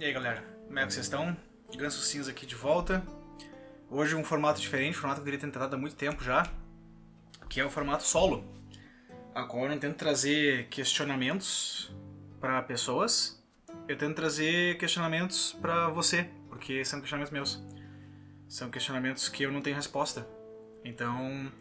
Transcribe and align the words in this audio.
E 0.00 0.04
aí 0.06 0.14
galera, 0.14 0.42
como 0.66 0.78
é 0.78 0.86
que 0.86 0.94
vocês 0.94 1.04
estão? 1.04 1.36
Ganso 1.76 2.00
Cinza 2.00 2.30
aqui 2.30 2.46
de 2.46 2.54
volta. 2.54 3.04
Hoje 3.90 4.16
um 4.16 4.24
formato 4.24 4.58
diferente, 4.58 4.96
um 4.96 4.98
formato 4.98 5.20
que 5.20 5.20
eu 5.20 5.24
queria 5.26 5.38
ter 5.38 5.46
tentado 5.52 5.76
há 5.76 5.78
muito 5.78 5.94
tempo 5.94 6.24
já, 6.24 6.50
que 7.50 7.60
é 7.60 7.64
o 7.66 7.68
formato 7.68 8.02
solo. 8.02 8.42
Agora 9.34 9.74
eu 9.74 9.78
tento 9.78 9.96
trazer 9.96 10.68
questionamentos 10.68 11.94
para 12.40 12.62
pessoas, 12.62 13.44
eu 13.86 13.94
tento 13.94 14.16
trazer 14.16 14.78
questionamentos 14.78 15.52
para 15.60 15.90
você, 15.90 16.30
porque 16.48 16.82
são 16.82 16.98
questionamentos 17.00 17.30
meus. 17.30 17.62
São 18.48 18.70
questionamentos 18.70 19.28
que 19.28 19.42
eu 19.42 19.52
não 19.52 19.60
tenho 19.60 19.76
resposta. 19.76 20.26
Então, 20.82 21.52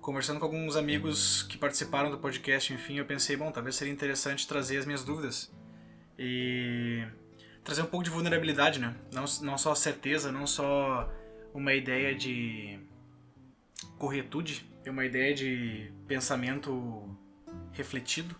conversando 0.00 0.40
com 0.40 0.46
alguns 0.46 0.74
amigos 0.74 1.44
que 1.44 1.56
participaram 1.56 2.10
do 2.10 2.18
podcast, 2.18 2.72
enfim, 2.72 2.98
eu 2.98 3.04
pensei, 3.04 3.36
bom, 3.36 3.52
talvez 3.52 3.76
seria 3.76 3.92
interessante 3.92 4.48
trazer 4.48 4.78
as 4.78 4.84
minhas 4.84 5.04
dúvidas. 5.04 5.48
E 6.18 7.06
trazer 7.64 7.82
um 7.82 7.86
pouco 7.86 8.04
de 8.04 8.10
vulnerabilidade, 8.10 8.78
né? 8.78 8.94
Não, 9.10 9.24
não 9.42 9.58
só 9.58 9.74
certeza, 9.74 10.30
não 10.30 10.46
só 10.46 11.10
uma 11.52 11.72
ideia 11.72 12.14
de 12.14 12.78
corretude, 13.98 14.68
uma 14.86 15.04
ideia 15.04 15.34
de 15.34 15.90
pensamento 16.06 17.08
refletido, 17.72 18.36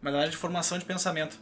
mas 0.00 0.12
na 0.12 0.18
verdade 0.18 0.30
de 0.30 0.38
formação 0.38 0.78
de 0.78 0.84
pensamento. 0.84 1.38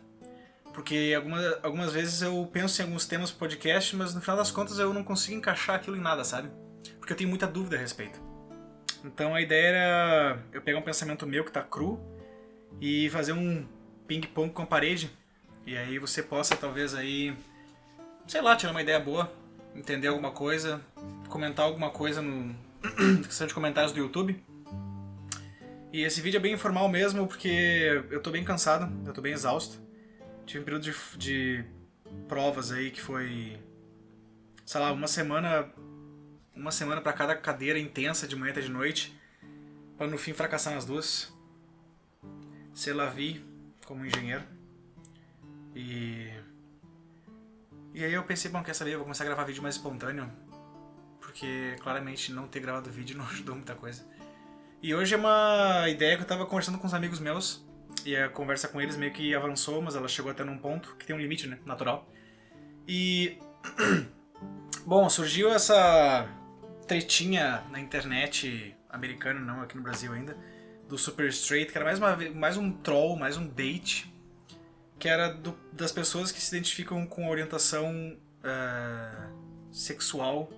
Porque 0.73 1.13
algumas, 1.17 1.65
algumas 1.65 1.93
vezes 1.93 2.21
eu 2.21 2.49
penso 2.53 2.83
em 2.83 2.85
alguns 2.85 3.07
temas 3.07 3.31
do 3.31 3.37
podcast, 3.37 3.95
mas 3.95 4.13
no 4.13 4.21
final 4.21 4.37
das 4.37 4.51
contas 4.51 4.79
eu 4.79 4.93
não 4.93 5.05
consigo 5.05 5.37
encaixar 5.37 5.77
aquilo 5.77 5.97
em 5.97 6.01
nada, 6.01 6.25
sabe? 6.25 6.51
Porque 6.99 7.13
eu 7.13 7.17
tenho 7.17 7.31
muita 7.31 7.47
dúvida 7.47 7.77
a 7.77 7.79
respeito. 7.79 8.21
Então 9.05 9.35
a 9.35 9.41
ideia 9.41 9.67
era 9.69 10.43
eu 10.53 10.61
pegar 10.61 10.79
um 10.79 10.83
pensamento 10.83 11.27
meu 11.27 11.45
que 11.45 11.51
está 11.51 11.63
cru 11.63 12.01
e 12.81 13.09
fazer 13.11 13.33
um 13.33 13.65
ping-pong 14.09 14.51
com 14.53 14.63
a 14.63 14.67
parede 14.67 15.17
e 15.67 15.77
aí 15.77 15.99
você 15.99 16.23
possa 16.23 16.57
talvez 16.57 16.95
aí, 16.95 17.35
sei 18.27 18.43
lá, 18.43 18.55
tirar 18.55 18.73
uma 18.73 18.83
ideia 18.83 19.01
boa, 19.01 19.33
entender 19.75 20.09
alguma 20.09 20.31
coisa, 20.31 20.81
comentar 21.29 21.65
alguma 21.65 21.91
coisa 21.91 22.21
no 22.21 22.55
questão 23.25 23.47
de 23.47 23.55
comentários 23.55 23.93
do 23.93 23.99
YouTube. 23.99 24.43
E 25.93 26.03
esse 26.03 26.21
vídeo 26.21 26.39
é 26.39 26.41
bem 26.41 26.55
informal 26.55 26.89
mesmo, 26.89 27.27
porque 27.27 28.03
eu 28.11 28.21
tô 28.21 28.31
bem 28.31 28.45
cansado, 28.45 28.93
eu 29.07 29.13
tô 29.13 29.21
bem 29.21 29.33
exausto. 29.33 29.81
Tive 30.45 30.61
um 30.61 30.65
período 30.65 30.83
de, 30.83 30.95
de 31.17 31.65
provas 32.29 32.73
aí 32.73 32.91
que 32.91 33.01
foi, 33.01 33.59
sei 34.67 34.81
lá, 34.81 34.93
uma 34.93 35.07
semana, 35.07 35.73
uma 36.55 36.71
semana 36.71 37.01
para 37.01 37.13
cada 37.13 37.37
cadeira 37.37 37.79
intensa 37.79 38.27
de 38.27 38.37
manhã 38.37 38.53
até 38.53 38.61
de 38.61 38.71
noite, 38.71 39.17
para 39.97 40.07
no 40.07 40.19
fim 40.19 40.33
fracassar 40.33 40.75
nas 40.75 40.85
duas. 40.85 41.33
Sei 42.75 42.93
lá, 42.93 43.07
vi 43.07 43.43
como 43.87 44.05
engenheiro. 44.05 44.54
E. 45.75 46.31
E 47.93 48.05
aí 48.05 48.13
eu 48.13 48.23
pensei, 48.25 48.51
bom, 48.51 48.63
quer 48.63 48.75
saber? 48.75 48.93
Eu 48.93 48.99
vou 48.99 49.05
começar 49.05 49.25
a 49.25 49.27
gravar 49.27 49.45
vídeo 49.45 49.63
mais 49.63 49.77
espontâneo. 49.77 50.31
Porque 51.21 51.77
claramente 51.81 52.33
não 52.33 52.47
ter 52.47 52.61
gravado 52.61 52.91
vídeo 52.91 53.17
não 53.19 53.25
ajudou 53.27 53.55
muita 53.55 53.75
coisa. 53.75 54.07
E 54.83 54.95
hoje 54.95 55.15
é 55.15 55.17
uma 55.17 55.89
ideia 55.89 56.17
que 56.17 56.23
eu 56.23 56.27
tava 56.27 56.47
conversando 56.47 56.79
com 56.79 56.87
uns 56.87 56.95
amigos 56.95 57.19
meus. 57.19 57.65
E 58.05 58.17
a 58.17 58.29
conversa 58.29 58.69
com 58.69 58.81
eles 58.81 58.97
meio 58.97 59.13
que 59.13 59.35
avançou, 59.35 59.81
mas 59.81 59.97
ela 59.97 60.09
chegou 60.09 60.31
até 60.31 60.45
num 60.45 60.59
ponto 60.59 60.95
que 60.97 61.07
tem 61.07 61.17
um 61.17 61.19
limite, 61.19 61.47
né? 61.47 61.59
Natural. 61.65 62.09
E. 62.87 63.39
Bom, 64.87 65.09
surgiu 65.09 65.51
essa 65.51 66.29
tretinha 66.87 67.65
na 67.71 67.81
internet 67.81 68.77
americana, 68.91 69.41
não 69.41 69.63
aqui 69.63 69.77
no 69.77 69.83
Brasil 69.83 70.13
ainda, 70.13 70.37
do 70.87 70.99
Super 70.99 71.29
Straight, 71.29 71.73
que 71.73 71.79
era 71.79 71.87
mais, 71.87 71.99
uma, 71.99 72.17
mais 72.35 72.57
um 72.59 72.71
troll, 72.71 73.17
mais 73.17 73.39
um 73.39 73.49
bait 73.49 74.14
que 75.05 75.09
era 75.11 75.29
do, 75.29 75.55
das 75.71 75.93
pessoas 75.93 76.33
que 76.33 76.41
se 76.41 76.57
identificam 76.57 77.07
com 77.07 77.29
orientação 77.29 78.17
uh, 78.41 79.71
sexual 79.71 80.49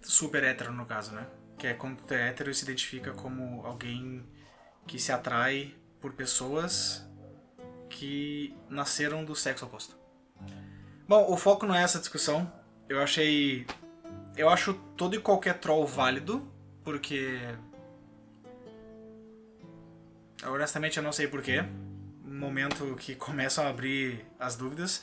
super 0.00 0.44
hétero, 0.44 0.72
no 0.72 0.86
caso, 0.86 1.10
né? 1.10 1.26
Que 1.58 1.66
é 1.66 1.74
quando 1.74 2.00
tu 2.00 2.14
é 2.14 2.28
hétero 2.28 2.48
e 2.48 2.54
se 2.54 2.62
identifica 2.62 3.10
como 3.10 3.66
alguém 3.66 4.24
que 4.86 5.00
se 5.00 5.10
atrai 5.10 5.74
por 6.00 6.12
pessoas 6.12 7.04
que 7.90 8.56
nasceram 8.70 9.24
do 9.24 9.34
sexo 9.34 9.64
oposto. 9.64 9.96
Bom, 11.08 11.26
o 11.28 11.36
foco 11.36 11.66
não 11.66 11.74
é 11.74 11.82
essa 11.82 11.98
discussão. 11.98 12.48
Eu 12.88 13.02
achei. 13.02 13.66
Eu 14.36 14.48
acho 14.48 14.74
todo 14.96 15.16
e 15.16 15.18
qualquer 15.18 15.58
troll 15.58 15.84
válido, 15.84 16.48
porque. 16.84 17.40
Honestamente, 20.46 20.98
eu 20.98 21.02
não 21.02 21.10
sei 21.10 21.26
porquê 21.26 21.64
momento 22.34 22.94
que 22.96 23.14
começam 23.14 23.64
a 23.64 23.68
abrir 23.70 24.24
as 24.38 24.56
dúvidas, 24.56 25.02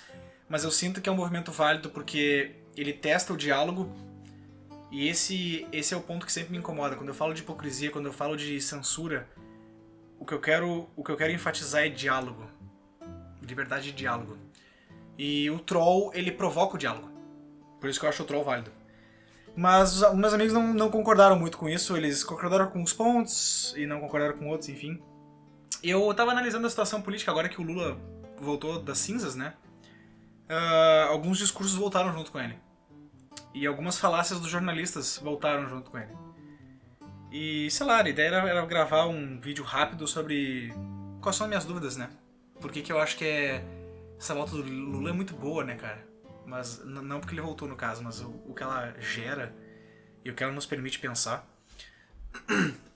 mas 0.49 0.63
eu 0.63 0.71
sinto 0.71 1.01
que 1.01 1.09
é 1.09 1.11
um 1.11 1.15
movimento 1.15 1.51
válido 1.51 1.89
porque 1.89 2.55
ele 2.75 2.93
testa 2.93 3.33
o 3.33 3.37
diálogo 3.37 3.89
e 4.91 5.07
esse 5.07 5.65
esse 5.71 5.93
é 5.93 5.97
o 5.97 6.01
ponto 6.01 6.25
que 6.25 6.31
sempre 6.31 6.51
me 6.51 6.57
incomoda 6.57 6.95
quando 6.95 7.09
eu 7.09 7.15
falo 7.15 7.33
de 7.33 7.41
hipocrisia, 7.41 7.89
quando 7.89 8.07
eu 8.07 8.13
falo 8.13 8.35
de 8.35 8.59
censura, 8.59 9.27
o 10.19 10.25
que 10.25 10.33
eu 10.33 10.39
quero 10.39 10.89
o 10.95 11.03
que 11.03 11.11
eu 11.11 11.17
quero 11.17 11.31
enfatizar 11.31 11.85
é 11.85 11.89
diálogo, 11.89 12.45
liberdade 13.41 13.85
de 13.85 13.93
diálogo. 13.93 14.37
E 15.17 15.49
o 15.49 15.59
troll 15.59 16.11
ele 16.13 16.31
provoca 16.31 16.75
o 16.75 16.77
diálogo, 16.77 17.09
por 17.79 17.89
isso 17.89 17.99
que 17.99 18.05
eu 18.05 18.09
acho 18.09 18.23
o 18.23 18.25
troll 18.25 18.43
válido. 18.43 18.71
Mas 19.55 20.01
meus 20.13 20.33
amigos 20.33 20.53
não, 20.53 20.73
não 20.73 20.89
concordaram 20.89 21.37
muito 21.37 21.57
com 21.57 21.69
isso, 21.69 21.95
eles 21.95 22.23
concordaram 22.23 22.67
com 22.67 22.81
os 22.81 22.93
pontos 22.93 23.73
e 23.77 23.85
não 23.85 23.99
concordaram 23.99 24.37
com 24.37 24.47
outros, 24.47 24.69
enfim. 24.69 25.01
Eu 25.83 26.13
tava 26.13 26.31
analisando 26.31 26.67
a 26.67 26.69
situação 26.69 27.01
política 27.01 27.31
agora 27.31 27.49
que 27.49 27.59
o 27.59 27.63
Lula 27.63 27.97
voltou 28.39 28.79
das 28.79 28.99
cinzas, 28.99 29.35
né? 29.35 29.53
Uh, 30.49 31.09
alguns 31.09 31.37
discursos 31.37 31.75
voltaram 31.75 32.13
junto 32.13 32.31
com 32.31 32.39
ele. 32.39 32.57
E 33.53 33.65
algumas 33.65 33.97
falácias 33.97 34.39
dos 34.39 34.49
jornalistas 34.49 35.17
voltaram 35.17 35.67
junto 35.67 35.89
com 35.89 35.97
ele. 35.97 36.15
E, 37.31 37.71
sei 37.71 37.85
lá, 37.85 38.03
a 38.03 38.09
ideia 38.09 38.27
era, 38.27 38.49
era 38.49 38.65
gravar 38.65 39.05
um 39.07 39.39
vídeo 39.39 39.63
rápido 39.63 40.07
sobre 40.07 40.73
quais 41.21 41.35
são 41.35 41.45
as 41.45 41.49
minhas 41.49 41.65
dúvidas, 41.65 41.95
né? 41.95 42.09
Porque 42.59 42.81
que 42.81 42.91
eu 42.91 42.99
acho 42.99 43.17
que 43.17 43.25
é... 43.25 43.63
Essa 44.19 44.35
volta 44.35 44.51
do 44.51 44.61
Lula 44.61 45.09
é 45.09 45.13
muito 45.13 45.33
boa, 45.33 45.63
né, 45.63 45.75
cara? 45.75 46.05
Mas 46.45 46.83
não 46.85 47.19
porque 47.19 47.33
ele 47.33 47.41
voltou, 47.41 47.67
no 47.67 47.75
caso, 47.75 48.03
mas 48.03 48.21
o, 48.21 48.29
o 48.45 48.53
que 48.53 48.61
ela 48.61 48.93
gera 48.99 49.55
e 50.23 50.29
o 50.29 50.35
que 50.35 50.43
ela 50.43 50.53
nos 50.53 50.65
permite 50.65 50.99
pensar. 50.99 51.47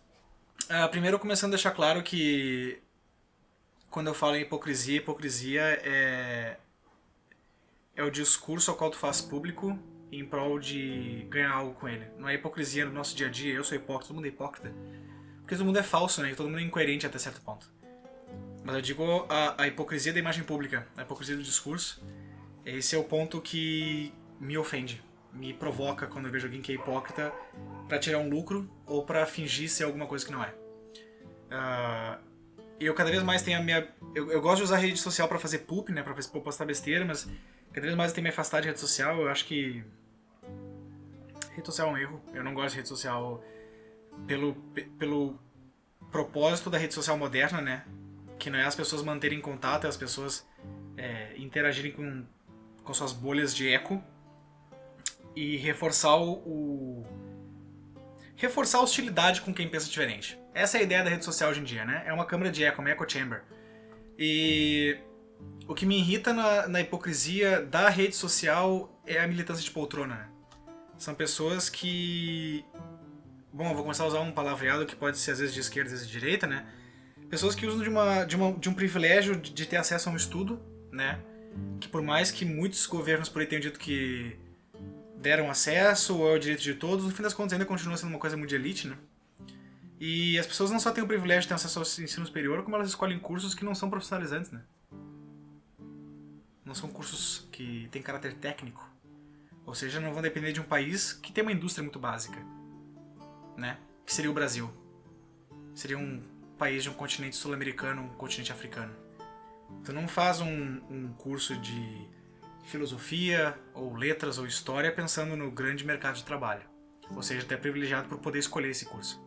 Uh, 0.66 0.90
primeiro, 0.90 1.20
começando 1.20 1.52
a 1.52 1.56
deixar 1.56 1.72
claro 1.72 2.02
que 2.02 2.81
quando 3.92 4.08
eu 4.08 4.16
falo 4.16 4.36
em 4.36 4.42
hipocrisia, 4.42 4.98
hipocrisia 4.98 5.62
é, 5.62 6.58
é 7.96 8.03
o 8.03 8.09
discurso 8.09 8.72
ao 8.72 8.78
qual 8.78 8.90
tu 8.90 8.98
faz 8.98 9.22
público 9.22 9.78
em 10.12 10.26
prol 10.26 10.59
de 10.59 11.28
ganhar 11.30 11.52
algo 11.52 11.76
com 11.76 11.88
ele. 11.88 12.08
Não 12.18 12.28
é 12.28 12.34
hipocrisia 12.34 12.84
no 12.86 12.92
nosso 12.92 13.16
dia 13.16 13.28
a 13.28 13.30
dia, 13.30 13.53
eu 13.53 13.64
sou 13.64 13.78
hipócrita, 13.78 14.08
todo 14.08 14.16
mundo 14.16 14.26
é 14.26 14.30
hipócrita. 14.30 14.74
Porque 15.42 15.56
todo 15.56 15.66
mundo 15.66 15.78
é 15.78 15.84
falso, 15.84 16.22
né? 16.24 16.34
Todo 16.34 16.50
mundo 16.50 16.59
é 16.59 16.64
incoerente 16.64 17.06
até 17.06 17.20
certo 17.20 17.42
ponto. 17.42 17.72
Mas 18.64 18.76
eu 18.76 18.82
digo 18.82 19.26
a, 19.30 19.62
a 19.62 19.68
hipocrisia 19.68 20.12
da 20.12 20.18
imagem 20.18 20.44
pública, 20.44 20.88
a 20.97 21.03
hipocrisia 21.03 21.36
do 21.36 21.44
discurso. 21.44 22.03
Esse 22.66 22.96
é 22.96 22.97
o 22.97 23.03
ponto 23.03 23.40
que 23.40 24.12
me 24.40 24.58
ofende, 24.58 25.03
me 25.32 25.53
provoca 25.53 26.08
quando 26.08 26.26
eu 26.26 26.32
vejo 26.32 26.47
alguém 26.47 26.64
que 26.64 26.72
é 26.72 26.76
hipócrita 26.76 27.32
para 27.88 28.00
tirar 28.00 28.19
um 28.19 28.29
lucro 28.29 28.69
ou 28.85 29.06
para 29.06 29.25
fingir 29.25 29.69
ser 29.69 29.84
alguma 29.84 30.07
coisa 30.07 30.25
que 30.25 30.31
não 30.31 30.44
é. 30.44 30.53
Uh, 31.46 32.23
eu 32.79 32.94
cada 32.94 33.09
vez 33.09 33.23
mais 33.23 33.41
tenho 33.41 33.59
a 33.59 33.63
minha. 33.63 33.88
Eu, 34.13 34.31
eu 34.31 34.41
gosto 34.41 34.57
de 34.57 34.63
usar 34.63 34.78
rede 34.78 34.97
social 34.97 35.28
para 35.28 35.40
fazer 35.40 35.59
poop, 35.59 35.91
né? 35.91 36.03
Pra 36.03 36.13
postar 36.13 36.66
besteira, 36.66 37.06
mas 37.06 37.28
cada 37.72 37.85
vez 37.85 37.96
mais 37.96 38.12
eu 38.12 38.16
tenho 38.16 38.23
me 38.23 38.29
afastado 38.29 38.63
de 38.63 38.68
rede 38.69 38.79
social. 38.79 39.22
Eu 39.22 39.29
acho 39.29 39.46
que. 39.46 39.84
Rede 41.51 41.66
social 41.66 41.90
é 41.90 41.91
um 41.91 41.97
erro. 41.97 42.22
Eu 42.34 42.44
não 42.44 42.53
gosto 42.53 42.72
de 42.72 42.78
rede 42.78 42.90
social 42.90 43.41
pelo, 44.28 44.56
pelo 44.97 45.40
propósito 46.12 46.69
da 46.69 46.78
rede 46.78 46.94
social 46.94 47.17
moderna, 47.17 47.62
né? 47.62 47.85
Que 48.38 48.50
não 48.50 48.59
é 48.59 48.66
as 48.66 48.75
pessoas 48.75 49.02
manterem 49.02 49.40
contato, 49.40 49.85
é 49.85 49.88
as 49.88 49.97
pessoas 49.97 50.46
é, 50.97 51.34
interagirem 51.38 51.91
com, 51.91 52.25
com 52.84 52.93
suas 52.93 53.14
bolhas 53.14 53.55
de 53.55 53.70
eco 53.70 54.03
e 55.35 55.58
reforçar 55.58 56.16
o, 56.16 56.34
o 56.46 57.05
reforçar 58.35 58.79
a 58.79 58.82
hostilidade 58.82 59.41
com 59.41 59.53
quem 59.53 59.67
pensa 59.67 59.90
diferente. 59.90 60.40
Essa 60.53 60.78
é 60.78 60.82
a 60.82 60.84
ideia 60.84 61.03
da 61.03 61.09
rede 61.09 61.26
social 61.26 61.49
hoje 61.49 61.59
em 61.59 61.64
dia, 61.64 61.85
né? 61.85 62.03
É 62.05 62.14
uma 62.14 62.26
câmara 62.26 62.52
de 62.52 62.64
eco, 62.64 62.82
uma 62.82 62.91
echo 62.91 63.05
chamber. 63.08 63.43
E 64.17 64.97
o 65.67 65.73
que 65.73 65.85
me 65.85 65.97
irrita 65.97 66.34
na, 66.34 66.67
na 66.67 66.82
hipocrisia 66.82 67.61
da 67.61 67.90
rede 67.90 68.16
social 68.16 69.02
é 69.05 69.20
a 69.20 69.28
militância 69.28 69.64
de 69.64 69.72
poltrona. 69.72 70.16
Né? 70.16 70.28
São 70.97 71.14
pessoas 71.14 71.70
que. 71.70 72.64
Bom, 73.52 73.70
eu 73.70 73.73
vou 73.73 73.84
começar 73.84 74.03
a 74.03 74.08
usar 74.08 74.20
um 74.20 74.32
palavreado 74.32 74.85
que 74.85 74.96
pode 74.96 75.17
ser 75.17 75.31
às 75.31 75.40
vezes 75.40 75.53
de 75.53 75.61
esquerda, 75.61 75.88
às 75.88 75.93
vezes 75.93 76.08
de 76.08 76.20
direita, 76.20 76.46
né? 76.46 76.66
Pessoas 77.29 77.55
que 77.55 77.66
usam 77.66 77.81
de, 77.81 77.90
uma, 77.90 78.23
de, 78.23 78.35
uma, 78.35 78.52
de 78.53 78.70
um 78.70 78.73
privilégio 78.73 79.35
de, 79.35 79.52
de 79.52 79.66
ter 79.66 79.78
acesso 79.78 80.09
a 80.09 80.11
um 80.11 80.16
estudo, 80.16 80.61
né? 80.91 81.20
Que 81.79 81.88
por 81.88 82.02
mais 82.02 82.31
que 82.31 82.43
muitos 82.46 82.85
governos 82.85 83.29
por 83.29 83.41
aí 83.41 83.47
tenham 83.47 83.61
dito 83.61 83.79
que 83.79 84.38
deram 85.17 85.50
acesso 85.50 86.17
ou 86.17 86.32
é 86.32 86.35
o 86.35 86.40
direito 86.40 86.62
de 86.62 86.73
todos, 86.76 87.06
no 87.06 87.12
fim 87.12 87.23
das 87.23 87.34
contas 87.34 87.53
ainda 87.53 87.66
continua 87.66 87.97
sendo 87.97 88.09
uma 88.09 88.20
coisa 88.20 88.38
muito 88.38 88.50
de 88.50 88.56
elite, 88.56 88.88
né? 88.88 88.97
E 90.00 90.38
as 90.38 90.46
pessoas 90.46 90.72
não 90.72 90.79
só 90.79 90.91
têm 90.91 91.03
o 91.03 91.08
privilégio 91.08 91.44
de 91.44 91.47
ter 91.47 91.53
acesso 91.53 91.79
ao 91.79 91.84
ensino 91.84 92.26
superior, 92.26 92.64
como 92.64 92.76
elas 92.76 92.90
escolhem 92.90 93.17
cursos 93.17 93.56
que 93.56 93.64
não 93.64 93.73
são 93.73 93.90
profissionalizantes, 93.90 94.52
né? 94.52 94.62
Não, 96.66 96.73
são 96.73 96.90
cursos 96.90 97.47
que 97.52 97.88
têm 97.91 98.02
caráter 98.02 98.34
técnico. 98.34 98.90
Ou 99.66 99.73
seja, 99.73 100.00
não 100.00 100.14
vão 100.14 100.22
depender 100.22 100.52
de 100.52 100.59
um 100.59 100.64
país 100.64 101.14
que 101.14 101.32
tem 101.32 101.44
uma 101.44 101.52
indústria 101.52 101.84
muito 101.84 102.00
básica, 102.00 102.38
né? 103.56 103.78
Que 104.06 104.14
seria 104.14 104.29
o 104.29 104.34
Brasil. 104.34 104.70
Seria 105.73 105.97
um 105.97 106.22
país 106.58 106.84
de 106.84 106.90
um 106.90 106.94
continente 106.94 107.35
sul-americano, 107.35 108.02
um 108.02 108.09
continente 108.09 108.52
africano. 108.52 108.94
Tu 109.84 109.94
não 109.94 110.08
faz 110.08 110.41
um, 110.41 110.82
um 110.90 111.14
curso 111.14 111.56
de 111.58 112.08
filosofia, 112.66 113.58
ou 113.73 113.96
letras, 113.96 114.38
ou 114.38 114.46
história 114.46 114.91
pensando 114.91 115.35
no 115.35 115.52
grande 115.52 115.85
mercado 115.85 116.16
de 116.16 116.23
trabalho. 116.23 116.64
Ou 117.12 117.22
seja, 117.22 117.46
tu 117.46 117.53
é 117.53 117.58
privilegiado 117.58 118.08
por 118.08 118.17
poder 118.17 118.40
escolher 118.40 118.70
esse 118.70 118.85
curso. 118.85 119.23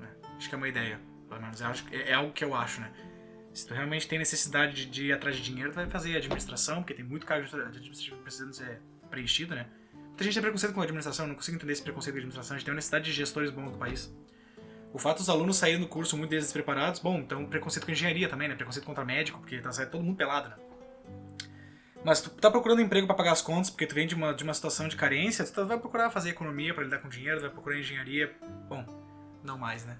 Né? 0.00 0.08
Acho 0.36 0.48
que 0.48 0.54
é 0.54 0.58
uma 0.58 0.68
ideia, 0.68 1.00
pelo 1.28 1.40
menos. 1.40 1.60
É, 1.60 2.10
é 2.10 2.14
algo 2.14 2.32
que 2.32 2.44
eu 2.44 2.54
acho, 2.54 2.80
né? 2.80 2.90
Se 3.52 3.66
tu 3.66 3.74
realmente 3.74 4.08
tem 4.08 4.18
necessidade 4.18 4.74
de, 4.74 4.86
de 4.86 5.06
ir 5.06 5.12
atrás 5.12 5.36
de 5.36 5.42
dinheiro, 5.42 5.70
tu 5.70 5.76
vai 5.76 5.88
fazer 5.88 6.16
administração, 6.16 6.76
porque 6.76 6.94
tem 6.94 7.04
muito 7.04 7.24
cargo 7.24 7.46
de 7.46 7.54
administrativo 7.54 8.16
precisando 8.16 8.52
ser 8.52 8.80
preenchido, 9.10 9.54
né? 9.54 9.66
Muita 10.06 10.24
gente 10.24 10.34
tem 10.34 10.42
preconceito 10.42 10.72
com 10.72 10.80
a 10.80 10.84
administração, 10.84 11.26
não 11.26 11.34
consigo 11.34 11.56
entender 11.56 11.72
esse 11.72 11.82
preconceito 11.82 12.14
a 12.14 12.18
administração. 12.18 12.54
A 12.54 12.58
gente 12.58 12.64
tem 12.64 12.72
uma 12.72 12.76
necessidade 12.76 13.04
de 13.04 13.12
gestores 13.12 13.50
bons 13.50 13.72
no 13.72 13.78
país. 13.78 14.12
O 14.92 14.98
fato 14.98 15.18
dos 15.18 15.28
alunos 15.28 15.56
saírem 15.56 15.80
do 15.80 15.88
curso 15.88 16.16
muito 16.16 16.30
despreparados, 16.30 17.00
bom, 17.00 17.18
então 17.18 17.46
preconceito 17.46 17.84
com 17.84 17.92
engenharia 17.92 18.28
também, 18.28 18.48
né? 18.48 18.54
Preconceito 18.54 18.86
contra 18.86 19.04
médico, 19.04 19.38
porque 19.38 19.58
tá 19.58 19.70
saindo 19.72 19.90
todo 19.90 20.02
mundo 20.02 20.16
pelado, 20.16 20.48
né? 20.48 20.56
Mas 22.04 22.20
tu 22.20 22.30
tá 22.30 22.50
procurando 22.50 22.80
emprego 22.80 23.06
para 23.06 23.16
pagar 23.16 23.32
as 23.32 23.40
contas, 23.40 23.70
porque 23.70 23.86
tu 23.86 23.94
vem 23.94 24.06
de 24.06 24.14
uma, 24.14 24.34
de 24.34 24.44
uma 24.44 24.52
situação 24.52 24.88
de 24.88 24.96
carência, 24.96 25.44
tu 25.44 25.64
vai 25.64 25.78
procurar 25.78 26.10
fazer 26.10 26.30
economia 26.30 26.74
para 26.74 26.84
lidar 26.84 26.98
com 26.98 27.08
dinheiro, 27.08 27.40
vai 27.40 27.50
procurar 27.50 27.78
engenharia, 27.78 28.34
bom, 28.68 28.84
não 29.42 29.56
mais, 29.56 29.84
né? 29.86 29.96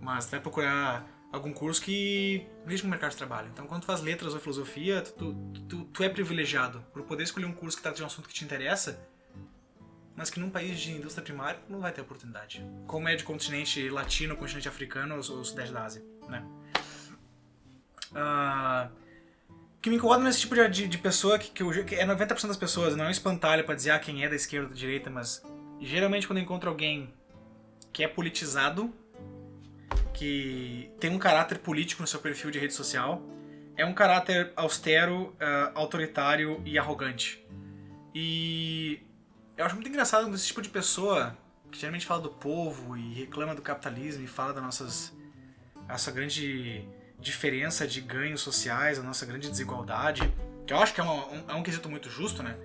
Mas 0.00 0.26
tu 0.26 0.32
vai 0.32 0.40
procurar 0.40 1.06
algum 1.32 1.52
curso 1.52 1.80
que 1.80 2.44
lide 2.66 2.82
com 2.82 2.88
o 2.88 2.90
mercado 2.90 3.12
de 3.12 3.16
trabalho. 3.16 3.48
Então, 3.52 3.66
quando 3.66 3.82
tu 3.82 3.86
faz 3.86 4.00
letras 4.00 4.34
ou 4.34 4.40
filosofia, 4.40 5.00
tu, 5.00 5.34
tu, 5.54 5.60
tu, 5.62 5.84
tu 5.84 6.02
é 6.02 6.08
privilegiado 6.08 6.84
por 6.92 7.02
poder 7.04 7.22
escolher 7.22 7.46
um 7.46 7.52
curso 7.52 7.76
que 7.76 7.82
trata 7.82 7.98
de 7.98 8.02
um 8.02 8.06
assunto 8.06 8.28
que 8.28 8.34
te 8.34 8.44
interessa 8.44 8.98
mas 10.18 10.30
que 10.30 10.40
num 10.40 10.50
país 10.50 10.80
de 10.80 10.90
indústria 10.90 11.22
primária 11.22 11.60
não 11.68 11.78
vai 11.78 11.92
ter 11.92 12.00
oportunidade. 12.00 12.60
Como 12.88 13.08
é 13.08 13.14
de 13.14 13.22
continente 13.22 13.88
latino, 13.88 14.36
continente 14.36 14.68
africano 14.68 15.14
ou, 15.14 15.18
ou 15.18 15.44
sudeste 15.44 15.72
da 15.72 15.84
Ásia, 15.84 16.02
né? 16.28 16.44
Uh, 18.10 18.90
que 19.80 19.88
me 19.88 19.96
incomoda 19.96 20.22
nesse 20.22 20.40
tipo 20.40 20.54
de, 20.68 20.88
de 20.88 20.98
pessoa 20.98 21.38
que, 21.38 21.50
que, 21.50 21.62
eu, 21.62 21.84
que 21.84 21.94
é 21.94 22.06
90% 22.06 22.46
das 22.48 22.56
pessoas, 22.56 22.96
não 22.96 23.04
é 23.04 23.08
um 23.08 23.10
espantalho 23.12 23.64
para 23.64 23.74
dizer 23.74 23.90
ah, 23.90 23.98
quem 23.98 24.24
é 24.24 24.28
da 24.28 24.34
esquerda 24.34 24.66
ou 24.66 24.72
da 24.72 24.78
direita, 24.78 25.08
mas 25.08 25.42
geralmente 25.80 26.26
quando 26.26 26.38
eu 26.38 26.44
encontro 26.44 26.68
alguém 26.68 27.12
que 27.92 28.02
é 28.02 28.08
politizado, 28.08 28.92
que 30.12 30.90
tem 30.98 31.10
um 31.10 31.18
caráter 31.18 31.58
político 31.58 32.02
no 32.02 32.08
seu 32.08 32.20
perfil 32.20 32.50
de 32.50 32.58
rede 32.58 32.74
social, 32.74 33.22
é 33.76 33.84
um 33.84 33.94
caráter 33.94 34.52
austero, 34.56 35.34
uh, 35.34 35.70
autoritário 35.74 36.60
e 36.64 36.76
arrogante. 36.76 37.44
E 38.12 39.00
eu 39.56 39.64
acho 39.64 39.76
muito 39.76 39.88
engraçado 39.88 40.32
esse 40.34 40.48
tipo 40.48 40.60
de 40.60 40.68
pessoa 40.68 41.36
que 41.70 41.78
geralmente 41.78 42.04
fala 42.04 42.20
do 42.22 42.30
povo 42.30 42.96
e 42.96 43.14
reclama 43.14 43.54
do 43.54 43.62
capitalismo 43.62 44.24
e 44.24 44.26
fala 44.26 44.52
da 44.52 44.60
nossas 44.60 45.16
essa 45.88 46.10
grande 46.10 46.84
diferença 47.18 47.86
de 47.86 48.00
ganhos 48.00 48.40
sociais, 48.40 48.98
a 48.98 49.02
nossa 49.02 49.26
grande 49.26 49.50
desigualdade, 49.50 50.32
que 50.66 50.72
eu 50.72 50.78
acho 50.78 50.94
que 50.94 51.00
é, 51.00 51.04
uma, 51.04 51.26
um, 51.26 51.50
é 51.50 51.54
um 51.54 51.62
quesito 51.62 51.88
muito 51.88 52.08
justo, 52.08 52.42
né? 52.42 52.56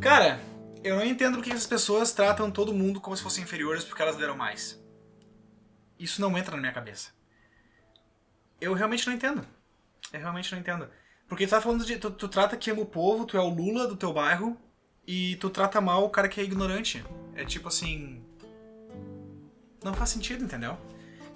Cara, 0.00 0.40
eu 0.84 0.96
não 0.96 1.04
entendo 1.04 1.36
porque 1.36 1.50
essas 1.50 1.66
pessoas 1.66 2.12
tratam 2.12 2.50
todo 2.50 2.74
mundo 2.74 3.00
como 3.00 3.16
se 3.16 3.22
fossem 3.22 3.44
inferiores 3.44 3.84
porque 3.84 4.02
elas 4.02 4.16
deram 4.16 4.36
mais. 4.36 4.80
Isso 5.98 6.20
não 6.20 6.36
entra 6.36 6.54
na 6.54 6.60
minha 6.60 6.72
cabeça. 6.72 7.10
Eu 8.60 8.74
realmente 8.74 9.06
não 9.06 9.14
entendo. 9.14 9.46
Eu 10.12 10.20
realmente 10.20 10.52
não 10.52 10.60
entendo. 10.60 10.88
Porque 11.28 11.46
tu 11.46 11.50
tá 11.50 11.60
falando 11.60 11.84
de. 11.84 11.98
Tu, 11.98 12.10
tu 12.10 12.28
trata 12.28 12.56
que 12.56 12.70
ama 12.70 12.82
o 12.82 12.86
povo, 12.86 13.26
tu 13.26 13.36
é 13.36 13.40
o 13.40 13.48
Lula 13.48 13.86
do 13.86 13.96
teu 13.96 14.12
bairro, 14.12 14.56
e 15.06 15.36
tu 15.36 15.50
trata 15.50 15.80
mal 15.80 16.04
o 16.04 16.10
cara 16.10 16.28
que 16.28 16.40
é 16.40 16.44
ignorante. 16.44 17.04
É 17.34 17.44
tipo 17.44 17.68
assim. 17.68 18.24
Não 19.82 19.94
faz 19.94 20.10
sentido, 20.10 20.44
entendeu? 20.44 20.76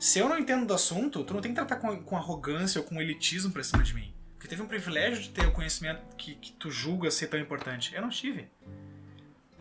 Se 0.02 0.18
eu 0.18 0.28
não 0.28 0.36
entendo 0.36 0.66
do 0.66 0.74
assunto, 0.74 1.22
tu 1.22 1.32
não 1.32 1.40
tem 1.40 1.52
que 1.52 1.54
tratar 1.54 1.76
com, 1.76 2.02
com 2.02 2.16
arrogância 2.16 2.80
ou 2.80 2.84
com 2.84 3.00
elitismo 3.00 3.52
pra 3.52 3.62
cima 3.62 3.84
de 3.84 3.94
mim. 3.94 4.12
Porque 4.34 4.48
teve 4.48 4.60
um 4.60 4.66
privilégio 4.66 5.22
de 5.22 5.30
ter 5.30 5.46
o 5.46 5.52
conhecimento 5.52 6.02
que, 6.16 6.34
que 6.34 6.50
tu 6.54 6.72
julga 6.72 7.08
ser 7.08 7.28
tão 7.28 7.38
importante. 7.38 7.94
Eu 7.94 8.02
não 8.02 8.08
tive. 8.08 8.48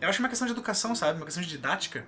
Eu 0.00 0.08
acho 0.08 0.18
uma 0.18 0.28
questão 0.28 0.44
de 0.44 0.52
educação, 0.52 0.96
sabe? 0.96 1.16
Uma 1.16 1.26
questão 1.26 1.44
de 1.44 1.48
didática. 1.48 2.04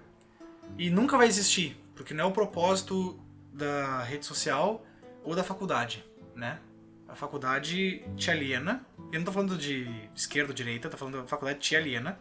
E 0.76 0.90
nunca 0.90 1.16
vai 1.16 1.28
existir, 1.28 1.76
porque 1.94 2.12
não 2.12 2.24
é 2.24 2.26
o 2.26 2.32
propósito 2.32 3.16
da 3.52 4.02
rede 4.02 4.26
social 4.26 4.84
ou 5.22 5.36
da 5.36 5.44
faculdade, 5.44 6.04
né? 6.34 6.58
A 7.06 7.14
faculdade 7.14 8.02
te 8.16 8.32
aliena. 8.32 8.84
Eu 9.12 9.20
não 9.20 9.26
tô 9.26 9.30
falando 9.30 9.56
de 9.56 9.86
esquerda 10.12 10.50
ou 10.50 10.54
direita, 10.56 10.90
tô 10.90 10.96
falando 10.96 11.18
da 11.18 11.28
faculdade 11.28 11.60
te 11.60 11.76
aliena. 11.76 12.18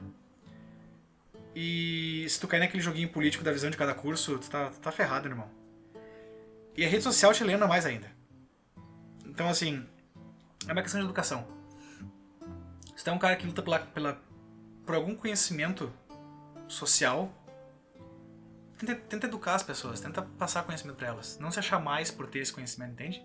E 1.55 2.23
se 2.29 2.39
tu 2.39 2.47
cair 2.47 2.59
naquele 2.59 2.83
joguinho 2.83 3.09
político 3.09 3.43
da 3.43 3.51
visão 3.51 3.71
de 3.71 3.77
cada 3.77 3.95
curso, 3.95 4.37
tu 4.37 4.47
tá, 4.47 4.69
tu 4.69 4.79
tá 4.79 4.91
ferrado, 4.91 5.27
irmão. 5.27 5.62
E 6.75 6.83
a 6.83 6.87
rede 6.87 7.03
social 7.03 7.33
te 7.33 7.43
aliena 7.43 7.67
mais 7.67 7.85
ainda. 7.85 8.11
Então, 9.25 9.47
assim, 9.47 9.85
é 10.67 10.71
uma 10.71 10.81
questão 10.81 10.99
de 10.99 11.05
educação. 11.05 11.47
Se 12.95 13.09
é 13.09 13.11
um 13.11 13.19
cara 13.19 13.35
que 13.35 13.45
luta 13.45 13.61
pela, 13.61 13.79
pela, 13.79 14.21
por 14.85 14.95
algum 14.95 15.15
conhecimento 15.15 15.91
social, 16.67 17.31
tenta, 18.77 18.95
tenta 18.95 19.27
educar 19.27 19.55
as 19.55 19.63
pessoas, 19.63 19.99
tenta 19.99 20.21
passar 20.21 20.63
conhecimento 20.63 20.97
para 20.97 21.07
elas. 21.07 21.37
Não 21.39 21.51
se 21.51 21.59
achar 21.59 21.79
mais 21.79 22.11
por 22.11 22.27
ter 22.27 22.39
esse 22.39 22.53
conhecimento, 22.53 22.93
entende? 22.93 23.23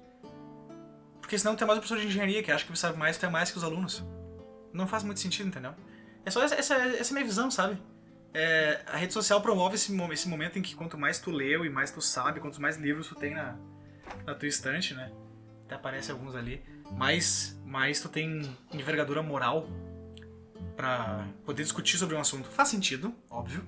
Porque 1.21 1.39
senão 1.39 1.55
tem 1.55 1.67
mais 1.67 1.79
um 1.79 1.81
professor 1.81 2.01
de 2.01 2.07
engenharia 2.07 2.43
que 2.43 2.51
acha 2.51 2.65
que 2.65 2.77
sabe 2.79 2.99
mais, 2.99 3.19
tem 3.19 3.31
mais 3.31 3.51
que 3.51 3.59
os 3.59 3.65
alunos. 3.65 4.05
Não 4.73 4.87
faz 4.87 5.03
muito 5.03 5.21
sentido, 5.21 5.49
entendeu? 5.49 5.75
É 6.25 6.31
só 6.31 6.43
essa, 6.43 6.55
essa, 6.55 6.75
essa 6.75 7.11
é 7.11 7.13
a 7.13 7.15
minha 7.15 7.25
visão, 7.25 7.51
sabe? 7.51 7.81
É, 8.35 8.83
a 8.87 8.97
rede 8.97 9.13
social 9.13 9.41
promove 9.41 9.75
esse, 9.75 9.95
esse 10.13 10.29
momento 10.29 10.59
em 10.59 10.63
que 10.63 10.75
quanto 10.75 10.99
mais 10.99 11.19
tu 11.19 11.31
leu 11.31 11.65
e 11.65 11.71
mais 11.71 11.91
tu 11.91 12.01
sabe, 12.01 12.41
quanto 12.41 12.61
mais 12.61 12.77
livros 12.77 13.09
tu 13.09 13.15
tem 13.15 13.35
na, 13.35 13.57
na 14.27 14.35
tua 14.35 14.49
estante, 14.49 14.95
né? 14.95 15.11
Até 15.65 15.75
aparece 15.75 16.11
alguns 16.11 16.35
ali. 16.35 16.63
Mais, 16.93 17.61
mais 17.65 18.01
tu 18.01 18.09
tem 18.09 18.43
envergadura 18.73 19.23
moral 19.23 19.69
para 20.77 21.27
poder 21.45 21.63
discutir 21.63 21.99
sobre 21.99 22.15
um 22.15 22.21
assunto. 22.21 22.49
Faz 22.49 22.69
sentido, 22.69 23.15
óbvio. 23.29 23.67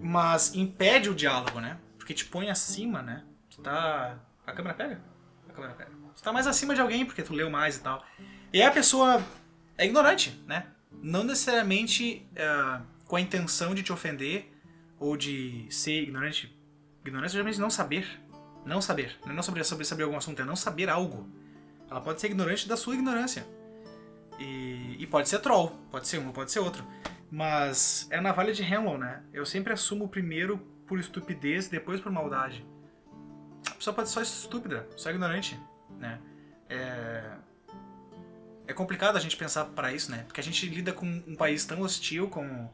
Mas 0.00 0.54
impede 0.54 1.10
o 1.10 1.14
diálogo, 1.14 1.60
né? 1.60 1.78
Porque 1.98 2.14
te 2.14 2.24
põe 2.24 2.50
acima, 2.50 3.02
né? 3.02 3.24
Tu 3.50 3.60
tá. 3.60 4.18
A 4.46 4.52
câmera 4.52 4.74
pega? 4.74 5.00
A 5.48 5.52
câmera 5.52 5.74
pega. 5.74 5.90
Tu 6.16 6.22
tá 6.22 6.32
mais 6.32 6.46
acima 6.46 6.74
de 6.74 6.80
alguém 6.80 7.04
porque 7.04 7.22
tu 7.22 7.32
leu 7.32 7.50
mais 7.50 7.76
e 7.76 7.80
tal. 7.80 8.04
E 8.52 8.62
a 8.62 8.70
pessoa 8.70 9.22
é 9.76 9.84
ignorante, 9.84 10.42
né? 10.46 10.66
Não 10.90 11.22
necessariamente 11.22 12.26
uh, 12.32 12.82
com 13.10 13.16
a 13.16 13.20
intenção 13.20 13.74
de 13.74 13.82
te 13.82 13.92
ofender 13.92 14.48
ou 14.96 15.16
de 15.16 15.66
ser 15.68 16.04
ignorante. 16.04 16.56
Ignorância 17.04 17.32
geralmente 17.32 17.58
não 17.58 17.68
saber. 17.68 18.06
Não 18.64 18.80
saber. 18.80 19.18
Não 19.26 19.36
é 19.36 19.42
sobre, 19.42 19.64
sobre 19.64 19.84
saber 19.84 20.04
algum 20.04 20.16
assunto, 20.16 20.40
é 20.40 20.44
não 20.44 20.54
saber 20.54 20.88
algo. 20.88 21.28
Ela 21.90 22.00
pode 22.00 22.20
ser 22.20 22.28
ignorante 22.28 22.68
da 22.68 22.76
sua 22.76 22.94
ignorância. 22.94 23.44
E, 24.38 24.96
e 25.00 25.06
pode 25.08 25.28
ser 25.28 25.40
troll, 25.40 25.70
pode 25.90 26.06
ser 26.06 26.18
um, 26.18 26.30
pode 26.30 26.52
ser 26.52 26.60
outro. 26.60 26.86
Mas 27.28 28.06
é 28.10 28.18
a 28.18 28.22
navalha 28.22 28.52
de 28.52 28.62
Hamlin, 28.62 28.98
né? 28.98 29.24
Eu 29.32 29.44
sempre 29.44 29.72
assumo 29.72 30.08
primeiro 30.08 30.58
por 30.86 31.00
estupidez, 31.00 31.66
depois 31.66 32.00
por 32.00 32.12
maldade. 32.12 32.64
A 33.66 33.74
pessoa 33.74 33.92
pode 33.92 34.08
ser 34.08 34.14
só 34.14 34.22
estúpida, 34.22 34.88
só 34.96 35.10
ignorante 35.10 35.60
né? 35.98 36.20
É, 36.68 37.24
é 38.68 38.72
complicado 38.72 39.16
a 39.16 39.20
gente 39.20 39.36
pensar 39.36 39.64
para 39.64 39.92
isso, 39.92 40.12
né? 40.12 40.22
Porque 40.28 40.40
a 40.40 40.44
gente 40.44 40.64
lida 40.66 40.92
com 40.92 41.06
um 41.26 41.34
país 41.34 41.64
tão 41.64 41.80
hostil 41.80 42.28
como 42.28 42.72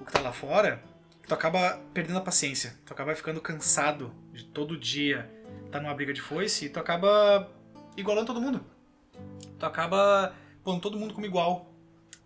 o 0.00 0.04
que 0.04 0.12
tá 0.12 0.20
lá 0.20 0.32
fora, 0.32 0.82
tu 1.26 1.34
acaba 1.34 1.80
perdendo 1.92 2.18
a 2.18 2.22
paciência. 2.22 2.74
Tu 2.84 2.92
acaba 2.92 3.14
ficando 3.14 3.40
cansado 3.40 4.14
de 4.32 4.44
todo 4.44 4.76
dia 4.76 5.30
tá 5.70 5.80
numa 5.80 5.94
briga 5.94 6.12
de 6.12 6.20
foice 6.20 6.66
e 6.66 6.68
tu 6.68 6.78
acaba 6.78 7.50
igualando 7.96 8.26
todo 8.26 8.40
mundo. 8.40 8.64
Tu 9.58 9.66
acaba 9.66 10.34
pondo 10.62 10.80
todo 10.80 10.98
mundo 10.98 11.14
como 11.14 11.26
igual. 11.26 11.72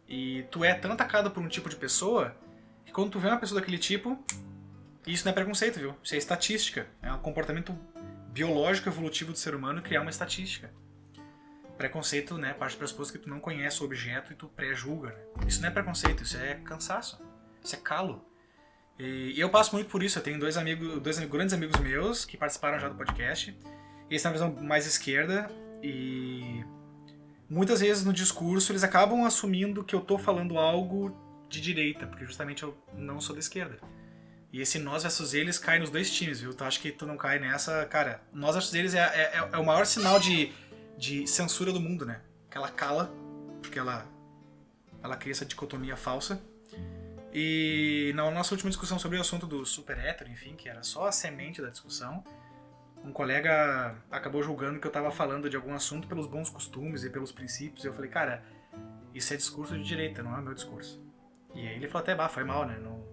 E 0.08 0.44
tu 0.50 0.64
é 0.64 0.74
tão 0.74 0.92
atacado 0.92 1.30
por 1.30 1.42
um 1.42 1.48
tipo 1.48 1.68
de 1.68 1.76
pessoa 1.76 2.36
que 2.84 2.92
quando 2.92 3.10
tu 3.10 3.18
vê 3.18 3.28
uma 3.28 3.38
pessoa 3.38 3.60
daquele 3.60 3.78
tipo, 3.78 4.18
isso 5.06 5.24
não 5.24 5.30
é 5.30 5.34
preconceito, 5.34 5.78
viu? 5.78 5.94
Isso 6.02 6.14
é 6.14 6.18
estatística. 6.18 6.86
É 7.02 7.12
um 7.12 7.18
comportamento 7.18 7.76
biológico 8.28 8.88
evolutivo 8.88 9.32
do 9.32 9.38
ser 9.38 9.54
humano 9.54 9.82
criar 9.82 10.00
uma 10.00 10.10
estatística. 10.10 10.72
Preconceito, 11.76 12.36
né, 12.36 12.52
parte 12.52 12.74
do 12.74 12.78
pressuposto 12.78 13.12
que 13.14 13.24
tu 13.24 13.30
não 13.30 13.40
conhece 13.40 13.80
o 13.82 13.86
objeto 13.86 14.32
e 14.32 14.36
tu 14.36 14.48
pré-julga. 14.48 15.10
Né? 15.36 15.46
Isso 15.46 15.62
não 15.62 15.68
é 15.68 15.72
preconceito, 15.72 16.22
isso 16.22 16.36
é 16.36 16.54
cansaço. 16.56 17.22
Isso 17.62 17.74
é 17.74 17.78
calo. 17.78 18.24
E, 18.98 19.38
eu 19.38 19.48
passo 19.48 19.74
muito 19.74 19.88
por 19.88 20.02
isso. 20.02 20.18
Eu 20.18 20.22
tenho 20.22 20.38
dois 20.38 20.56
amigos, 20.56 21.00
dois 21.00 21.18
grandes 21.20 21.54
amigos 21.54 21.78
meus 21.80 22.24
que 22.24 22.36
participaram 22.36 22.78
já 22.78 22.88
do 22.88 22.94
podcast. 22.94 23.56
Eles 24.08 24.22
têm 24.22 24.30
uma 24.30 24.32
visão 24.32 24.52
mais 24.62 24.86
esquerda 24.86 25.50
e 25.82 26.64
muitas 27.48 27.80
vezes 27.80 28.04
no 28.04 28.12
discurso 28.12 28.72
eles 28.72 28.84
acabam 28.84 29.24
assumindo 29.24 29.84
que 29.84 29.94
eu 29.94 30.00
tô 30.00 30.18
falando 30.18 30.58
algo 30.58 31.16
de 31.48 31.60
direita, 31.60 32.06
porque 32.06 32.24
justamente 32.24 32.62
eu 32.62 32.76
não 32.94 33.20
sou 33.20 33.34
da 33.34 33.40
esquerda. 33.40 33.78
E 34.52 34.60
esse 34.60 34.78
nós 34.78 35.04
versus 35.04 35.32
eles 35.32 35.58
cai 35.58 35.78
nos 35.78 35.90
dois 35.90 36.10
times, 36.10 36.40
viu? 36.40 36.52
Tu 36.52 36.64
acha 36.64 36.80
que 36.80 36.90
tu 36.90 37.06
não 37.06 37.16
cai 37.16 37.38
nessa. 37.38 37.86
Cara, 37.86 38.20
nós 38.32 38.54
versus 38.54 38.74
eles 38.74 38.94
é, 38.94 39.00
é, 39.00 39.48
é 39.52 39.58
o 39.58 39.64
maior 39.64 39.86
sinal 39.86 40.18
de, 40.18 40.52
de 40.98 41.26
censura 41.26 41.72
do 41.72 41.80
mundo, 41.80 42.04
né? 42.04 42.20
Que 42.50 42.58
ela 42.58 42.68
cala 42.68 43.12
porque 43.62 43.78
ela, 43.78 44.04
ela 45.02 45.16
cria 45.16 45.32
essa 45.32 45.44
dicotomia 45.44 45.96
falsa. 45.96 46.42
E 47.32 48.12
na 48.14 48.28
nossa 48.30 48.54
última 48.54 48.70
discussão 48.70 48.98
sobre 48.98 49.16
o 49.16 49.20
assunto 49.20 49.46
do 49.46 49.64
super 49.64 49.98
hétero, 49.98 50.30
enfim, 50.30 50.56
que 50.56 50.68
era 50.68 50.82
só 50.82 51.06
a 51.06 51.12
semente 51.12 51.62
da 51.62 51.68
discussão, 51.68 52.24
um 53.04 53.12
colega 53.12 53.96
acabou 54.10 54.42
julgando 54.42 54.80
que 54.80 54.86
eu 54.86 54.90
estava 54.90 55.10
falando 55.10 55.48
de 55.48 55.56
algum 55.56 55.74
assunto 55.74 56.08
pelos 56.08 56.26
bons 56.26 56.50
costumes 56.50 57.04
e 57.04 57.10
pelos 57.10 57.32
princípios. 57.32 57.84
E 57.84 57.86
eu 57.86 57.94
falei, 57.94 58.10
cara, 58.10 58.42
isso 59.14 59.32
é 59.32 59.36
discurso 59.36 59.74
de 59.74 59.84
direita, 59.84 60.22
não 60.22 60.36
é 60.36 60.40
meu 60.40 60.54
discurso. 60.54 61.02
E 61.54 61.60
aí 61.60 61.76
ele 61.76 61.88
falou 61.88 62.02
até, 62.02 62.14
bah, 62.14 62.28
foi 62.28 62.44
mal, 62.44 62.66
né? 62.66 62.78
Não... 62.78 63.08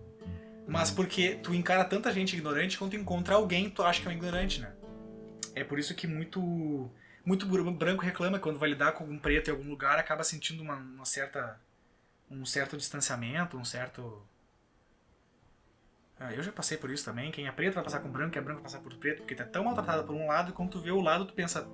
Mas 0.68 0.92
porque 0.92 1.36
tu 1.42 1.54
encara 1.54 1.86
tanta 1.86 2.12
gente 2.12 2.36
ignorante 2.36 2.78
quando 2.78 2.92
tu 2.92 2.98
encontra 2.98 3.36
alguém 3.36 3.70
tu 3.70 3.84
acha 3.84 4.02
que 4.02 4.08
é 4.08 4.12
um 4.12 4.14
ignorante, 4.14 4.60
né? 4.60 4.74
É 5.56 5.64
por 5.64 5.80
isso 5.80 5.96
que 5.96 6.06
muito 6.06 6.92
muito 7.26 7.46
branco 7.46 8.04
reclama 8.04 8.40
quando 8.40 8.60
vai 8.60 8.70
lidar 8.70 8.94
com 8.94 9.04
um 9.04 9.20
preto 9.20 9.50
em 9.50 9.52
algum 9.52 9.70
lugar 9.70 9.98
acaba 9.98 10.24
sentindo 10.24 10.62
uma, 10.64 10.76
uma 10.76 11.06
certa 11.06 11.60
um 12.30 12.46
certo 12.46 12.78
distanciamento, 12.78 13.58
um 13.58 13.66
certo 13.66 14.26
ah, 16.20 16.34
eu 16.34 16.42
já 16.42 16.52
passei 16.52 16.78
por 16.78 16.90
isso 16.90 17.06
também. 17.06 17.32
Quem 17.32 17.48
é 17.48 17.52
preto 17.52 17.76
vai 17.76 17.84
passar 17.84 18.00
com 18.00 18.10
branco, 18.10 18.32
quem 18.32 18.40
é 18.40 18.44
branco 18.44 18.62
vai 18.62 18.72
passar 18.72 18.82
por 18.82 18.94
preto, 18.96 19.18
porque 19.18 19.36
tá 19.36 19.44
tão 19.44 19.64
maltratado 19.64 20.04
por 20.04 20.16
um 20.16 20.28
lado, 20.28 20.50
e 20.50 20.54
quando 20.54 20.72
tu 20.72 20.80
vê 20.80 20.92
o 20.92 21.02
lado, 21.02 21.26
tu 21.26 21.34
pensa. 21.34 21.68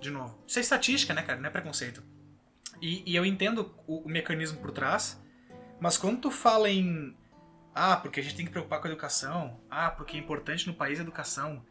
De 0.00 0.10
novo. 0.10 0.38
Isso 0.46 0.60
é 0.60 0.62
estatística, 0.62 1.12
né, 1.12 1.22
cara? 1.22 1.40
Não 1.40 1.48
é 1.48 1.50
preconceito. 1.50 2.02
E, 2.80 3.02
e 3.04 3.16
eu 3.16 3.26
entendo 3.26 3.74
o, 3.86 4.06
o, 4.06 4.08
mecanismo 4.08 4.60
por 4.60 4.70
trás, 4.70 5.20
mas 5.80 5.98
quando 5.98 6.20
tu 6.20 6.30
fala 6.30 6.70
em. 6.70 7.16
Ah, 7.74 7.96
porque 7.96 8.20
a 8.20 8.22
gente 8.22 8.36
tem 8.36 8.46
que 8.46 8.52
preocupar 8.52 8.80
com 8.80 8.86
a 8.86 8.90
educação. 8.90 9.60
Ah, 9.68 9.90
porque 9.90 10.16
é 10.16 10.20
importante 10.20 10.66
no 10.68 10.74
país 10.74 11.00
a 11.00 11.02
educação. 11.02 11.64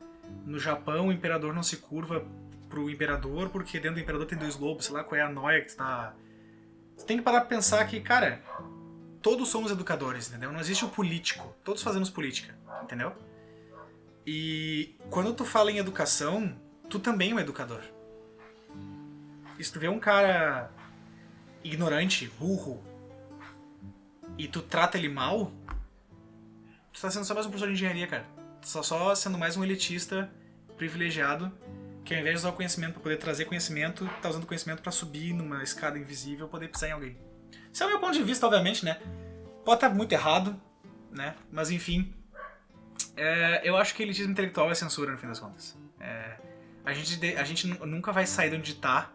No 0.45 0.59
Japão, 0.59 1.07
o 1.07 1.11
imperador 1.11 1.53
não 1.53 1.63
se 1.63 1.77
curva 1.77 2.25
pro 2.67 2.89
imperador, 2.89 3.49
porque 3.49 3.79
dentro 3.79 3.95
do 3.95 4.01
imperador 4.01 4.27
tem 4.27 4.37
dois 4.37 4.57
lobos, 4.57 4.85
sei 4.85 4.93
lá 4.93 5.05
qual 5.05 5.17
é 5.17 5.21
a 5.21 5.29
noia 5.29 5.61
que 5.61 5.67
tu 5.67 5.77
tá. 5.77 6.13
Tem 7.05 7.17
que 7.17 7.23
parar 7.23 7.41
pra 7.41 7.49
pensar 7.49 7.85
que, 7.85 7.99
cara, 8.01 8.41
todos 9.21 9.49
somos 9.49 9.71
educadores, 9.71 10.29
entendeu? 10.29 10.51
Não 10.51 10.59
existe 10.59 10.83
o 10.83 10.89
político. 10.89 11.53
Todos 11.63 11.83
fazemos 11.83 12.09
política, 12.09 12.55
entendeu? 12.83 13.13
E 14.25 14.95
quando 15.09 15.33
tu 15.33 15.45
fala 15.45 15.71
em 15.71 15.77
educação, 15.77 16.53
tu 16.89 16.99
também 16.99 17.31
é 17.31 17.35
um 17.35 17.39
educador. 17.39 17.81
E 19.57 19.63
se 19.63 19.71
tu 19.71 19.79
vê 19.79 19.87
um 19.87 19.99
cara 19.99 20.69
ignorante, 21.63 22.31
burro, 22.37 22.83
e 24.37 24.47
tu 24.47 24.61
trata 24.61 24.97
ele 24.97 25.09
mal, 25.09 25.51
tu 26.93 27.01
tá 27.01 27.09
sendo 27.09 27.25
só 27.25 27.33
mais 27.33 27.45
um 27.45 27.49
professor 27.49 27.67
de 27.67 27.73
engenharia, 27.73 28.07
cara. 28.07 28.25
Tu 28.61 28.71
tá 28.71 28.83
só 28.83 29.15
sendo 29.15 29.37
mais 29.37 29.55
um 29.55 29.63
elitista 29.63 30.29
privilegiado 30.75 31.51
que 32.07 32.13
ao 32.13 32.21
invés 32.21 32.35
de 32.35 32.39
usar 32.39 32.49
o 32.49 32.53
conhecimento 32.53 32.93
para 32.93 33.03
poder 33.03 33.17
trazer 33.17 33.43
conhecimento, 33.43 34.09
tá 34.21 34.29
usando 34.29 34.45
conhecimento 34.45 34.81
para 34.81 34.93
subir 34.93 35.33
numa 35.33 35.61
escada 35.61 35.99
invisível 35.99 36.47
poder 36.47 36.69
pisar 36.69 36.87
em 36.87 36.93
alguém. 36.93 37.17
Esse 37.71 37.83
é 37.83 37.85
o 37.85 37.89
meu 37.89 37.99
ponto 37.99 38.13
de 38.13 38.23
vista, 38.23 38.45
obviamente, 38.45 38.85
né? 38.85 38.97
Pode 39.65 39.77
estar 39.77 39.89
muito 39.89 40.13
errado, 40.13 40.59
né? 41.11 41.35
Mas 41.51 41.69
enfim. 41.69 42.13
É, 43.17 43.61
eu 43.61 43.75
acho 43.75 43.93
que 43.93 44.03
elitismo 44.03 44.31
intelectual 44.31 44.71
é 44.71 44.75
censura, 44.75 45.11
no 45.11 45.17
fim 45.17 45.27
das 45.27 45.37
contas. 45.37 45.77
É, 45.99 46.37
a, 46.85 46.93
gente, 46.93 47.35
a 47.35 47.43
gente 47.43 47.67
nunca 47.67 48.13
vai 48.13 48.25
sair 48.25 48.51
de 48.51 48.55
onde 48.55 48.75
tá. 48.75 49.11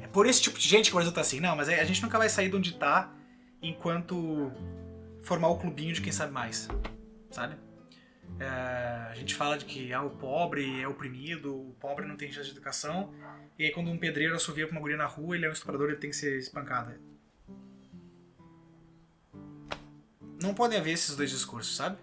É 0.00 0.06
por 0.06 0.26
esse 0.26 0.40
tipo 0.40 0.58
de 0.58 0.66
gente 0.66 0.86
que 0.86 0.92
o 0.92 0.96
Brasil 0.96 1.12
tá 1.12 1.20
assim. 1.20 1.40
Não, 1.40 1.54
mas 1.54 1.68
é, 1.68 1.78
a 1.78 1.84
gente 1.84 2.02
nunca 2.02 2.16
vai 2.16 2.30
sair 2.30 2.48
de 2.48 2.56
onde 2.56 2.72
tá 2.72 3.12
enquanto 3.60 4.50
formar 5.22 5.48
o 5.48 5.58
clubinho 5.58 5.92
de 5.92 6.00
quem 6.00 6.10
sabe 6.10 6.32
mais. 6.32 6.68
Sabe? 7.30 7.54
É, 8.40 8.46
a 9.10 9.14
gente 9.14 9.34
fala 9.34 9.56
de 9.56 9.64
que 9.64 9.92
ah, 9.92 10.02
o 10.02 10.10
pobre 10.10 10.80
é 10.80 10.88
oprimido, 10.88 11.54
o 11.54 11.74
pobre 11.80 12.06
não 12.06 12.16
tem 12.16 12.30
chance 12.30 12.46
de 12.46 12.52
educação. 12.52 13.12
E 13.58 13.64
aí 13.64 13.70
quando 13.70 13.90
um 13.90 13.98
pedreiro 13.98 14.34
assovia 14.34 14.66
pra 14.66 14.72
uma 14.72 14.80
guria 14.80 14.96
na 14.96 15.06
rua, 15.06 15.36
ele 15.36 15.46
é 15.46 15.48
um 15.48 15.52
estuprador, 15.52 15.88
ele 15.88 15.98
tem 15.98 16.10
que 16.10 16.16
ser 16.16 16.38
espancado 16.38 16.92
não 20.42 20.52
podem 20.52 20.78
haver 20.78 20.92
esses 20.92 21.16
dois 21.16 21.30
discursos, 21.30 21.76
sabe? 21.76 21.96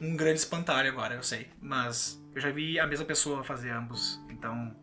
Um 0.00 0.16
grande 0.16 0.38
espantalho 0.38 0.88
agora, 0.88 1.14
eu 1.14 1.22
sei. 1.22 1.50
Mas 1.60 2.22
eu 2.34 2.40
já 2.40 2.50
vi 2.50 2.78
a 2.78 2.86
mesma 2.86 3.04
pessoa 3.04 3.42
fazer 3.42 3.70
ambos. 3.70 4.20
Então. 4.30 4.74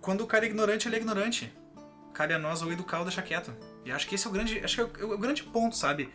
Quando 0.00 0.22
o 0.22 0.26
cara 0.26 0.46
é 0.46 0.48
ignorante, 0.48 0.88
ele 0.88 0.96
é 0.96 0.98
ignorante. 0.98 1.52
Cabe 2.14 2.32
a 2.34 2.38
nós 2.38 2.62
ou 2.62 2.72
educar 2.72 2.98
ou 2.98 3.04
deixar 3.04 3.22
quieto. 3.22 3.54
E 3.84 3.92
acho 3.92 4.08
que 4.08 4.14
esse 4.14 4.26
é 4.26 4.30
o 4.30 4.32
grande. 4.32 4.58
Acho 4.60 4.86
que 4.86 5.02
é 5.02 5.04
o, 5.04 5.12
é 5.12 5.14
o 5.14 5.18
grande 5.18 5.42
ponto, 5.44 5.76
sabe? 5.76 6.12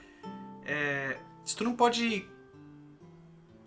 É, 0.65 1.17
se 1.45 1.55
tu 1.55 1.63
não 1.63 1.75
pode 1.75 2.27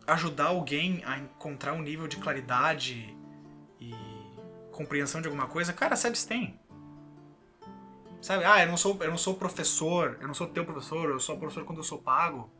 ajudar 0.06 0.46
alguém 0.46 1.02
a 1.04 1.18
encontrar 1.18 1.72
um 1.72 1.82
nível 1.82 2.06
de 2.06 2.16
claridade 2.16 3.16
e 3.80 3.94
compreensão 4.70 5.20
de 5.20 5.26
alguma 5.26 5.46
coisa, 5.46 5.72
cara, 5.72 5.96
se 5.96 6.06
abstém. 6.06 6.58
Sabe? 8.20 8.44
Ah, 8.44 8.62
eu 8.62 8.68
não 8.68 8.76
sou, 8.76 8.96
eu 9.02 9.10
não 9.10 9.18
sou 9.18 9.34
professor, 9.34 10.18
eu 10.20 10.26
não 10.26 10.34
sou 10.34 10.46
teu 10.46 10.64
professor, 10.64 11.10
eu 11.10 11.20
sou 11.20 11.38
professor 11.38 11.64
quando 11.64 11.78
eu 11.78 11.84
sou 11.84 11.98
pago. 11.98 12.50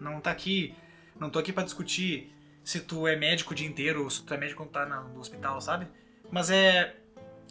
Não 0.00 0.20
tá 0.20 0.30
aqui, 0.30 0.74
não 1.18 1.30
tô 1.30 1.38
aqui 1.38 1.52
para 1.52 1.64
discutir 1.64 2.32
se 2.62 2.80
tu 2.80 3.06
é 3.06 3.16
médico 3.16 3.52
o 3.52 3.56
dia 3.56 3.66
inteiro 3.66 4.04
ou 4.04 4.10
se 4.10 4.22
tu 4.22 4.34
é 4.34 4.36
médico 4.36 4.62
quando 4.62 4.70
tá 4.70 4.86
no 4.86 5.18
hospital, 5.18 5.60
sabe? 5.60 5.88
Mas 6.30 6.50
é 6.50 6.96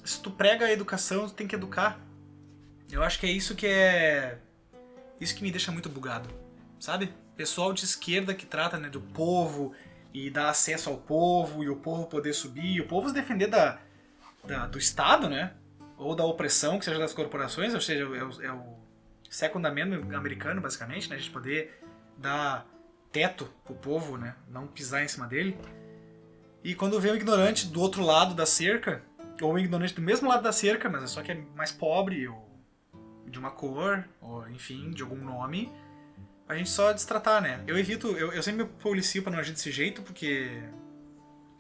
se 0.04 0.22
tu 0.22 0.30
prega 0.30 0.66
a 0.66 0.72
educação, 0.72 1.28
tu 1.28 1.34
tem 1.34 1.48
que 1.48 1.56
educar. 1.56 2.00
Eu 2.92 3.02
acho 3.02 3.20
que 3.20 3.26
é 3.26 3.32
isso 3.32 3.56
que 3.56 3.66
é 3.66 4.38
isso 5.20 5.36
que 5.36 5.42
me 5.42 5.52
deixa 5.52 5.72
muito 5.72 5.90
bugado, 5.90 6.30
sabe? 6.80 7.12
Pessoal 7.36 7.74
de 7.74 7.84
esquerda 7.84 8.34
que 8.34 8.46
trata 8.46 8.78
né, 8.78 8.90
do 8.90 9.02
povo 9.02 9.74
e 10.14 10.30
dá 10.30 10.50
acesso 10.50 10.90
ao 10.90 10.98
povo 10.98 11.64
e 11.64 11.70
o 11.70 11.76
povo 11.76 12.06
poder 12.08 12.34
subir, 12.34 12.76
e 12.76 12.82
o 12.82 12.88
povo 12.88 13.10
se 13.10 13.14
defender 13.14 13.48
da, 13.48 13.80
da 14.44 14.66
do 14.66 14.78
Estado, 14.78 15.30
né? 15.30 15.54
ou 15.98 16.16
da 16.16 16.26
opressão, 16.26 16.78
que 16.78 16.86
seja 16.86 17.00
das 17.00 17.14
corporações, 17.14 17.74
ou 17.74 17.82
seja, 17.82 18.04
é 18.04 18.24
o, 18.24 18.44
é 18.44 18.52
o 18.52 18.76
secundamento 19.30 20.16
americano, 20.16 20.62
basicamente, 20.62 21.10
né? 21.10 21.16
A 21.16 21.20
gente 21.20 21.32
poder 21.32 21.82
dar 22.18 22.66
teto 23.12 23.50
pro 23.64 23.76
povo, 23.76 24.18
né? 24.18 24.36
Não 24.50 24.68
pisar 24.68 25.04
em 25.04 25.08
cima 25.08 25.28
dele. 25.28 25.58
E 26.64 26.76
quando 26.76 27.00
vem 27.00 27.12
o 27.12 27.16
ignorante 27.16 27.68
do 27.68 27.82
outro 27.82 28.04
lado 28.04 28.34
da 28.34 28.46
cerca, 28.46 29.02
ou 29.42 29.54
o 29.54 29.60
ignorante 29.60 29.94
do 29.94 30.02
mesmo 30.02 30.28
lado 30.28 30.44
da 30.44 30.52
cerca, 30.52 30.90
mas 30.90 31.04
é 31.04 31.08
só 31.08 31.22
que 31.22 31.32
é 31.32 31.36
mais 31.56 31.72
pobre, 31.72 32.28
ou 32.28 32.46
de 33.28 33.40
uma 33.40 33.52
cor, 33.52 34.06
ou 34.22 34.48
enfim, 34.50 34.92
de 34.92 35.02
algum 35.02 35.24
nome, 35.24 35.72
a 36.48 36.56
gente 36.56 36.70
só 36.70 36.94
destratar, 36.94 37.42
né? 37.42 37.64
Eu 37.66 37.78
evito, 37.78 38.08
eu, 38.10 38.32
eu 38.32 38.44
sempre 38.44 38.64
me 38.64 38.70
policio 38.70 39.24
pra 39.24 39.32
não 39.32 39.40
agir 39.40 39.52
desse 39.52 39.72
jeito, 39.72 40.02
porque 40.02 40.62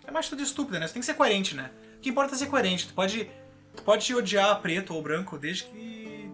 é 0.05 0.11
mais 0.11 0.29
tudo 0.29 0.41
estúpido, 0.41 0.79
né? 0.79 0.87
Você 0.87 0.93
tem 0.93 0.99
que 0.99 1.05
ser 1.05 1.15
coerente, 1.15 1.55
né? 1.55 1.71
O 1.97 1.99
que 1.99 2.09
importa 2.09 2.35
é 2.35 2.37
ser 2.37 2.47
coerente. 2.47 2.87
Tu 2.87 2.93
pode 2.93 3.29
Tu 3.75 3.83
pode 3.83 4.15
odiar 4.15 4.59
preto 4.61 4.93
ou 4.93 5.01
branco 5.01 5.37
desde 5.37 5.65
que 5.65 6.31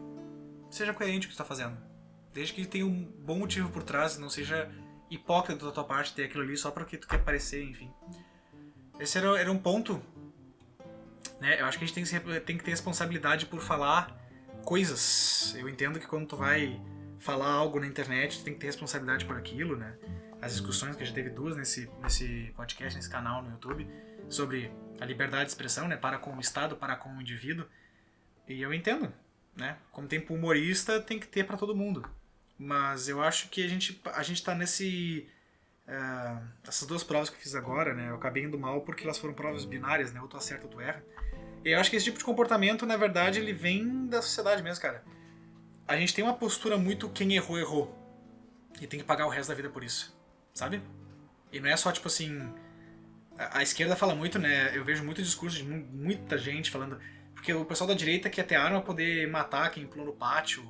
seja 0.69 0.93
coerente 0.93 1.27
o 1.27 1.29
que 1.29 1.35
tu 1.35 1.37
tá 1.37 1.45
fazendo. 1.45 1.77
Desde 2.33 2.53
que 2.53 2.65
tenha 2.65 2.85
um 2.85 3.03
bom 3.03 3.39
motivo 3.39 3.69
por 3.69 3.83
trás, 3.83 4.17
não 4.17 4.29
seja 4.29 4.69
hipócrita 5.09 5.65
da 5.65 5.71
tua 5.71 5.83
parte 5.83 6.13
ter 6.13 6.25
aquilo 6.25 6.43
ali 6.43 6.55
só 6.55 6.71
porque 6.71 6.97
tu 6.97 7.07
quer 7.07 7.21
parecer, 7.23 7.63
enfim. 7.63 7.91
Esse 8.99 9.17
era, 9.17 9.39
era 9.39 9.51
um 9.51 9.57
ponto. 9.57 10.01
Né? 11.41 11.59
Eu 11.59 11.65
acho 11.65 11.77
que 11.77 11.83
a 11.83 11.87
gente 11.87 11.95
tem 11.95 12.21
que, 12.21 12.39
tem 12.41 12.57
que 12.57 12.63
ter 12.63 12.71
responsabilidade 12.71 13.47
por 13.47 13.59
falar 13.59 14.15
coisas. 14.63 15.55
Eu 15.57 15.67
entendo 15.67 15.99
que 15.99 16.07
quando 16.07 16.27
tu 16.27 16.37
vai 16.37 16.79
falar 17.21 17.51
algo 17.51 17.79
na 17.79 17.85
internet, 17.85 18.39
tu 18.39 18.43
tem 18.43 18.53
que 18.53 18.59
ter 18.59 18.65
responsabilidade 18.65 19.25
por 19.25 19.37
aquilo, 19.37 19.77
né? 19.77 19.95
As 20.41 20.53
discussões 20.53 20.95
que 20.95 21.03
a 21.03 21.05
gente 21.05 21.15
teve 21.15 21.29
duas 21.29 21.55
nesse, 21.55 21.89
nesse 22.01 22.51
podcast, 22.55 22.97
nesse 22.97 23.09
canal 23.09 23.43
no 23.43 23.51
YouTube, 23.51 23.87
sobre 24.27 24.71
a 24.99 25.05
liberdade 25.05 25.45
de 25.45 25.51
expressão, 25.51 25.87
né, 25.87 25.95
para 25.95 26.17
com 26.17 26.35
o 26.35 26.39
Estado, 26.39 26.75
para 26.75 26.95
com 26.95 27.09
o 27.15 27.21
indivíduo. 27.21 27.65
E 28.47 28.59
eu 28.59 28.73
entendo, 28.73 29.13
né? 29.55 29.77
Como 29.91 30.07
tem 30.07 30.25
humorista, 30.29 30.99
tem 30.99 31.19
que 31.19 31.27
ter 31.27 31.45
para 31.45 31.57
todo 31.57 31.75
mundo. 31.75 32.03
Mas 32.57 33.07
eu 33.07 33.21
acho 33.21 33.49
que 33.49 33.63
a 33.63 33.67
gente 33.67 34.01
a 34.13 34.23
gente 34.23 34.37
está 34.37 34.55
nesse 34.55 35.29
uh, 35.87 36.43
essas 36.67 36.87
duas 36.87 37.03
provas 37.03 37.29
que 37.29 37.35
eu 37.35 37.39
fiz 37.39 37.53
agora, 37.53 37.93
né? 37.93 38.09
Eu 38.09 38.15
acabei 38.15 38.43
indo 38.43 38.57
mal 38.57 38.81
porque 38.81 39.03
elas 39.03 39.19
foram 39.19 39.33
provas 39.33 39.63
binárias, 39.63 40.11
né? 40.11 40.19
Ou 40.21 40.27
tu 40.27 40.37
acerta 40.37 40.65
ou 40.65 40.71
tu 40.71 40.81
erra. 40.81 41.03
E 41.63 41.69
eu 41.69 41.79
acho 41.79 41.91
que 41.91 41.95
esse 41.95 42.05
tipo 42.05 42.17
de 42.17 42.25
comportamento, 42.25 42.85
na 42.85 42.97
verdade, 42.97 43.39
ele 43.39 43.53
vem 43.53 44.07
da 44.07 44.23
sociedade 44.23 44.63
mesmo, 44.63 44.81
cara. 44.81 45.03
A 45.91 45.97
gente 45.97 46.13
tem 46.13 46.23
uma 46.23 46.33
postura 46.33 46.77
muito 46.77 47.09
quem 47.09 47.35
errou, 47.35 47.59
errou. 47.59 47.97
E 48.79 48.87
tem 48.87 48.97
que 48.97 49.05
pagar 49.05 49.25
o 49.27 49.29
resto 49.29 49.49
da 49.49 49.55
vida 49.55 49.69
por 49.69 49.83
isso. 49.83 50.17
Sabe? 50.53 50.81
E 51.51 51.59
não 51.59 51.69
é 51.69 51.75
só 51.75 51.91
tipo 51.91 52.07
assim, 52.07 52.49
a 53.37 53.61
esquerda 53.61 53.93
fala 53.93 54.15
muito, 54.15 54.39
né? 54.39 54.71
Eu 54.73 54.85
vejo 54.85 55.03
muito 55.03 55.21
discurso 55.21 55.57
de 55.57 55.63
muita 55.65 56.37
gente 56.37 56.71
falando. 56.71 56.97
Porque 57.33 57.53
o 57.53 57.65
pessoal 57.65 57.89
da 57.89 57.93
direita 57.93 58.29
quer 58.29 58.43
ter 58.43 58.55
arma 58.55 58.81
poder 58.81 59.27
matar 59.27 59.69
quem 59.69 59.85
pulou 59.85 60.05
no 60.05 60.13
pátio, 60.13 60.63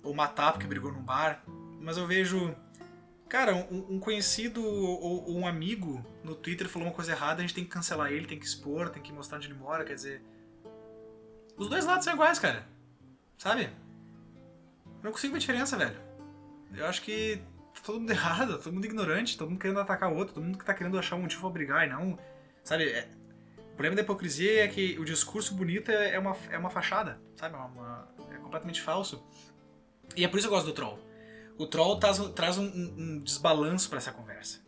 ou 0.00 0.14
matar 0.14 0.52
porque 0.52 0.66
brigou 0.66 0.92
num 0.92 1.02
bar. 1.02 1.42
Mas 1.80 1.96
eu 1.96 2.06
vejo. 2.06 2.54
Cara, 3.28 3.56
um, 3.56 3.96
um 3.96 3.98
conhecido 3.98 4.64
ou, 4.64 5.26
ou, 5.26 5.36
um 5.38 5.44
amigo 5.44 6.06
no 6.22 6.36
Twitter 6.36 6.68
falou 6.68 6.86
uma 6.86 6.94
coisa 6.94 7.10
errada, 7.10 7.40
a 7.40 7.42
gente 7.42 7.54
tem 7.54 7.64
que 7.64 7.70
cancelar 7.70 8.12
ele, 8.12 8.28
tem 8.28 8.38
que 8.38 8.46
expor, 8.46 8.90
tem 8.90 9.02
que 9.02 9.12
mostrar 9.12 9.38
onde 9.38 9.48
ele 9.48 9.58
mora, 9.58 9.84
quer 9.84 9.94
dizer. 9.94 10.22
Os 11.56 11.68
dois 11.68 11.84
lados 11.84 12.04
são 12.04 12.14
iguais, 12.14 12.38
cara. 12.38 12.64
Sabe? 13.36 13.70
Não 15.02 15.10
consigo 15.12 15.32
ver 15.34 15.38
diferença, 15.40 15.76
velho. 15.76 15.96
Eu 16.74 16.86
acho 16.86 17.02
que 17.02 17.40
tá 17.74 17.80
todo 17.84 18.00
mundo 18.00 18.10
errado, 18.12 18.58
todo 18.58 18.72
mundo 18.72 18.84
ignorante, 18.84 19.36
todo 19.38 19.48
mundo 19.50 19.60
querendo 19.60 19.80
atacar 19.80 20.12
o 20.12 20.16
outro, 20.16 20.34
todo 20.34 20.44
mundo 20.44 20.58
que 20.58 20.64
tá 20.64 20.74
querendo 20.74 20.98
achar 20.98 21.16
um 21.16 21.22
motivo 21.22 21.42
pra 21.42 21.50
brigar 21.50 21.86
e 21.86 21.90
não. 21.90 22.18
Sabe? 22.64 22.84
É, 22.88 23.08
problema 23.76 23.96
da 23.96 24.02
hipocrisia 24.02 24.64
é 24.64 24.68
que 24.68 24.98
o 24.98 25.04
discurso 25.04 25.54
bonito 25.54 25.90
é 25.90 26.14
é 26.14 26.18
uma, 26.18 26.36
é 26.50 26.58
uma 26.58 26.70
fachada, 26.70 27.20
sabe? 27.36 27.54
É, 27.54 27.58
uma- 27.58 28.08
é 28.30 28.36
completamente 28.38 28.82
falso. 28.82 29.24
E 30.16 30.24
é 30.24 30.28
por 30.28 30.38
isso 30.38 30.48
que 30.48 30.52
eu 30.52 30.56
gosto 30.56 30.66
do 30.66 30.72
troll. 30.74 30.98
O 31.56 31.66
troll 31.66 31.98
traz, 31.98 32.18
traz 32.34 32.58
um, 32.58 32.64
um- 32.66 33.20
desbalanço 33.22 33.88
pra 33.88 33.98
essa 33.98 34.12
conversa. 34.12 34.60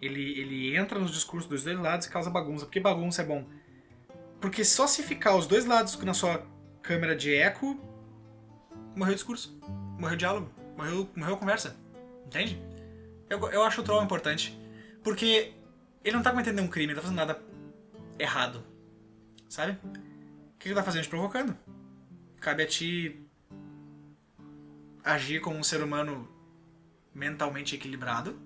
Ele, 0.00 0.38
ele 0.40 0.76
entra 0.76 0.98
nos 0.98 1.10
discursos 1.10 1.48
dos 1.48 1.64
dois 1.64 1.78
lados 1.78 2.06
e 2.06 2.10
causa 2.10 2.30
bagunça. 2.30 2.64
Por 2.64 2.72
que 2.72 2.80
bagunça 2.80 3.20
é 3.22 3.24
bom? 3.24 3.46
Porque 4.40 4.64
só 4.64 4.86
se 4.86 5.02
ficar 5.02 5.36
os 5.36 5.46
dois 5.46 5.66
lados 5.66 5.98
na 6.02 6.14
sua 6.14 6.46
câmera 6.82 7.14
de 7.14 7.34
eco, 7.34 7.78
morreu 9.00 9.12
o 9.12 9.16
discurso. 9.16 9.58
Morreu 9.98 10.14
o 10.14 10.18
diálogo. 10.18 10.50
Morreu, 10.76 11.08
morreu 11.16 11.34
a 11.34 11.38
conversa. 11.38 11.76
Entende? 12.26 12.60
Eu, 13.28 13.40
eu 13.50 13.62
acho 13.64 13.80
o 13.80 13.84
troll 13.84 14.04
importante. 14.04 14.58
Porque 15.02 15.54
ele 16.04 16.16
não 16.16 16.22
tá 16.22 16.30
cometendo 16.30 16.60
um 16.60 16.68
crime, 16.68 16.92
ele 16.92 16.96
tá 16.96 17.02
fazendo 17.02 17.16
nada 17.16 17.42
errado. 18.18 18.62
Sabe? 19.48 19.72
O 19.82 20.58
que 20.58 20.68
ele 20.68 20.74
tá 20.74 20.82
fazendo? 20.82 21.04
Te 21.04 21.08
provocando. 21.08 21.56
Cabe 22.40 22.62
a 22.62 22.66
ti 22.66 23.26
agir 25.02 25.40
como 25.40 25.58
um 25.58 25.64
ser 25.64 25.82
humano 25.82 26.28
mentalmente 27.14 27.74
equilibrado. 27.74 28.38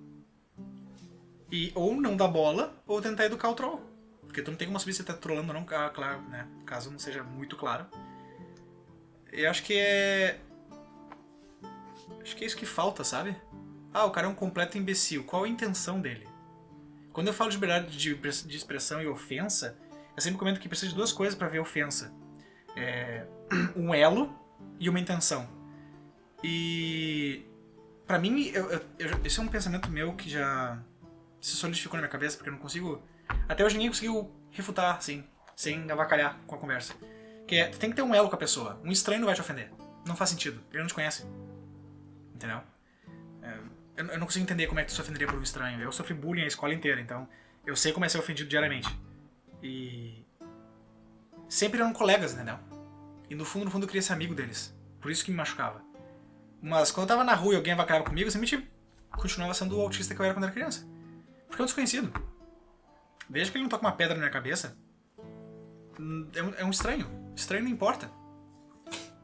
E 1.51 1.71
ou 1.75 1.95
não 1.95 2.15
dar 2.15 2.29
bola, 2.29 2.81
ou 2.87 3.01
tentar 3.01 3.25
educar 3.25 3.49
o 3.49 3.55
troll. 3.55 3.81
Porque 4.21 4.41
tu 4.41 4.51
não 4.51 4.57
tem 4.57 4.67
como 4.67 4.79
saber 4.79 4.93
se 4.93 5.03
tá 5.03 5.13
trollando 5.13 5.49
ou 5.49 5.53
não, 5.53 5.65
claro, 5.65 6.21
né? 6.23 6.47
Caso 6.65 6.89
não 6.89 6.99
seja 6.99 7.23
muito 7.23 7.55
claro. 7.55 7.85
Eu 9.31 9.49
acho 9.49 9.63
que 9.63 9.77
é. 9.77 10.39
Acho 12.21 12.35
que 12.35 12.43
é 12.43 12.47
isso 12.47 12.57
que 12.57 12.65
falta, 12.65 13.03
sabe? 13.03 13.35
Ah, 13.93 14.05
o 14.05 14.11
cara 14.11 14.27
é 14.27 14.29
um 14.29 14.35
completo 14.35 14.77
imbecil. 14.77 15.23
Qual 15.23 15.43
a 15.43 15.47
intenção 15.47 16.01
dele? 16.01 16.27
Quando 17.13 17.27
eu 17.27 17.33
falo 17.33 17.49
de 17.49 17.55
liberdade 17.57 17.97
de, 17.97 18.13
de 18.15 18.57
expressão 18.57 19.01
e 19.01 19.07
ofensa, 19.07 19.77
eu 20.15 20.21
sempre 20.21 20.37
comento 20.37 20.59
que 20.59 20.67
precisa 20.67 20.89
de 20.89 20.95
duas 20.95 21.13
coisas 21.13 21.33
pra 21.37 21.47
ver 21.47 21.59
ofensa: 21.59 22.13
é, 22.75 23.25
um 23.75 23.93
elo 23.93 24.33
e 24.79 24.89
uma 24.89 24.99
intenção. 24.99 25.47
E. 26.43 27.45
Pra 28.05 28.19
mim, 28.19 28.49
eu, 28.53 28.69
eu- 28.71 28.81
eu- 28.99 29.19
esse 29.23 29.39
é 29.39 29.41
um 29.43 29.47
pensamento 29.47 29.89
meu 29.89 30.13
que 30.13 30.29
já 30.29 30.77
se 31.41 31.51
solidificou 31.55 31.97
na 31.97 32.01
minha 32.01 32.11
cabeça, 32.11 32.37
porque 32.37 32.49
eu 32.49 32.53
não 32.53 32.59
consigo. 32.59 33.01
Até 33.49 33.63
hoje 33.65 33.75
ninguém 33.75 33.89
conseguiu 33.89 34.29
refutar, 34.51 34.97
assim, 34.97 35.23
sem 35.55 35.89
avacalhar 35.89 36.37
com 36.45 36.55
a 36.55 36.57
conversa. 36.57 36.93
Que 37.47 37.55
é, 37.55 37.67
tem 37.69 37.89
que 37.89 37.95
ter 37.95 38.01
um 38.03 38.13
elo 38.13 38.29
com 38.29 38.35
a 38.35 38.37
pessoa. 38.39 38.79
Um 38.83 38.91
estranho 38.91 39.21
não 39.21 39.25
vai 39.27 39.35
te 39.35 39.41
ofender. 39.41 39.71
Não 40.05 40.15
faz 40.15 40.29
sentido. 40.31 40.61
Ele 40.71 40.79
não 40.81 40.87
te 40.87 40.93
conhece. 40.93 41.25
Entendeu? 42.35 42.61
É, 43.41 43.57
eu, 43.97 44.05
eu 44.07 44.19
não 44.19 44.25
consigo 44.25 44.43
entender 44.43 44.67
como 44.67 44.79
é 44.79 44.83
que 44.83 44.91
tu 44.91 44.95
se 44.95 45.01
ofenderia 45.01 45.27
por 45.27 45.39
um 45.39 45.41
estranho. 45.41 45.81
Eu 45.81 45.91
sofri 45.91 46.13
bullying 46.13 46.43
a 46.43 46.47
escola 46.47 46.73
inteira, 46.73 46.99
então 46.99 47.27
eu 47.65 47.75
sei 47.75 47.93
como 47.93 48.05
é 48.05 48.09
ser 48.09 48.19
ofendido 48.19 48.49
diariamente. 48.49 48.89
E. 49.63 50.23
Sempre 51.47 51.79
eram 51.79 51.93
colegas, 51.93 52.33
entendeu? 52.33 52.59
E 53.29 53.35
no 53.35 53.45
fundo, 53.45 53.65
no 53.65 53.71
fundo, 53.71 53.83
eu 53.83 53.87
queria 53.87 54.01
ser 54.01 54.13
amigo 54.13 54.35
deles. 54.35 54.75
Por 54.99 55.09
isso 55.09 55.23
que 55.23 55.31
me 55.31 55.37
machucava. 55.37 55.81
Mas 56.61 56.91
quando 56.91 57.03
eu 57.03 57.07
tava 57.07 57.23
na 57.23 57.33
rua 57.33 57.53
e 57.53 57.57
alguém 57.57 57.73
avacalhava 57.73 58.05
comigo, 58.05 58.27
eu 58.27 58.31
sempre 58.31 58.67
continuava 59.11 59.53
sendo 59.53 59.77
o 59.77 59.81
autista 59.81 60.13
que 60.13 60.19
eu 60.19 60.25
era 60.25 60.33
quando 60.33 60.43
era 60.43 60.53
criança. 60.53 60.85
Porque 61.47 61.61
é 61.61 61.63
um 61.63 61.65
desconhecido. 61.67 62.11
Desde 63.29 63.51
que 63.51 63.57
ele 63.57 63.63
não 63.63 63.69
toca 63.69 63.85
uma 63.85 63.91
pedra 63.91 64.15
na 64.15 64.21
minha 64.21 64.31
cabeça, 64.31 64.77
hum, 65.99 66.27
é 66.35 66.43
um, 66.43 66.53
é 66.55 66.65
um 66.65 66.69
estranho. 66.69 67.07
Estranho 67.35 67.63
não 67.63 67.71
importa. 67.71 68.11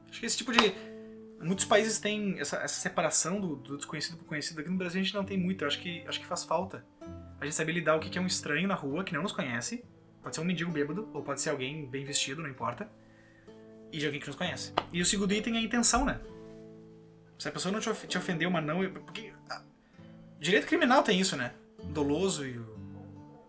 Acho 0.10 0.20
que 0.20 0.26
esse 0.26 0.38
tipo 0.38 0.52
de. 0.52 0.60
Muitos 1.42 1.66
países 1.66 2.00
têm 2.00 2.40
essa, 2.40 2.58
essa 2.58 2.80
separação 2.80 3.40
do, 3.40 3.56
do 3.56 3.78
desconhecido 3.78 4.18
pro 4.18 4.26
conhecido. 4.26 4.62
Aqui 4.62 4.70
no 4.70 4.78
Brasil 4.78 5.02
a 5.02 5.04
gente 5.04 5.14
não 5.14 5.26
tem 5.26 5.38
muito. 5.38 5.64
Eu 5.64 5.68
acho 5.68 5.80
que, 5.80 6.04
acho 6.08 6.20
que 6.20 6.26
faz 6.26 6.44
falta. 6.44 6.86
A 7.40 7.46
gente 7.46 7.56
saber 7.56 7.72
lidar 7.72 7.96
o 7.96 8.00
que 8.00 8.18
é 8.18 8.22
um 8.22 8.28
estranho 8.28 8.68
na 8.68 8.76
rua 8.76 9.04
que 9.04 9.14
não 9.14 9.24
nos 9.24 9.32
conhece. 9.32 9.84
Pode 10.22 10.36
ser 10.36 10.42
um 10.42 10.46
mendigo 10.46 10.72
bêbado, 10.72 11.10
ou 11.14 11.24
pode 11.24 11.42
ser 11.42 11.50
alguém 11.50 11.86
bem 11.88 12.06
vestido, 12.06 12.44
não 12.44 12.50
importa. 12.50 12.88
E 13.92 13.98
de 13.98 14.06
alguém 14.06 14.22
que 14.22 14.28
nos 14.28 14.36
conhece. 14.36 14.72
E 14.94 15.02
o 15.02 15.06
segundo 15.06 15.34
item 15.34 15.56
é 15.56 15.58
a 15.58 15.62
intenção, 15.62 16.06
né? 16.06 16.22
Se 17.40 17.48
a 17.48 17.52
pessoa 17.52 17.72
não 17.72 17.80
te, 17.80 17.92
te 18.08 18.18
ofendeu, 18.18 18.52
mas 18.52 18.64
não. 18.64 18.88
Porque. 18.92 19.34
ah, 19.50 19.64
direito 20.40 20.68
criminal 20.68 21.02
tem 21.02 21.20
isso, 21.20 21.36
né? 21.36 21.54
O 21.80 21.86
doloso 21.88 22.46
e 22.46 22.56
o 22.60 22.66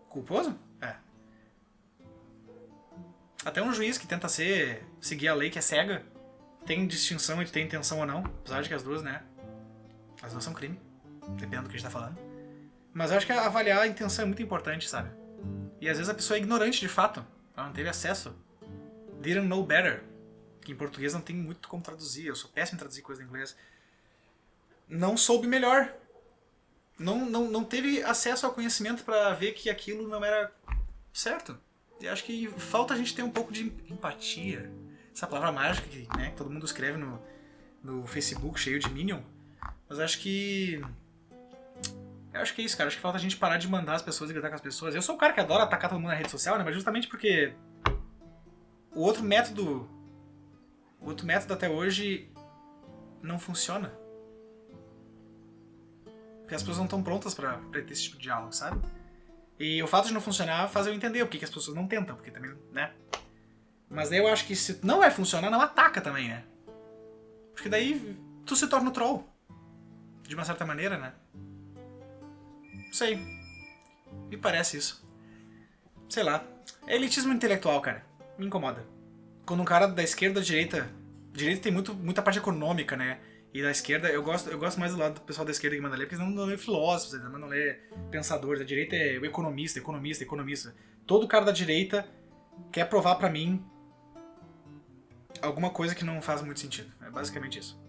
culposo? 0.09 0.57
É. 0.81 0.95
Até 3.45 3.61
um 3.61 3.71
juiz 3.71 3.99
que 3.99 4.07
tenta 4.07 4.27
ser. 4.27 4.83
seguir 4.99 5.27
a 5.27 5.35
lei 5.35 5.51
que 5.51 5.59
é 5.59 5.61
cega. 5.61 6.03
Tem 6.65 6.87
distinção 6.87 7.41
entre 7.41 7.53
ter 7.53 7.61
intenção 7.61 7.99
ou 7.99 8.05
não. 8.05 8.23
Apesar 8.25 8.61
de 8.61 8.69
que 8.69 8.75
as 8.75 8.83
duas, 8.83 9.01
né? 9.01 9.23
As 10.21 10.31
duas 10.31 10.43
são 10.43 10.53
crime. 10.53 10.79
Dependendo 11.37 11.63
do 11.63 11.69
que 11.69 11.75
a 11.75 11.79
gente 11.79 11.83
tá 11.83 11.89
falando. 11.89 12.17
Mas 12.93 13.11
eu 13.11 13.17
acho 13.17 13.25
que 13.25 13.31
avaliar 13.31 13.81
a 13.81 13.87
intenção 13.87 14.23
é 14.23 14.25
muito 14.25 14.41
importante, 14.41 14.87
sabe? 14.87 15.09
E 15.81 15.89
às 15.89 15.97
vezes 15.97 16.09
a 16.09 16.13
pessoa 16.13 16.37
é 16.37 16.41
ignorante 16.41 16.79
de 16.79 16.87
fato. 16.87 17.25
Ela 17.55 17.67
não 17.67 17.73
teve 17.73 17.89
acesso. 17.89 18.35
Didn't 19.19 19.47
know 19.47 19.65
better. 19.65 20.03
Que 20.61 20.71
em 20.71 20.75
português 20.75 21.13
não 21.13 21.21
tem 21.21 21.35
muito 21.35 21.67
como 21.67 21.83
traduzir. 21.83 22.27
Eu 22.27 22.35
sou 22.35 22.49
péssimo 22.49 22.77
em 22.77 22.79
traduzir 22.79 23.01
coisa 23.01 23.21
em 23.21 23.25
inglês. 23.25 23.55
Não 24.87 25.17
soube 25.17 25.47
melhor. 25.47 25.93
Não, 26.97 27.25
não, 27.25 27.49
não 27.49 27.63
teve 27.63 28.03
acesso 28.03 28.45
ao 28.45 28.53
conhecimento 28.53 29.03
pra 29.03 29.33
ver 29.33 29.53
que 29.53 29.69
aquilo 29.69 30.07
não 30.07 30.23
era 30.23 30.51
certo. 31.11 31.59
E 31.99 32.07
acho 32.07 32.23
que 32.23 32.47
falta 32.57 32.93
a 32.93 32.97
gente 32.97 33.15
ter 33.15 33.23
um 33.23 33.31
pouco 33.31 33.51
de 33.51 33.63
empatia. 33.89 34.71
Essa 35.13 35.27
palavra 35.27 35.51
mágica 35.51 35.87
que, 35.87 36.07
né, 36.17 36.31
que 36.31 36.35
todo 36.35 36.49
mundo 36.49 36.65
escreve 36.65 36.97
no, 36.97 37.21
no 37.83 38.07
Facebook 38.07 38.59
cheio 38.59 38.79
de 38.79 38.89
Minion. 38.89 39.21
Mas 39.87 39.99
acho 39.99 40.19
que. 40.19 40.81
Eu 42.33 42.41
acho 42.41 42.55
que 42.55 42.61
é 42.61 42.65
isso, 42.65 42.75
cara. 42.75 42.87
Acho 42.87 42.97
que 42.97 43.01
falta 43.01 43.17
a 43.17 43.21
gente 43.21 43.37
parar 43.37 43.57
de 43.57 43.67
mandar 43.67 43.93
as 43.93 44.01
pessoas 44.01 44.29
e 44.29 44.33
gritar 44.33 44.49
com 44.49 44.55
as 44.55 44.61
pessoas. 44.61 44.95
Eu 44.95 45.01
sou 45.01 45.15
um 45.15 45.17
cara 45.17 45.33
que 45.33 45.39
adora 45.39 45.63
atacar 45.63 45.89
todo 45.89 45.99
mundo 45.99 46.09
na 46.09 46.15
rede 46.15 46.31
social, 46.31 46.57
né? 46.57 46.63
Mas 46.63 46.73
justamente 46.73 47.07
porque. 47.07 47.53
O 48.91 49.01
outro 49.01 49.23
método. 49.23 49.87
O 50.99 51.09
outro 51.09 51.27
método 51.27 51.53
até 51.53 51.69
hoje 51.69 52.31
não 53.21 53.37
funciona. 53.37 53.93
Porque 56.41 56.55
as 56.55 56.61
pessoas 56.61 56.77
não 56.77 56.85
estão 56.85 57.03
prontas 57.03 57.35
pra 57.35 57.59
ter 57.71 57.89
esse 57.91 58.03
tipo 58.03 58.17
de 58.17 58.23
diálogo, 58.23 58.51
sabe? 58.51 58.81
E 59.59 59.81
o 59.83 59.87
fato 59.87 60.07
de 60.07 60.13
não 60.13 60.21
funcionar 60.21 60.67
faz 60.69 60.87
eu 60.87 60.93
entender 60.93 61.21
o 61.21 61.27
que 61.27 61.43
as 61.43 61.49
pessoas 61.49 61.75
não 61.75 61.87
tentam, 61.87 62.15
porque 62.15 62.31
também, 62.31 62.53
né? 62.71 62.93
Mas 63.89 64.09
daí 64.09 64.19
eu 64.19 64.27
acho 64.27 64.45
que 64.45 64.55
se 64.55 64.79
não 64.83 64.99
vai 64.99 65.11
funcionar, 65.11 65.49
não 65.49 65.61
ataca 65.61 66.01
também, 66.01 66.29
né? 66.29 66.43
Porque 67.53 67.69
daí 67.69 68.17
tu 68.45 68.55
se 68.55 68.67
torna 68.67 68.89
o 68.89 68.93
troll. 68.93 69.27
De 70.27 70.35
uma 70.35 70.45
certa 70.45 70.65
maneira, 70.65 70.97
né? 70.97 71.13
Não 72.73 72.93
sei. 72.93 73.19
Me 74.29 74.37
parece 74.37 74.77
isso. 74.77 75.07
Sei 76.09 76.23
lá. 76.23 76.43
É 76.87 76.95
elitismo 76.95 77.33
intelectual, 77.33 77.81
cara. 77.81 78.05
Me 78.37 78.45
incomoda. 78.45 78.85
Quando 79.45 79.61
um 79.61 79.65
cara 79.65 79.87
da 79.87 80.01
esquerda 80.01 80.39
da 80.39 80.45
direita. 80.45 80.89
Direita 81.33 81.61
tem 81.61 81.71
muito, 81.71 81.93
muita 81.93 82.21
parte 82.21 82.39
econômica, 82.39 82.95
né? 82.95 83.19
E 83.53 83.61
da 83.61 83.69
esquerda, 83.69 84.09
eu 84.09 84.23
gosto, 84.23 84.49
eu 84.49 84.57
gosto 84.57 84.79
mais 84.79 84.93
do 84.93 84.99
lado 84.99 85.15
do 85.15 85.21
pessoal 85.21 85.45
da 85.45 85.51
esquerda 85.51 85.75
que 85.75 85.81
manda 85.81 85.95
ler, 85.95 86.07
porque 86.07 86.19
eles 86.19 86.35
não, 86.35 86.45
lê 86.45 86.57
filósofos, 86.57 87.13
eles 87.13 87.31
não 87.31 87.47
lê 87.47 87.73
pensadores. 88.09 88.61
A 88.61 88.65
direita 88.65 88.95
é 88.95 89.19
o 89.19 89.25
economista, 89.25 89.77
economista, 89.77 90.23
economista. 90.23 90.75
Todo 91.05 91.27
cara 91.27 91.45
da 91.45 91.51
direita 91.51 92.07
quer 92.71 92.85
provar 92.85 93.15
pra 93.15 93.29
mim 93.29 93.63
alguma 95.43 95.69
coisa 95.69 95.93
que 95.93 96.03
não 96.03 96.21
faz 96.21 96.41
muito 96.41 96.59
sentido. 96.59 96.91
É 97.01 97.09
basicamente 97.09 97.59
isso. 97.59 97.79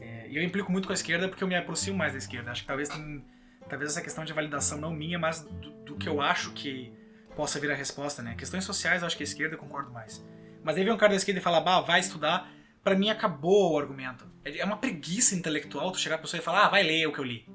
É, 0.00 0.28
e 0.28 0.36
eu 0.36 0.42
implico 0.42 0.70
muito 0.70 0.86
com 0.86 0.92
a 0.92 0.94
esquerda 0.94 1.28
porque 1.28 1.42
eu 1.42 1.48
me 1.48 1.56
aproximo 1.56 1.96
mais 1.96 2.12
da 2.12 2.18
esquerda. 2.18 2.50
Acho 2.50 2.62
que 2.62 2.68
talvez 2.68 2.88
tem, 2.88 3.24
talvez 3.68 3.90
essa 3.90 4.02
questão 4.02 4.24
de 4.24 4.32
validação 4.32 4.78
não 4.78 4.92
minha, 4.92 5.18
mas 5.18 5.40
do, 5.40 5.70
do 5.70 5.96
que 5.96 6.08
eu 6.08 6.20
acho 6.20 6.52
que 6.52 6.92
possa 7.34 7.58
vir 7.58 7.70
a 7.70 7.74
resposta, 7.74 8.22
né? 8.22 8.34
Questões 8.36 8.64
sociais, 8.64 9.02
eu 9.02 9.06
acho 9.06 9.16
que 9.16 9.22
a 9.22 9.24
esquerda 9.24 9.54
eu 9.54 9.58
concordo 9.58 9.90
mais. 9.90 10.24
Mas 10.62 10.76
aí 10.76 10.84
vem 10.84 10.92
um 10.92 10.96
cara 10.96 11.10
da 11.10 11.16
esquerda 11.16 11.40
e 11.40 11.42
fala, 11.42 11.60
bah, 11.60 11.80
vai 11.80 12.00
estudar. 12.00 12.50
Pra 12.82 12.94
mim 12.94 13.10
acabou 13.10 13.72
o 13.72 13.78
argumento. 13.78 14.26
É 14.44 14.64
uma 14.64 14.76
preguiça 14.76 15.34
intelectual 15.34 15.90
tu 15.90 15.98
chegar 15.98 16.16
pra 16.18 16.22
pessoa 16.22 16.40
e 16.40 16.44
falar, 16.44 16.66
ah, 16.66 16.68
vai 16.68 16.82
ler 16.82 17.06
o 17.06 17.12
que 17.12 17.18
eu 17.18 17.24
li. 17.24 17.48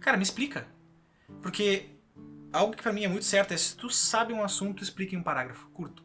Cara, 0.00 0.16
me 0.16 0.22
explica. 0.22 0.66
Porque 1.40 1.86
algo 2.52 2.74
que 2.74 2.82
pra 2.82 2.92
mim 2.92 3.04
é 3.04 3.08
muito 3.08 3.24
certo 3.24 3.54
é 3.54 3.56
se 3.56 3.76
tu 3.76 3.88
sabe 3.88 4.32
um 4.32 4.42
assunto, 4.42 4.82
explica 4.82 5.14
em 5.14 5.18
um 5.18 5.22
parágrafo 5.22 5.68
curto. 5.68 6.04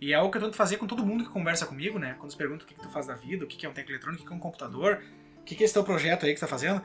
E 0.00 0.12
é 0.12 0.16
algo 0.16 0.30
que 0.30 0.38
eu 0.38 0.42
tento 0.42 0.56
fazer 0.56 0.76
com 0.76 0.86
todo 0.86 1.04
mundo 1.04 1.24
que 1.24 1.30
conversa 1.30 1.66
comigo, 1.66 1.98
né? 1.98 2.14
Quando 2.14 2.24
eles 2.24 2.34
perguntam 2.34 2.64
o 2.64 2.68
que, 2.68 2.74
que 2.74 2.82
tu 2.82 2.90
faz 2.90 3.06
da 3.06 3.14
vida, 3.14 3.44
o 3.44 3.48
que, 3.48 3.56
que 3.56 3.64
é 3.64 3.68
um 3.68 3.72
teclado 3.72 3.92
eletrônico, 3.92 4.22
o 4.22 4.24
que, 4.24 4.28
que 4.28 4.34
é 4.34 4.36
um 4.36 4.40
computador, 4.40 5.02
o 5.40 5.44
que, 5.44 5.54
que 5.54 5.62
é 5.62 5.64
esse 5.64 5.74
teu 5.74 5.84
projeto 5.84 6.26
aí 6.26 6.34
que 6.34 6.38
tu 6.38 6.40
tá 6.40 6.46
fazendo. 6.46 6.82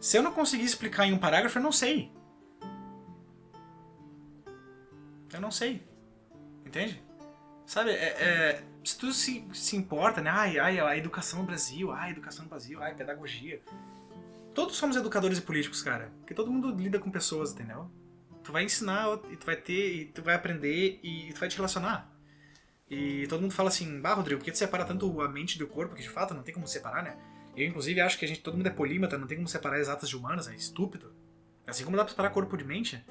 Se 0.00 0.16
eu 0.16 0.22
não 0.22 0.32
conseguir 0.32 0.64
explicar 0.64 1.06
em 1.06 1.12
um 1.12 1.18
parágrafo, 1.18 1.58
eu 1.58 1.62
não 1.62 1.72
sei. 1.72 2.12
Eu 5.32 5.40
não 5.40 5.50
sei. 5.50 5.82
Entende? 6.64 7.02
Sabe, 7.66 7.90
é, 7.90 7.94
é, 7.94 8.64
se 8.84 8.96
tu 8.96 9.12
se, 9.12 9.44
se 9.52 9.76
importa, 9.76 10.20
né? 10.20 10.30
Ai, 10.30 10.58
ai, 10.58 10.78
a 10.78 10.96
educação 10.96 11.40
no 11.40 11.46
Brasil, 11.46 11.90
ai, 11.90 12.12
educação 12.12 12.44
no 12.44 12.48
Brasil, 12.48 12.80
ai, 12.80 12.94
pedagogia. 12.94 13.60
Todos 14.54 14.76
somos 14.76 14.96
educadores 14.96 15.38
e 15.38 15.42
políticos, 15.42 15.82
cara. 15.82 16.12
Porque 16.20 16.32
todo 16.32 16.50
mundo 16.50 16.70
lida 16.70 16.98
com 16.98 17.10
pessoas, 17.10 17.52
entendeu? 17.52 17.90
Tu 18.42 18.52
vai 18.52 18.64
ensinar 18.64 19.18
e 19.30 19.36
tu 19.36 19.44
vai 19.44 19.56
ter, 19.56 19.94
e 19.94 20.04
tu 20.06 20.22
vai 20.22 20.34
aprender 20.34 21.00
e 21.02 21.32
tu 21.32 21.40
vai 21.40 21.48
te 21.48 21.56
relacionar. 21.56 22.15
E 22.88 23.26
todo 23.26 23.40
mundo 23.40 23.52
fala 23.52 23.68
assim, 23.68 24.00
bah, 24.00 24.14
Rodrigo, 24.14 24.38
por 24.40 24.44
que 24.44 24.52
tu 24.52 24.58
separa 24.58 24.84
tanto 24.84 25.20
a 25.20 25.28
mente 25.28 25.58
do 25.58 25.66
corpo? 25.66 25.94
Que 25.94 26.02
de 26.02 26.08
fato 26.08 26.34
não 26.34 26.42
tem 26.42 26.54
como 26.54 26.66
separar, 26.68 27.02
né? 27.02 27.16
Eu, 27.56 27.66
inclusive, 27.66 28.00
acho 28.00 28.18
que 28.18 28.24
a 28.24 28.28
gente, 28.28 28.40
todo 28.40 28.56
mundo 28.56 28.66
é 28.66 28.70
polímata, 28.70 29.18
não 29.18 29.26
tem 29.26 29.36
como 29.36 29.48
separar 29.48 29.80
exatas 29.80 30.08
de 30.08 30.16
humanas, 30.16 30.46
é 30.46 30.54
estúpido. 30.54 31.12
Assim 31.66 31.84
como 31.84 31.96
dá 31.96 32.04
pra 32.04 32.10
separar 32.10 32.30
corpo 32.30 32.56
de 32.56 32.64
mente. 32.64 33.04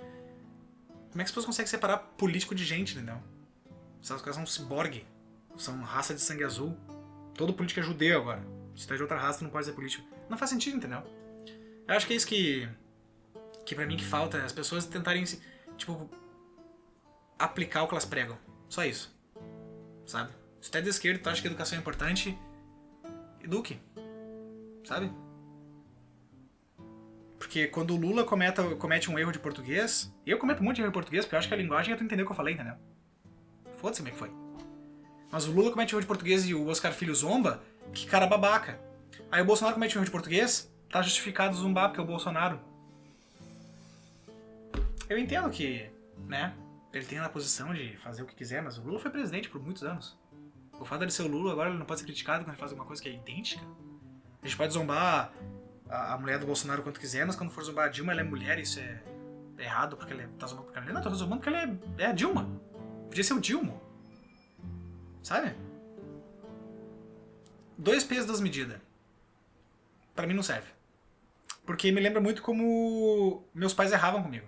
Como 1.09 1.21
é 1.21 1.23
que 1.23 1.23
as 1.23 1.31
pessoas 1.31 1.45
conseguem 1.45 1.67
separar 1.67 1.97
político 1.97 2.53
de 2.53 2.63
gente, 2.63 2.95
entendeu? 2.95 3.17
Os 4.01 4.09
caras 4.09 4.35
são 4.35 4.45
ciborgue. 4.45 5.05
São 5.57 5.81
raça 5.81 6.13
de 6.13 6.21
sangue 6.21 6.43
azul. 6.43 6.77
Todo 7.33 7.53
político 7.53 7.79
é 7.79 7.83
judeu 7.83 8.21
agora. 8.21 8.45
Se 8.75 8.87
tu 8.87 8.93
é 8.93 8.97
de 8.97 9.01
outra 9.01 9.17
raça, 9.17 9.39
tu 9.39 9.43
não 9.45 9.51
pode 9.51 9.65
ser 9.65 9.71
político. 9.71 10.07
Não 10.29 10.37
faz 10.37 10.51
sentido, 10.51 10.77
entendeu? 10.77 11.01
Eu 11.87 11.95
acho 11.95 12.05
que 12.05 12.13
é 12.13 12.15
isso 12.15 12.27
que. 12.27 12.69
Que 13.65 13.73
pra 13.73 13.87
mim 13.87 13.97
que 13.97 14.05
falta, 14.05 14.43
as 14.43 14.51
pessoas 14.51 14.85
tentarem, 14.85 15.23
tipo, 15.75 16.09
aplicar 17.39 17.83
o 17.83 17.87
que 17.87 17.93
elas 17.93 18.05
pregam. 18.05 18.37
Só 18.69 18.85
isso. 18.85 19.14
Sabe? 20.05 20.31
Se 20.61 20.71
tu 20.71 20.77
é 20.77 20.81
de 20.81 20.89
esquerda 20.89 21.19
e 21.19 21.21
tu 21.21 21.29
acha 21.29 21.41
que 21.41 21.47
educação 21.47 21.77
é 21.77 21.81
importante, 21.81 22.37
eduque. 23.43 23.79
Sabe? 24.83 25.11
Porque 27.37 27.67
quando 27.67 27.91
o 27.91 27.97
Lula 27.97 28.23
cometa, 28.23 28.63
comete 28.75 29.11
um 29.11 29.19
erro 29.19 29.31
de 29.31 29.39
português, 29.39 30.11
eu 30.25 30.37
cometo 30.37 30.61
de 30.61 30.81
erro 30.81 30.89
de 30.89 30.93
português, 30.93 31.25
porque 31.25 31.35
eu 31.35 31.39
acho 31.39 31.47
que 31.47 31.53
a 31.53 31.57
linguagem 31.57 31.93
é 31.93 31.97
tu 31.97 32.03
entender 32.03 32.23
o 32.23 32.25
que 32.25 32.31
eu 32.31 32.35
falei, 32.35 32.53
entendeu? 32.53 32.75
Foda-se 33.77 34.01
como 34.01 34.09
é 34.09 34.11
que 34.11 34.17
foi. 34.17 34.31
Mas 35.31 35.47
o 35.47 35.51
Lula 35.51 35.71
comete 35.71 35.93
um 35.93 35.97
erro 35.97 36.01
de 36.01 36.07
português 36.07 36.47
e 36.47 36.55
o 36.55 36.67
Oscar 36.67 36.93
Filho 36.93 37.13
zomba, 37.13 37.61
que 37.93 38.07
cara 38.07 38.25
babaca. 38.25 38.79
Aí 39.31 39.41
o 39.41 39.45
Bolsonaro 39.45 39.75
comete 39.75 39.95
um 39.95 39.99
erro 39.99 40.05
de 40.05 40.11
português, 40.11 40.71
tá 40.89 41.01
justificado 41.01 41.55
zombar, 41.55 41.89
porque 41.89 41.99
é 41.99 42.03
o 42.03 42.07
Bolsonaro. 42.07 42.59
Eu 45.07 45.17
entendo 45.17 45.49
que, 45.49 45.87
né, 46.27 46.53
ele 46.97 47.05
tem 47.05 47.19
a 47.19 47.27
posição 47.27 47.73
de 47.73 47.97
fazer 47.97 48.23
o 48.23 48.25
que 48.25 48.33
quiser, 48.33 48.61
mas 48.61 48.77
o 48.77 48.81
Lula 48.81 48.99
foi 48.99 49.11
presidente 49.11 49.49
por 49.49 49.61
muitos 49.61 49.83
anos. 49.83 50.17
O 50.79 50.85
fato 50.85 51.05
de 51.05 51.13
ser 51.13 51.23
o 51.23 51.27
Lula 51.27 51.51
agora 51.51 51.69
ele 51.69 51.77
não 51.77 51.85
pode 51.85 51.99
ser 51.99 52.05
criticado 52.05 52.43
quando 52.43 52.51
ele 52.51 52.57
faz 52.57 52.71
alguma 52.71 52.87
coisa 52.87 53.01
que 53.01 53.09
é 53.09 53.13
idêntica. 53.13 53.61
A 54.41 54.45
gente 54.45 54.55
pode 54.55 54.73
zombar 54.73 55.33
a, 55.89 56.13
a 56.13 56.17
mulher 56.17 56.39
do 56.39 56.45
Bolsonaro 56.45 56.81
quanto 56.83 56.99
quiser, 56.99 57.25
mas 57.25 57.35
quando 57.35 57.51
for 57.51 57.63
zombar 57.63 57.87
a 57.87 57.89
Dilma, 57.89 58.13
ela 58.13 58.21
é 58.21 58.23
mulher, 58.23 58.59
isso 58.59 58.79
é 58.79 59.01
errado 59.57 59.97
porque 59.97 60.13
ela 60.13 60.23
é, 60.23 60.27
tá 60.39 60.47
zombando 60.47 60.67
porque 60.67 60.79
ela 60.79 60.89
é. 60.89 60.93
Não, 60.93 61.01
tá 61.01 61.09
zombando 61.09 61.41
porque 61.41 61.49
ela 61.49 61.63
é, 61.97 62.03
é 62.03 62.05
a 62.07 62.11
Dilma. 62.13 62.49
Podia 63.09 63.23
ser 63.23 63.33
o 63.33 63.41
Dilma. 63.41 63.73
Sabe? 65.21 65.53
Dois 67.77 68.05
pesos, 68.05 68.25
duas 68.25 68.39
medidas. 68.39 68.79
Pra 70.15 70.25
mim 70.25 70.33
não 70.33 70.43
serve. 70.43 70.69
Porque 71.65 71.91
me 71.91 71.99
lembra 71.99 72.21
muito 72.21 72.41
como 72.41 73.43
meus 73.53 73.73
pais 73.73 73.91
erravam 73.91 74.23
comigo. 74.23 74.47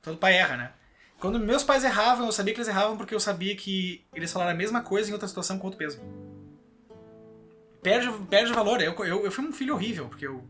Todo 0.00 0.18
pai 0.18 0.34
erra, 0.34 0.56
né? 0.56 0.72
Quando 1.18 1.40
meus 1.40 1.64
pais 1.64 1.82
erravam, 1.82 2.26
eu 2.26 2.32
sabia 2.32 2.52
que 2.52 2.60
eles 2.60 2.68
erravam 2.68 2.96
porque 2.96 3.14
eu 3.14 3.20
sabia 3.20 3.56
que 3.56 4.06
eles 4.14 4.32
falaram 4.32 4.52
a 4.52 4.54
mesma 4.54 4.82
coisa 4.82 5.08
em 5.08 5.12
outra 5.12 5.26
situação 5.26 5.58
com 5.58 5.66
outro 5.66 5.78
peso. 5.78 6.00
Perde, 7.82 8.10
perde 8.26 8.52
valor. 8.52 8.80
Eu, 8.82 8.92
eu, 9.04 9.24
eu 9.24 9.32
fui 9.32 9.44
um 9.44 9.52
filho 9.52 9.74
horrível, 9.74 10.08
porque 10.08 10.26
eu 10.26 10.46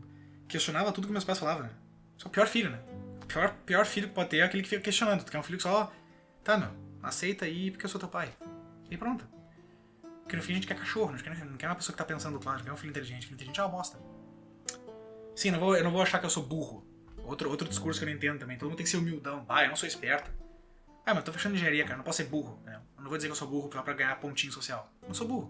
questionava 0.47 0.91
tudo 0.91 1.07
que 1.07 1.13
meus 1.13 1.23
pais 1.23 1.39
falavam. 1.39 1.69
Sou 2.17 2.29
o 2.29 2.31
pior 2.31 2.47
filho, 2.47 2.69
né? 2.69 2.79
O 3.23 3.25
pior, 3.25 3.55
pior 3.65 3.85
filho 3.85 4.09
que 4.09 4.13
pode 4.13 4.29
ter 4.29 4.37
é 4.37 4.43
aquele 4.43 4.63
que 4.63 4.69
fica 4.69 4.81
questionando. 4.81 5.23
Tu 5.23 5.31
quer 5.31 5.39
um 5.39 5.43
filho 5.43 5.57
que 5.57 5.63
só. 5.63 5.91
Tá, 6.43 6.57
meu, 6.57 6.69
aceita 7.01 7.45
aí 7.45 7.71
porque 7.71 7.85
eu 7.85 7.89
sou 7.89 7.99
teu 7.99 8.09
pai. 8.09 8.33
E 8.89 8.97
pronto. 8.97 9.27
Porque 10.23 10.35
no 10.35 10.43
fim 10.43 10.53
a 10.53 10.55
gente 10.55 10.67
quer 10.67 10.75
cachorro, 10.75 11.11
não 11.11 11.17
quer, 11.19 11.45
não 11.45 11.57
quer 11.57 11.67
uma 11.67 11.75
pessoa 11.75 11.93
que 11.93 11.97
tá 11.97 12.03
pensando 12.03 12.37
claro, 12.39 12.61
quer 12.63 12.73
um 12.73 12.77
filho 12.77 12.89
inteligente. 12.89 13.25
Filho 13.25 13.35
inteligente 13.35 13.59
é 13.59 13.63
uma 13.63 13.69
bosta. 13.69 13.97
Sim, 15.33 15.51
não 15.51 15.59
vou, 15.59 15.77
eu 15.77 15.83
não 15.83 15.91
vou 15.91 16.01
achar 16.01 16.19
que 16.19 16.25
eu 16.25 16.29
sou 16.29 16.43
burro. 16.43 16.85
Outro, 17.23 17.49
outro 17.49 17.67
discurso 17.67 17.99
que 17.99 18.05
eu 18.05 18.09
não 18.09 18.15
entendo 18.15 18.39
também. 18.39 18.57
Todo 18.57 18.69
mundo 18.69 18.77
tem 18.77 18.83
que 18.83 18.89
ser 18.89 18.97
humildão. 18.97 19.45
Ah, 19.47 19.63
eu 19.63 19.69
não 19.69 19.75
sou 19.75 19.87
esperto. 19.87 20.31
Ah, 21.07 21.13
mas 21.13 21.19
eu 21.19 21.23
tô 21.23 21.31
fechando 21.31 21.55
engenharia, 21.55 21.85
cara. 21.85 21.95
Não 21.95 22.03
posso 22.03 22.17
ser 22.17 22.25
burro. 22.25 22.59
Né? 22.65 22.77
Eu 22.97 23.03
não 23.03 23.09
vou 23.09 23.17
dizer 23.17 23.29
que 23.29 23.31
eu 23.31 23.35
sou 23.37 23.47
burro 23.47 23.69
pra 23.69 23.93
ganhar 23.93 24.13
pontinho 24.19 24.51
social. 24.51 24.91
Eu 25.01 25.07
não 25.07 25.15
sou 25.15 25.25
burro. 25.25 25.49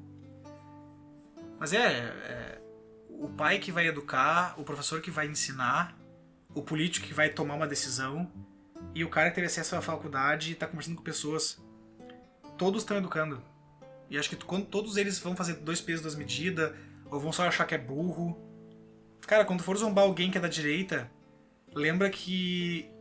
Mas 1.57 1.73
é, 1.73 1.79
é, 1.79 2.61
o 3.09 3.27
pai 3.27 3.57
que 3.57 3.71
vai 3.71 3.87
educar, 3.87 4.53
o 4.59 4.63
professor 4.63 5.01
que 5.01 5.09
vai 5.09 5.25
ensinar, 5.25 5.97
o 6.53 6.61
político 6.61 7.07
que 7.07 7.13
vai 7.13 7.29
tomar 7.29 7.55
uma 7.55 7.65
decisão 7.65 8.31
e 8.93 9.03
o 9.03 9.09
cara 9.09 9.29
que 9.29 9.35
teve 9.35 9.47
acesso 9.47 9.75
à 9.75 9.81
faculdade 9.81 10.51
e 10.51 10.55
tá 10.55 10.67
conversando 10.67 10.97
com 10.97 11.01
pessoas. 11.01 11.59
Todos 12.55 12.83
estão 12.83 12.95
educando. 12.95 13.41
E 14.11 14.17
acho 14.19 14.29
que 14.29 14.35
quando 14.35 14.67
todos 14.67 14.95
eles 14.95 15.17
vão 15.17 15.35
fazer 15.35 15.55
dois 15.55 15.81
pesos, 15.81 16.03
duas 16.03 16.15
medidas, 16.15 16.71
ou 17.09 17.19
vão 17.19 17.33
só 17.33 17.47
achar 17.47 17.65
que 17.65 17.73
é 17.73 17.79
burro. 17.79 18.39
Cara, 19.21 19.43
quando 19.43 19.63
for 19.63 19.75
zombar 19.75 20.03
alguém 20.03 20.29
que 20.29 20.37
é 20.37 20.41
da 20.41 20.47
direita, 20.47 21.09
lembra 21.73 22.11
que 22.11 22.91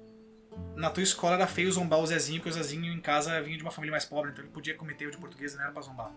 na 0.75 0.91
tua 0.91 1.03
escola 1.03 1.35
era 1.35 1.47
feio 1.47 1.73
zombar 1.73 1.99
o 1.99 2.07
Zezinho, 2.07 2.41
porque 2.41 2.51
o 2.51 2.53
Zezinho 2.53 2.93
em 2.93 3.01
casa 3.01 3.41
vinha 3.41 3.57
de 3.57 3.63
uma 3.63 3.71
família 3.71 3.93
mais 3.93 4.05
pobre, 4.05 4.31
então 4.31 4.45
ele 4.45 4.53
podia 4.53 4.75
cometer 4.75 5.05
erro 5.05 5.13
de 5.13 5.19
português 5.19 5.55
e 5.55 5.57
não 5.57 5.65
era 5.65 5.73
pra 5.73 5.83
zombar. 5.83 6.13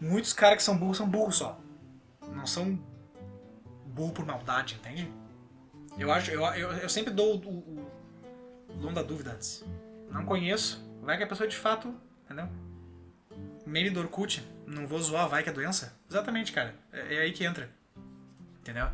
Muitos 0.00 0.32
caras 0.32 0.58
que 0.58 0.62
são 0.62 0.76
burros 0.76 0.98
são 0.98 1.08
burros 1.08 1.36
só. 1.36 1.58
Não 2.32 2.46
são 2.46 2.78
burro 3.86 4.12
por 4.12 4.26
maldade, 4.26 4.74
entende? 4.74 5.10
Eu 5.96 6.12
acho, 6.12 6.30
eu, 6.30 6.42
eu, 6.54 6.72
eu 6.72 6.88
sempre 6.88 7.12
dou 7.12 7.36
o, 7.36 7.48
o, 7.48 7.90
o 8.68 8.72
dom 8.74 8.92
da 8.92 9.02
dúvida 9.02 9.32
antes. 9.32 9.64
Não 10.10 10.24
conheço, 10.24 10.84
vai 11.00 11.16
que 11.16 11.22
a 11.22 11.26
pessoa 11.26 11.48
de 11.48 11.56
fato, 11.56 11.94
entendeu? 12.24 12.48
Meme 13.64 13.90
do 13.90 14.00
Orkut, 14.00 14.46
não 14.66 14.86
vou 14.86 15.00
zoar, 15.00 15.28
vai 15.28 15.42
que 15.42 15.48
é 15.48 15.52
doença. 15.52 15.98
Exatamente, 16.08 16.52
cara. 16.52 16.74
É, 16.92 17.14
é 17.14 17.18
aí 17.20 17.32
que 17.32 17.44
entra. 17.44 17.70
Entendeu? 18.60 18.88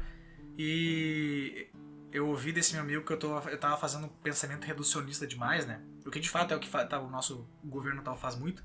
E 0.59 1.68
eu 2.12 2.29
ouvi 2.29 2.53
desse 2.53 2.73
meu 2.73 2.83
amigo 2.83 3.05
que 3.05 3.12
eu, 3.12 3.18
tô, 3.18 3.38
eu 3.40 3.59
tava 3.59 3.77
fazendo 3.77 4.07
um 4.07 4.09
pensamento 4.09 4.64
reducionista 4.64 5.27
demais, 5.27 5.66
né? 5.66 5.81
O 6.05 6.11
que 6.11 6.18
de 6.18 6.29
fato 6.29 6.53
é 6.53 6.57
o 6.57 6.61
que 6.61 6.68
tá, 6.68 7.01
o 7.01 7.09
nosso 7.09 7.49
governo 7.64 8.03
tal 8.03 8.16
faz 8.16 8.37
muito. 8.37 8.64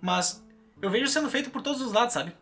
Mas 0.00 0.46
eu 0.82 0.90
vejo 0.90 1.08
sendo 1.08 1.30
feito 1.30 1.50
por 1.50 1.62
todos 1.62 1.80
os 1.80 1.92
lados, 1.92 2.12
sabe? 2.12 2.36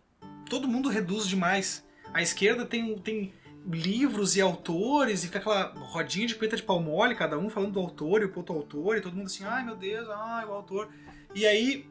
Todo 0.48 0.66
mundo 0.66 0.88
reduz 0.88 1.28
demais. 1.28 1.86
A 2.12 2.20
esquerda 2.20 2.66
tem, 2.66 2.98
tem 2.98 3.32
livros 3.64 4.34
e 4.34 4.40
autores 4.40 5.22
e 5.22 5.26
fica 5.26 5.38
aquela 5.38 5.72
rodinha 5.74 6.26
de 6.26 6.34
preta 6.34 6.56
de 6.56 6.62
palmole, 6.62 7.14
cada 7.14 7.38
um 7.38 7.48
falando 7.48 7.72
do 7.72 7.80
autor 7.80 8.22
e 8.22 8.24
o 8.24 8.36
outro 8.36 8.54
autor, 8.54 8.96
e 8.96 9.00
todo 9.00 9.14
mundo 9.14 9.26
assim, 9.26 9.44
ai 9.44 9.64
meu 9.64 9.76
Deus, 9.76 10.08
ai 10.10 10.44
o 10.44 10.52
autor. 10.52 10.92
E 11.34 11.46
aí. 11.46 11.88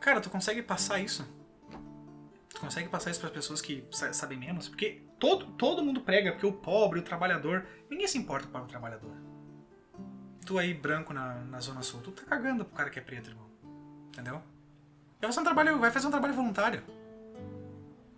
Cara, 0.00 0.20
tu 0.20 0.30
consegue 0.30 0.62
passar 0.62 1.00
isso? 1.00 1.28
Tu 2.48 2.60
consegue 2.60 2.88
passar 2.88 3.10
isso 3.10 3.20
para 3.20 3.28
as 3.28 3.34
pessoas 3.34 3.60
que 3.60 3.84
sabem 3.90 4.38
menos? 4.38 4.68
Porque 4.68 5.02
todo, 5.18 5.46
todo 5.52 5.84
mundo 5.84 6.00
prega, 6.00 6.32
porque 6.32 6.46
o 6.46 6.52
pobre, 6.52 7.00
o 7.00 7.02
trabalhador. 7.02 7.66
Ninguém 7.90 8.06
se 8.06 8.18
importa 8.18 8.46
para 8.48 8.62
o 8.62 8.66
trabalhador. 8.66 9.12
Tu 10.44 10.58
aí, 10.58 10.72
branco 10.72 11.12
na, 11.12 11.34
na 11.44 11.60
Zona 11.60 11.82
Sul, 11.82 12.00
tu 12.00 12.12
tá 12.12 12.22
cagando 12.24 12.64
pro 12.64 12.76
cara 12.76 12.90
que 12.90 12.98
é 12.98 13.02
preto, 13.02 13.30
irmão. 13.30 13.46
Entendeu? 14.08 14.42
Vai 15.20 15.28
fazer 15.28 15.40
um 15.40 15.44
trabalho, 15.44 15.78
vai 15.78 15.90
fazer 15.90 16.06
um 16.06 16.10
trabalho 16.10 16.34
voluntário. 16.34 16.82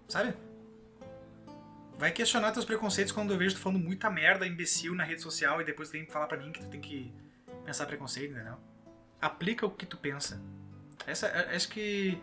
Sabe? 0.08 0.34
Vai 1.98 2.12
questionar 2.12 2.52
teus 2.52 2.64
preconceitos 2.64 3.12
quando 3.12 3.32
eu 3.32 3.38
vejo 3.38 3.56
tu 3.56 3.60
falando 3.60 3.82
muita 3.82 4.08
merda, 4.08 4.46
imbecil 4.46 4.94
na 4.94 5.04
rede 5.04 5.20
social 5.20 5.60
e 5.60 5.64
depois 5.64 5.90
tem 5.90 6.04
que 6.04 6.12
falar 6.12 6.26
pra 6.26 6.38
mim 6.38 6.52
que 6.52 6.60
tu 6.60 6.68
tem 6.68 6.80
que 6.80 7.12
pensar 7.64 7.86
preconceito, 7.86 8.32
entendeu? 8.32 8.56
Aplica 9.20 9.66
o 9.66 9.70
que 9.70 9.84
tu 9.84 9.96
pensa. 9.96 10.40
Essa, 11.06 11.26
é, 11.26 11.56
acho 11.56 11.68
que 11.68 12.20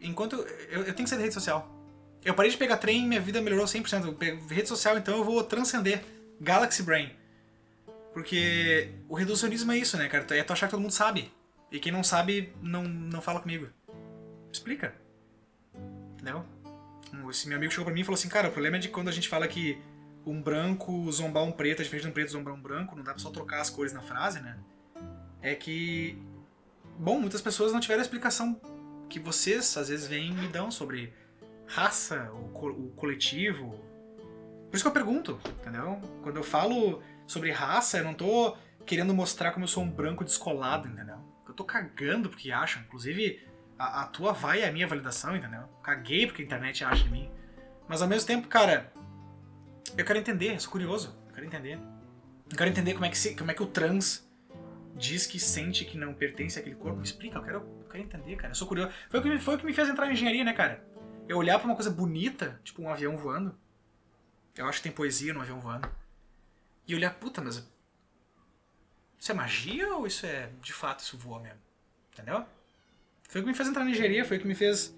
enquanto 0.00 0.36
eu, 0.36 0.84
eu 0.84 0.94
tenho 0.94 1.04
que 1.04 1.08
sair 1.08 1.18
da 1.18 1.22
rede 1.22 1.34
social. 1.34 1.79
Eu 2.24 2.34
parei 2.34 2.50
de 2.50 2.56
pegar 2.56 2.76
trem 2.76 3.04
e 3.04 3.06
minha 3.06 3.20
vida 3.20 3.40
melhorou 3.40 3.66
100%. 3.66 4.04
Eu 4.04 4.14
pego 4.14 4.46
rede 4.46 4.68
social, 4.68 4.98
então 4.98 5.16
eu 5.16 5.24
vou 5.24 5.42
transcender 5.42 6.04
Galaxy 6.40 6.82
Brain. 6.82 7.10
Porque 8.12 8.92
o 9.08 9.14
reducionismo 9.14 9.72
é 9.72 9.78
isso, 9.78 9.96
né, 9.96 10.08
cara? 10.08 10.26
É 10.36 10.42
tu 10.42 10.52
achar 10.52 10.66
que 10.66 10.72
todo 10.72 10.80
mundo 10.80 10.92
sabe. 10.92 11.32
E 11.70 11.78
quem 11.78 11.92
não 11.92 12.02
sabe, 12.02 12.52
não, 12.60 12.82
não 12.82 13.22
fala 13.22 13.40
comigo. 13.40 13.68
Explica. 14.52 14.94
Entendeu? 16.14 16.44
Esse 17.30 17.48
meu 17.48 17.56
amigo 17.56 17.72
chegou 17.72 17.84
pra 17.84 17.94
mim 17.94 18.00
e 18.00 18.04
falou 18.04 18.18
assim, 18.18 18.28
cara, 18.28 18.48
o 18.48 18.52
problema 18.52 18.76
é 18.76 18.80
de 18.80 18.88
quando 18.88 19.08
a 19.08 19.12
gente 19.12 19.28
fala 19.28 19.46
que 19.46 19.80
um 20.26 20.42
branco 20.42 21.10
zombar 21.10 21.44
um 21.44 21.52
preto 21.52 21.80
é 21.80 21.82
diferente 21.82 22.02
de 22.02 22.08
um 22.08 22.12
preto 22.12 22.32
zombar 22.32 22.54
um 22.54 22.60
branco, 22.60 22.94
não 22.94 23.02
dá 23.02 23.12
pra 23.12 23.22
só 23.22 23.30
trocar 23.30 23.60
as 23.60 23.70
cores 23.70 23.92
na 23.92 24.02
frase, 24.02 24.40
né? 24.40 24.58
É 25.40 25.54
que... 25.54 26.18
Bom, 26.98 27.18
muitas 27.18 27.40
pessoas 27.40 27.72
não 27.72 27.80
tiveram 27.80 28.00
a 28.00 28.02
explicação 28.02 28.60
que 29.08 29.18
vocês, 29.18 29.76
às 29.76 29.88
vezes, 29.88 30.06
vêm 30.06 30.30
e 30.30 30.34
me 30.34 30.48
dão 30.48 30.70
sobre 30.70 31.12
raça, 31.70 32.30
o, 32.32 32.48
co 32.48 32.68
o 32.68 32.90
coletivo. 32.96 33.70
Por 34.68 34.76
isso 34.76 34.84
que 34.84 34.88
eu 34.88 34.92
pergunto, 34.92 35.40
entendeu? 35.60 36.00
Quando 36.22 36.36
eu 36.36 36.42
falo 36.42 37.02
sobre 37.26 37.50
raça, 37.50 37.98
eu 37.98 38.04
não 38.04 38.14
tô 38.14 38.56
querendo 38.84 39.14
mostrar 39.14 39.52
como 39.52 39.64
eu 39.64 39.68
sou 39.68 39.82
um 39.82 39.90
branco 39.90 40.24
descolado, 40.24 40.88
entendeu? 40.88 41.18
Eu 41.46 41.54
tô 41.54 41.64
cagando 41.64 42.28
porque 42.28 42.50
acham. 42.50 42.82
Inclusive, 42.82 43.40
a, 43.78 44.02
a 44.02 44.06
tua 44.06 44.32
vai 44.32 44.62
é 44.62 44.68
a 44.68 44.72
minha 44.72 44.86
validação, 44.86 45.36
entendeu? 45.36 45.62
Caguei 45.82 46.26
porque 46.26 46.42
a 46.42 46.44
internet 46.44 46.84
acha 46.84 47.04
de 47.04 47.10
mim. 47.10 47.30
Mas 47.88 48.02
ao 48.02 48.08
mesmo 48.08 48.26
tempo, 48.26 48.48
cara, 48.48 48.92
eu 49.96 50.04
quero 50.04 50.18
entender, 50.18 50.54
eu 50.54 50.60
sou 50.60 50.70
curioso. 50.70 51.16
Eu 51.28 51.34
quero 51.34 51.46
entender. 51.46 51.78
Eu 52.50 52.56
quero 52.56 52.70
entender 52.70 52.94
como 52.94 53.04
é 53.04 53.08
que, 53.08 53.18
se, 53.18 53.36
como 53.36 53.50
é 53.50 53.54
que 53.54 53.62
o 53.62 53.66
trans 53.66 54.28
diz 54.96 55.26
que 55.26 55.38
sente 55.38 55.84
que 55.84 55.96
não 55.96 56.12
pertence 56.14 56.58
àquele 56.58 56.74
corpo. 56.74 56.98
Me 56.98 57.04
explica, 57.04 57.38
eu 57.38 57.42
quero, 57.42 57.58
eu 57.58 57.88
quero 57.88 58.02
entender, 58.02 58.36
cara. 58.36 58.50
Eu 58.50 58.56
sou 58.56 58.66
curioso. 58.66 58.92
Foi 59.08 59.20
o, 59.20 59.22
que, 59.22 59.38
foi 59.38 59.54
o 59.54 59.58
que 59.58 59.66
me 59.66 59.72
fez 59.72 59.88
entrar 59.88 60.08
em 60.08 60.12
engenharia, 60.12 60.44
né, 60.44 60.52
cara? 60.52 60.84
Eu 61.30 61.36
olhar 61.36 61.60
pra 61.60 61.68
uma 61.68 61.76
coisa 61.76 61.92
bonita, 61.92 62.60
tipo 62.64 62.82
um 62.82 62.90
avião 62.90 63.16
voando. 63.16 63.54
Eu 64.56 64.66
acho 64.66 64.78
que 64.78 64.82
tem 64.82 64.90
poesia 64.90 65.32
no 65.32 65.40
avião 65.40 65.60
voando. 65.60 65.88
E 66.88 66.92
olhar, 66.92 67.14
puta, 67.14 67.40
mas. 67.40 67.64
Isso 69.16 69.30
é 69.30 69.34
magia 69.34 69.94
ou 69.94 70.08
isso 70.08 70.26
é. 70.26 70.50
De 70.60 70.72
fato, 70.72 71.04
isso 71.04 71.16
voa 71.16 71.38
mesmo? 71.38 71.60
Entendeu? 72.12 72.44
Foi 73.28 73.40
o 73.40 73.44
que 73.44 73.48
me 73.48 73.54
fez 73.54 73.68
entrar 73.68 73.84
na 73.84 73.92
engenharia, 73.92 74.24
foi 74.24 74.38
o 74.38 74.40
que 74.40 74.46
me 74.48 74.56
fez. 74.56 74.92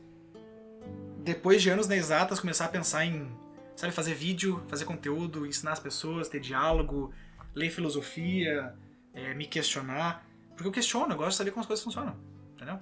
Depois 1.19 1.61
de 1.61 1.69
anos 1.69 1.87
na 1.87 1.97
exatas, 1.97 2.41
começar 2.41 2.65
a 2.65 2.69
pensar 2.69 3.05
em. 3.05 3.31
Sabe, 3.77 3.93
fazer 3.93 4.15
vídeo, 4.15 4.65
fazer 4.69 4.87
conteúdo, 4.87 5.47
ensinar 5.47 5.73
as 5.73 5.81
pessoas, 5.81 6.31
ter 6.31 6.41
diálogo, 6.41 7.13
ler 7.55 7.69
filosofia, 7.69 8.75
é, 9.13 9.35
me 9.35 9.47
questionar. 9.47 10.27
Porque 10.55 10.67
eu 10.67 10.73
questiono, 10.73 11.13
eu 11.13 11.19
gosto 11.19 11.33
de 11.33 11.37
saber 11.37 11.51
como 11.51 11.61
as 11.61 11.67
coisas 11.67 11.85
funcionam, 11.85 12.17
entendeu? 12.55 12.81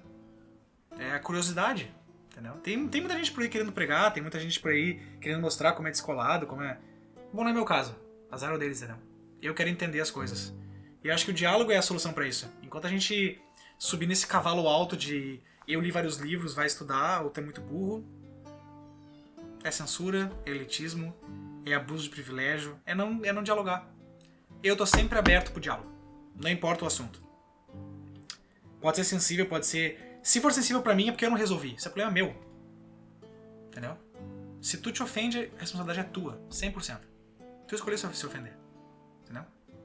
É 1.00 1.14
a 1.14 1.18
curiosidade, 1.18 1.92
entendeu? 2.30 2.54
Tem, 2.62 2.88
tem 2.88 3.00
muita 3.00 3.16
gente 3.16 3.32
por 3.32 3.42
aí 3.42 3.48
querendo 3.48 3.72
pregar, 3.72 4.12
tem 4.12 4.22
muita 4.22 4.38
gente 4.38 4.58
por 4.60 4.70
aí 4.70 5.00
querendo 5.20 5.40
mostrar 5.40 5.72
como 5.72 5.88
é 5.88 5.90
descolado, 5.90 6.46
como 6.46 6.62
é... 6.62 6.78
Bom, 7.32 7.42
não 7.42 7.50
é 7.50 7.52
meu 7.52 7.64
caso. 7.64 7.94
Azar 8.30 8.52
é 8.54 8.58
deles, 8.58 8.78
entendeu? 8.78 8.98
Eu 9.42 9.54
quero 9.54 9.68
entender 9.68 10.00
as 10.00 10.10
coisas. 10.10 10.54
E 11.02 11.08
eu 11.08 11.14
acho 11.14 11.24
que 11.24 11.30
o 11.30 11.34
diálogo 11.34 11.72
é 11.72 11.76
a 11.76 11.82
solução 11.82 12.12
para 12.12 12.26
isso. 12.26 12.50
Enquanto 12.62 12.86
a 12.86 12.90
gente 12.90 13.40
subir 13.78 14.06
nesse 14.06 14.26
cavalo 14.26 14.68
alto 14.68 14.96
de 14.96 15.40
eu 15.66 15.80
li 15.80 15.90
vários 15.90 16.16
livros, 16.16 16.54
vai 16.54 16.66
estudar, 16.66 17.22
ou 17.22 17.30
tá 17.30 17.40
muito 17.40 17.60
burro, 17.60 18.04
é 19.62 19.70
censura, 19.70 20.30
é 20.44 20.50
elitismo, 20.50 21.14
é 21.64 21.74
abuso 21.74 22.04
de 22.04 22.10
privilégio, 22.10 22.78
é 22.84 22.94
não, 22.94 23.24
é 23.24 23.32
não 23.32 23.42
dialogar. 23.42 23.88
Eu 24.62 24.76
tô 24.76 24.84
sempre 24.84 25.18
aberto 25.18 25.52
pro 25.52 25.60
diálogo. 25.60 25.90
Não 26.34 26.50
importa 26.50 26.84
o 26.84 26.86
assunto. 26.86 27.22
Pode 28.80 28.96
ser 28.96 29.04
sensível, 29.04 29.46
pode 29.46 29.66
ser. 29.66 30.09
Se 30.22 30.40
for 30.40 30.52
sensível 30.52 30.82
para 30.82 30.94
mim 30.94 31.08
é 31.08 31.12
porque 31.12 31.24
eu 31.24 31.30
não 31.30 31.36
resolvi. 31.36 31.74
Isso 31.74 31.88
é 31.88 31.90
problema 31.90 32.10
meu. 32.10 32.34
Entendeu? 33.68 33.96
Se 34.60 34.78
tu 34.78 34.92
te 34.92 35.02
ofende, 35.02 35.50
a 35.56 35.60
responsabilidade 35.60 36.08
é 36.08 36.10
tua. 36.10 36.40
100%. 36.50 37.00
Tu 37.66 37.74
escolheu 37.74 37.96
se 37.96 38.26
ofender. 38.26 38.56
Entendeu? 39.22 39.44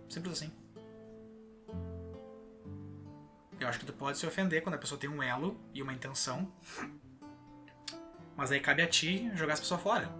Simples 0.09 0.33
assim. 0.33 0.51
Eu 3.59 3.67
acho 3.69 3.79
que 3.79 3.85
tu 3.85 3.93
pode 3.93 4.17
se 4.17 4.25
ofender 4.25 4.61
quando 4.61 4.75
a 4.75 4.77
pessoa 4.77 4.99
tem 4.99 5.09
um 5.09 5.23
elo 5.23 5.59
e 5.73 5.81
uma 5.81 5.93
intenção. 5.93 6.51
Mas 8.35 8.51
aí 8.51 8.59
cabe 8.59 8.81
a 8.81 8.87
ti 8.87 9.31
jogar 9.33 9.53
essa 9.53 9.61
pessoa 9.61 9.79
fora. 9.79 10.11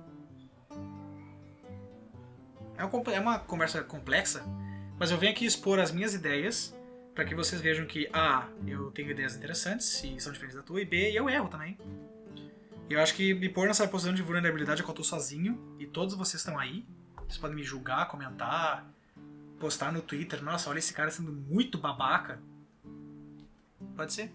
É 2.77 3.19
uma 3.19 3.39
conversa 3.39 3.83
complexa, 3.83 4.43
mas 4.99 5.09
eu 5.09 5.17
venho 5.17 5.31
aqui 5.31 5.45
expor 5.45 5.79
as 5.79 5.91
minhas 5.91 6.13
ideias 6.13 6.74
para 7.15 7.23
que 7.23 7.33
vocês 7.33 7.61
vejam 7.61 7.85
que 7.85 8.09
A, 8.11 8.45
eu 8.67 8.91
tenho 8.91 9.09
ideias 9.09 9.37
interessantes 9.37 10.03
e 10.03 10.19
são 10.19 10.33
diferentes 10.33 10.57
da 10.57 10.61
tua, 10.61 10.81
e 10.81 10.85
B, 10.85 11.11
eu 11.13 11.29
erro 11.29 11.47
também. 11.47 11.77
E 12.89 12.93
eu 12.93 13.01
acho 13.01 13.15
que 13.15 13.33
me 13.33 13.47
pôr 13.47 13.67
nessa 13.67 13.87
posição 13.87 14.13
de 14.13 14.21
vulnerabilidade 14.21 14.81
é 14.81 14.83
que 14.83 14.91
eu 14.91 14.93
tô 14.93 15.03
sozinho 15.03 15.57
e 15.79 15.87
todos 15.87 16.13
vocês 16.13 16.41
estão 16.41 16.59
aí. 16.59 16.85
Vocês 17.19 17.37
podem 17.37 17.55
me 17.55 17.63
julgar, 17.63 18.09
comentar, 18.09 18.85
postar 19.57 19.93
no 19.93 20.01
Twitter. 20.01 20.43
Nossa, 20.43 20.69
olha 20.69 20.77
esse 20.77 20.93
cara 20.93 21.09
sendo 21.09 21.31
muito 21.31 21.77
babaca. 21.77 22.39
Pode 23.95 24.13
ser. 24.13 24.31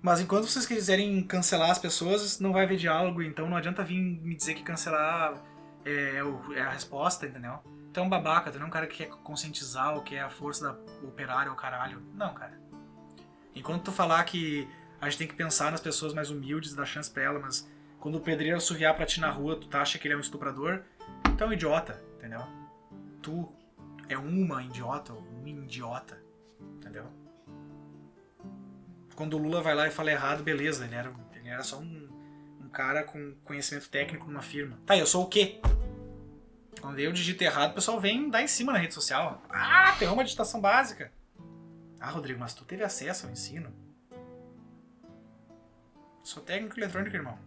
Mas 0.00 0.20
enquanto 0.20 0.46
vocês 0.46 0.66
quiserem 0.66 1.22
cancelar 1.22 1.70
as 1.70 1.78
pessoas, 1.78 2.40
não 2.40 2.52
vai 2.52 2.64
haver 2.64 2.78
diálogo, 2.78 3.22
então 3.22 3.48
não 3.48 3.56
adianta 3.56 3.84
vir 3.84 4.00
me 4.00 4.34
dizer 4.34 4.54
que 4.54 4.62
cancelar 4.62 5.40
é, 5.84 6.20
é 6.54 6.60
a 6.60 6.70
resposta, 6.70 7.26
entendeu? 7.26 7.58
Tu 7.92 8.00
é 8.00 8.02
um 8.02 8.08
babaca, 8.08 8.50
tu 8.50 8.58
não 8.58 8.66
é 8.66 8.68
um 8.68 8.72
cara 8.72 8.86
que 8.86 9.04
quer 9.04 9.08
conscientizar 9.08 9.94
ou 9.94 10.02
que 10.02 10.16
é 10.16 10.22
a 10.22 10.30
força 10.30 10.72
da 10.72 11.06
operária 11.06 11.50
ou 11.50 11.56
caralho. 11.56 12.02
Não, 12.14 12.34
cara. 12.34 12.58
Enquanto 13.54 13.84
tu 13.84 13.92
falar 13.92 14.24
que 14.24 14.68
a 15.00 15.08
gente 15.08 15.18
tem 15.18 15.28
que 15.28 15.34
pensar 15.34 15.70
nas 15.70 15.80
pessoas 15.80 16.12
mais 16.12 16.30
humildes 16.30 16.72
e 16.72 16.76
dar 16.76 16.86
chance 16.86 17.10
pra 17.10 17.22
ela, 17.22 17.38
mas 17.38 17.68
quando 18.00 18.16
o 18.16 18.20
pedreiro 18.20 18.56
assoviar 18.56 18.94
pra 18.96 19.06
ti 19.06 19.20
na 19.20 19.30
rua, 19.30 19.56
tu 19.56 19.68
tá, 19.68 19.80
acha 19.80 19.98
que 19.98 20.06
ele 20.08 20.14
é 20.14 20.16
um 20.16 20.20
estuprador, 20.20 20.82
tu 21.36 21.44
é 21.44 21.46
um 21.46 21.52
idiota, 21.52 22.02
entendeu? 22.16 22.42
Tu 23.22 23.52
é 24.08 24.18
uma 24.18 24.62
idiota, 24.62 25.12
um 25.12 25.46
idiota, 25.46 26.20
entendeu? 26.76 27.06
Quando 29.14 29.34
o 29.34 29.38
Lula 29.38 29.62
vai 29.62 29.74
lá 29.74 29.86
e 29.86 29.90
fala 29.90 30.10
errado, 30.10 30.42
beleza, 30.42 30.84
ele 30.84 30.94
era, 30.94 31.12
ele 31.34 31.48
era 31.48 31.62
só 31.62 31.78
um 31.78 32.08
cara 32.74 33.04
com 33.04 33.34
conhecimento 33.44 33.88
técnico 33.88 34.26
numa 34.26 34.42
firma. 34.42 34.76
Tá, 34.84 34.96
eu 34.96 35.06
sou 35.06 35.24
o 35.24 35.28
quê? 35.28 35.60
Quando 36.80 36.98
eu 36.98 37.12
digito 37.12 37.42
errado, 37.42 37.70
o 37.70 37.74
pessoal 37.74 38.00
vem 38.00 38.28
dar 38.28 38.42
em 38.42 38.48
cima 38.48 38.72
na 38.72 38.78
rede 38.78 38.92
social. 38.92 39.42
Ah, 39.48 39.94
tem 39.98 40.08
uma 40.08 40.24
digitação 40.24 40.60
básica. 40.60 41.10
Ah, 41.98 42.10
Rodrigo, 42.10 42.40
mas 42.40 42.52
tu 42.52 42.64
teve 42.64 42.82
acesso 42.82 43.26
ao 43.26 43.32
ensino? 43.32 43.72
Sou 46.22 46.42
técnico 46.42 46.78
eletrônico, 46.78 47.14
irmão. 47.14 47.38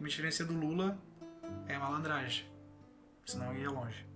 Me 0.00 0.08
diferencia 0.08 0.44
do 0.44 0.54
Lula 0.54 0.98
é 1.68 1.78
malandragem. 1.78 2.46
Senão 3.26 3.52
eu 3.52 3.60
ia 3.60 3.70
longe. 3.70 4.06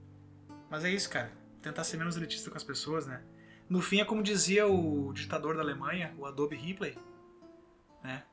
Mas 0.71 0.85
é 0.85 0.91
isso, 0.91 1.09
cara. 1.11 1.31
Tentar 1.61 1.85
ser 1.85 1.99
menos 1.99 2.17
elitista 2.17 2.51
com 2.51 2.57
as 2.57 2.65
pessoas, 2.65 3.07
né? 3.07 3.23
No 3.69 3.81
fim 3.81 4.01
é 4.01 4.05
como 4.05 4.23
dizia 4.23 4.67
o 4.67 5.13
ditador 5.13 5.55
da 5.55 5.63
Alemanha, 5.63 6.15
o 6.19 6.27
Adobe 6.27 6.57
Ripley, 6.57 6.99
né? 8.03 8.25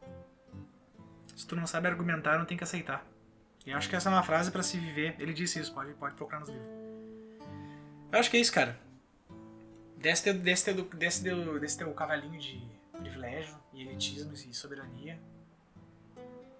Se 1.41 1.47
tu 1.47 1.55
não 1.55 1.65
sabe 1.65 1.87
argumentar, 1.87 2.37
não 2.37 2.45
tem 2.45 2.55
que 2.55 2.63
aceitar. 2.63 3.03
E 3.65 3.73
acho 3.73 3.89
que 3.89 3.95
essa 3.95 4.09
é 4.09 4.13
uma 4.13 4.21
frase 4.21 4.51
para 4.51 4.61
se 4.61 4.77
viver. 4.77 5.15
Ele 5.17 5.33
disse 5.33 5.59
isso, 5.59 5.73
pode, 5.73 5.91
pode 5.93 6.13
procurar 6.13 6.39
nos 6.39 6.49
livros. 6.49 6.67
Eu 8.11 8.19
acho 8.19 8.29
que 8.29 8.37
é 8.37 8.39
isso, 8.39 8.53
cara. 8.53 8.79
Desce 9.97 10.23
teu, 10.23 10.35
desce 10.35 10.65
teu, 10.65 10.83
desce 10.83 11.23
teu, 11.23 11.59
desce 11.59 11.77
teu 11.79 11.91
cavalinho 11.95 12.39
de 12.39 12.61
privilégio 12.95 13.55
e 13.73 13.81
elitismo 13.81 14.31
e 14.33 14.53
soberania. 14.53 15.19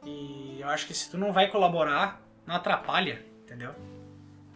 E 0.04 0.58
eu 0.60 0.67
acho 0.70 0.88
que 0.88 0.96
se 0.96 1.12
tu 1.12 1.15
não 1.15 1.32
vai 1.32 1.52
colaborar, 1.52 2.20
não 2.48 2.56
atrapalha, 2.56 3.24
entendeu? 3.44 3.76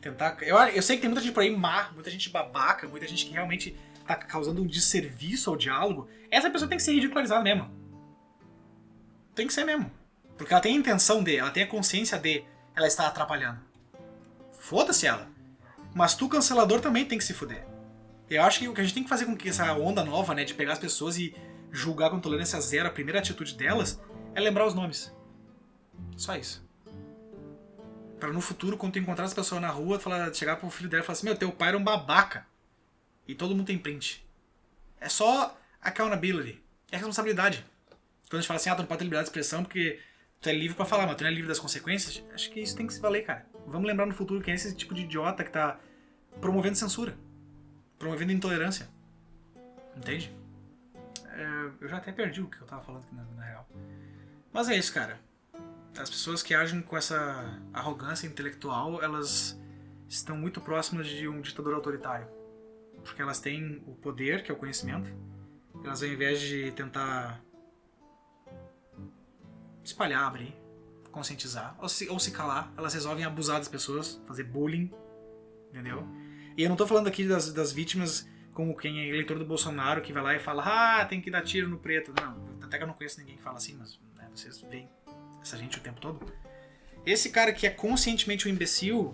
Tentar. 0.01 0.41
Eu, 0.41 0.57
eu 0.57 0.81
sei 0.81 0.95
que 0.95 1.03
tem 1.03 1.09
muita 1.09 1.21
gente 1.21 1.35
por 1.35 1.43
aí 1.43 1.55
má, 1.55 1.91
muita 1.93 2.09
gente 2.09 2.31
babaca, 2.31 2.87
muita 2.87 3.07
gente 3.07 3.27
que 3.27 3.31
realmente 3.31 3.77
tá 4.07 4.15
causando 4.15 4.59
um 4.59 4.65
desserviço 4.65 5.51
ao 5.51 5.55
diálogo. 5.55 6.09
Essa 6.31 6.49
pessoa 6.49 6.67
tem 6.67 6.79
que 6.79 6.83
ser 6.83 6.93
ridicularizada 6.93 7.43
mesmo. 7.43 7.69
Tem 9.35 9.45
que 9.45 9.53
ser 9.53 9.63
mesmo. 9.63 9.91
Porque 10.37 10.53
ela 10.53 10.61
tem 10.61 10.75
a 10.75 10.79
intenção 10.79 11.23
de, 11.23 11.37
ela 11.37 11.51
tem 11.51 11.63
a 11.63 11.67
consciência 11.67 12.17
de 12.17 12.43
ela 12.75 12.87
está 12.87 13.07
atrapalhando. 13.07 13.59
Foda-se 14.51 15.07
ela. 15.07 15.29
Mas 15.93 16.15
tu, 16.15 16.27
cancelador, 16.27 16.81
também 16.81 17.05
tem 17.05 17.17
que 17.17 17.23
se 17.23 17.33
fuder. 17.33 17.65
Eu 18.29 18.43
acho 18.43 18.59
que 18.59 18.67
o 18.67 18.73
que 18.73 18.81
a 18.81 18.83
gente 18.83 18.93
tem 18.93 19.03
que 19.03 19.09
fazer 19.09 19.25
com 19.25 19.37
que 19.37 19.49
essa 19.49 19.71
onda 19.73 20.03
nova, 20.03 20.33
né, 20.33 20.43
de 20.43 20.53
pegar 20.53 20.73
as 20.73 20.79
pessoas 20.79 21.17
e 21.17 21.35
julgar 21.71 22.09
com 22.09 22.19
tolerância 22.19 22.59
zero, 22.59 22.87
a 22.87 22.91
primeira 22.91 23.19
atitude 23.19 23.53
delas, 23.55 24.01
é 24.33 24.39
lembrar 24.39 24.65
os 24.65 24.73
nomes. 24.73 25.13
Só 26.17 26.35
isso. 26.35 26.65
Para 28.19 28.33
no 28.33 28.41
futuro, 28.41 28.77
quando 28.77 28.93
tu 28.93 28.99
encontrar 28.99 29.25
as 29.25 29.33
pessoas 29.33 29.61
na 29.61 29.69
rua, 29.69 29.99
falar, 29.99 30.33
chegar 30.33 30.55
pro 30.55 30.69
filho 30.69 30.89
dela 30.89 31.03
e 31.03 31.05
falar 31.05 31.13
assim: 31.13 31.27
Meu, 31.27 31.35
teu 31.35 31.51
pai 31.51 31.69
era 31.69 31.77
um 31.77 31.83
babaca. 31.83 32.45
E 33.27 33.35
todo 33.35 33.55
mundo 33.55 33.67
tem 33.67 33.77
print. 33.77 34.25
É 34.99 35.09
só 35.09 35.57
accountability. 35.81 36.61
É 36.91 36.97
responsabilidade. 36.97 37.63
Quando 38.29 38.35
a 38.35 38.41
gente 38.41 38.47
fala 38.47 38.57
assim: 38.57 38.69
Ah, 38.69 38.75
tu 38.75 38.79
não 38.79 38.87
pode 38.87 38.99
ter 38.99 39.03
liberdade 39.03 39.25
de 39.25 39.29
expressão 39.29 39.63
porque 39.63 39.99
tu 40.45 40.49
é 40.49 40.53
livre 40.53 40.75
para 40.75 40.85
falar, 40.85 41.07
mas 41.07 41.15
tu 41.15 41.23
não 41.23 41.29
é 41.29 41.33
livre 41.33 41.47
das 41.47 41.57
consequências. 41.57 42.23
Acho 42.31 42.51
que 42.51 42.59
isso 42.59 42.75
tem 42.75 42.85
que 42.85 42.93
se 42.93 43.01
valer, 43.01 43.25
cara. 43.25 43.45
Vamos 43.65 43.87
lembrar 43.87 44.05
no 44.05 44.13
futuro 44.13 44.41
que 44.41 44.51
é 44.51 44.53
esse 44.53 44.75
tipo 44.75 44.93
de 44.93 45.01
idiota 45.01 45.43
que 45.43 45.49
tá 45.49 45.79
promovendo 46.39 46.75
censura, 46.75 47.17
promovendo 47.97 48.31
intolerância. 48.31 48.87
Entende? 49.97 50.31
É, 51.31 51.71
eu 51.81 51.87
já 51.87 51.97
até 51.97 52.11
perdi 52.11 52.41
o 52.41 52.47
que 52.47 52.61
eu 52.61 52.67
tava 52.67 52.83
falando 52.83 53.03
aqui 53.03 53.15
na, 53.15 53.23
na 53.23 53.43
real. 53.43 53.67
Mas 54.53 54.69
é 54.69 54.77
isso, 54.77 54.93
cara. 54.93 55.19
As 55.97 56.09
pessoas 56.09 56.43
que 56.43 56.53
agem 56.53 56.81
com 56.81 56.95
essa 56.95 57.59
arrogância 57.73 58.27
intelectual, 58.27 59.01
elas 59.01 59.59
estão 60.07 60.37
muito 60.37 60.61
próximas 60.61 61.07
de 61.07 61.27
um 61.27 61.41
ditador 61.41 61.73
autoritário. 61.73 62.27
Porque 63.03 63.21
elas 63.21 63.39
têm 63.39 63.81
o 63.87 63.95
poder, 63.95 64.43
que 64.43 64.51
é 64.51 64.53
o 64.53 64.57
conhecimento. 64.57 65.09
Elas, 65.83 66.03
ao 66.03 66.09
invés 66.09 66.39
de 66.39 66.71
tentar 66.73 67.41
espalhar, 69.85 70.23
abrir, 70.23 70.53
conscientizar, 71.11 71.77
ou 71.79 71.87
se, 71.87 72.09
ou 72.09 72.19
se 72.19 72.31
calar, 72.31 72.73
elas 72.77 72.93
resolvem 72.93 73.23
abusar 73.23 73.57
das 73.57 73.67
pessoas, 73.67 74.21
fazer 74.27 74.43
bullying, 74.43 74.91
entendeu? 75.69 76.05
E 76.57 76.63
eu 76.63 76.69
não 76.69 76.75
tô 76.75 76.85
falando 76.87 77.07
aqui 77.07 77.25
das, 77.25 77.53
das 77.53 77.71
vítimas 77.71 78.27
como 78.53 78.75
quem 78.75 78.99
é 78.99 79.07
eleitor 79.07 79.37
do 79.37 79.45
Bolsonaro 79.45 80.01
que 80.01 80.13
vai 80.13 80.23
lá 80.23 80.35
e 80.35 80.39
fala, 80.39 80.63
ah, 81.01 81.05
tem 81.05 81.21
que 81.21 81.29
dar 81.29 81.41
tiro 81.41 81.67
no 81.67 81.77
preto. 81.77 82.13
Não, 82.19 82.57
até 82.61 82.77
que 82.77 82.83
eu 82.83 82.87
não 82.87 82.93
conheço 82.93 83.19
ninguém 83.19 83.35
que 83.35 83.43
fala 83.43 83.57
assim, 83.57 83.75
mas 83.75 83.99
né, 84.15 84.29
vocês 84.33 84.61
veem 84.61 84.89
essa 85.41 85.57
gente 85.57 85.77
o 85.77 85.81
tempo 85.81 85.99
todo. 85.99 86.25
Esse 87.05 87.29
cara 87.29 87.53
que 87.53 87.67
é 87.67 87.69
conscientemente 87.69 88.47
um 88.47 88.51
imbecil, 88.51 89.13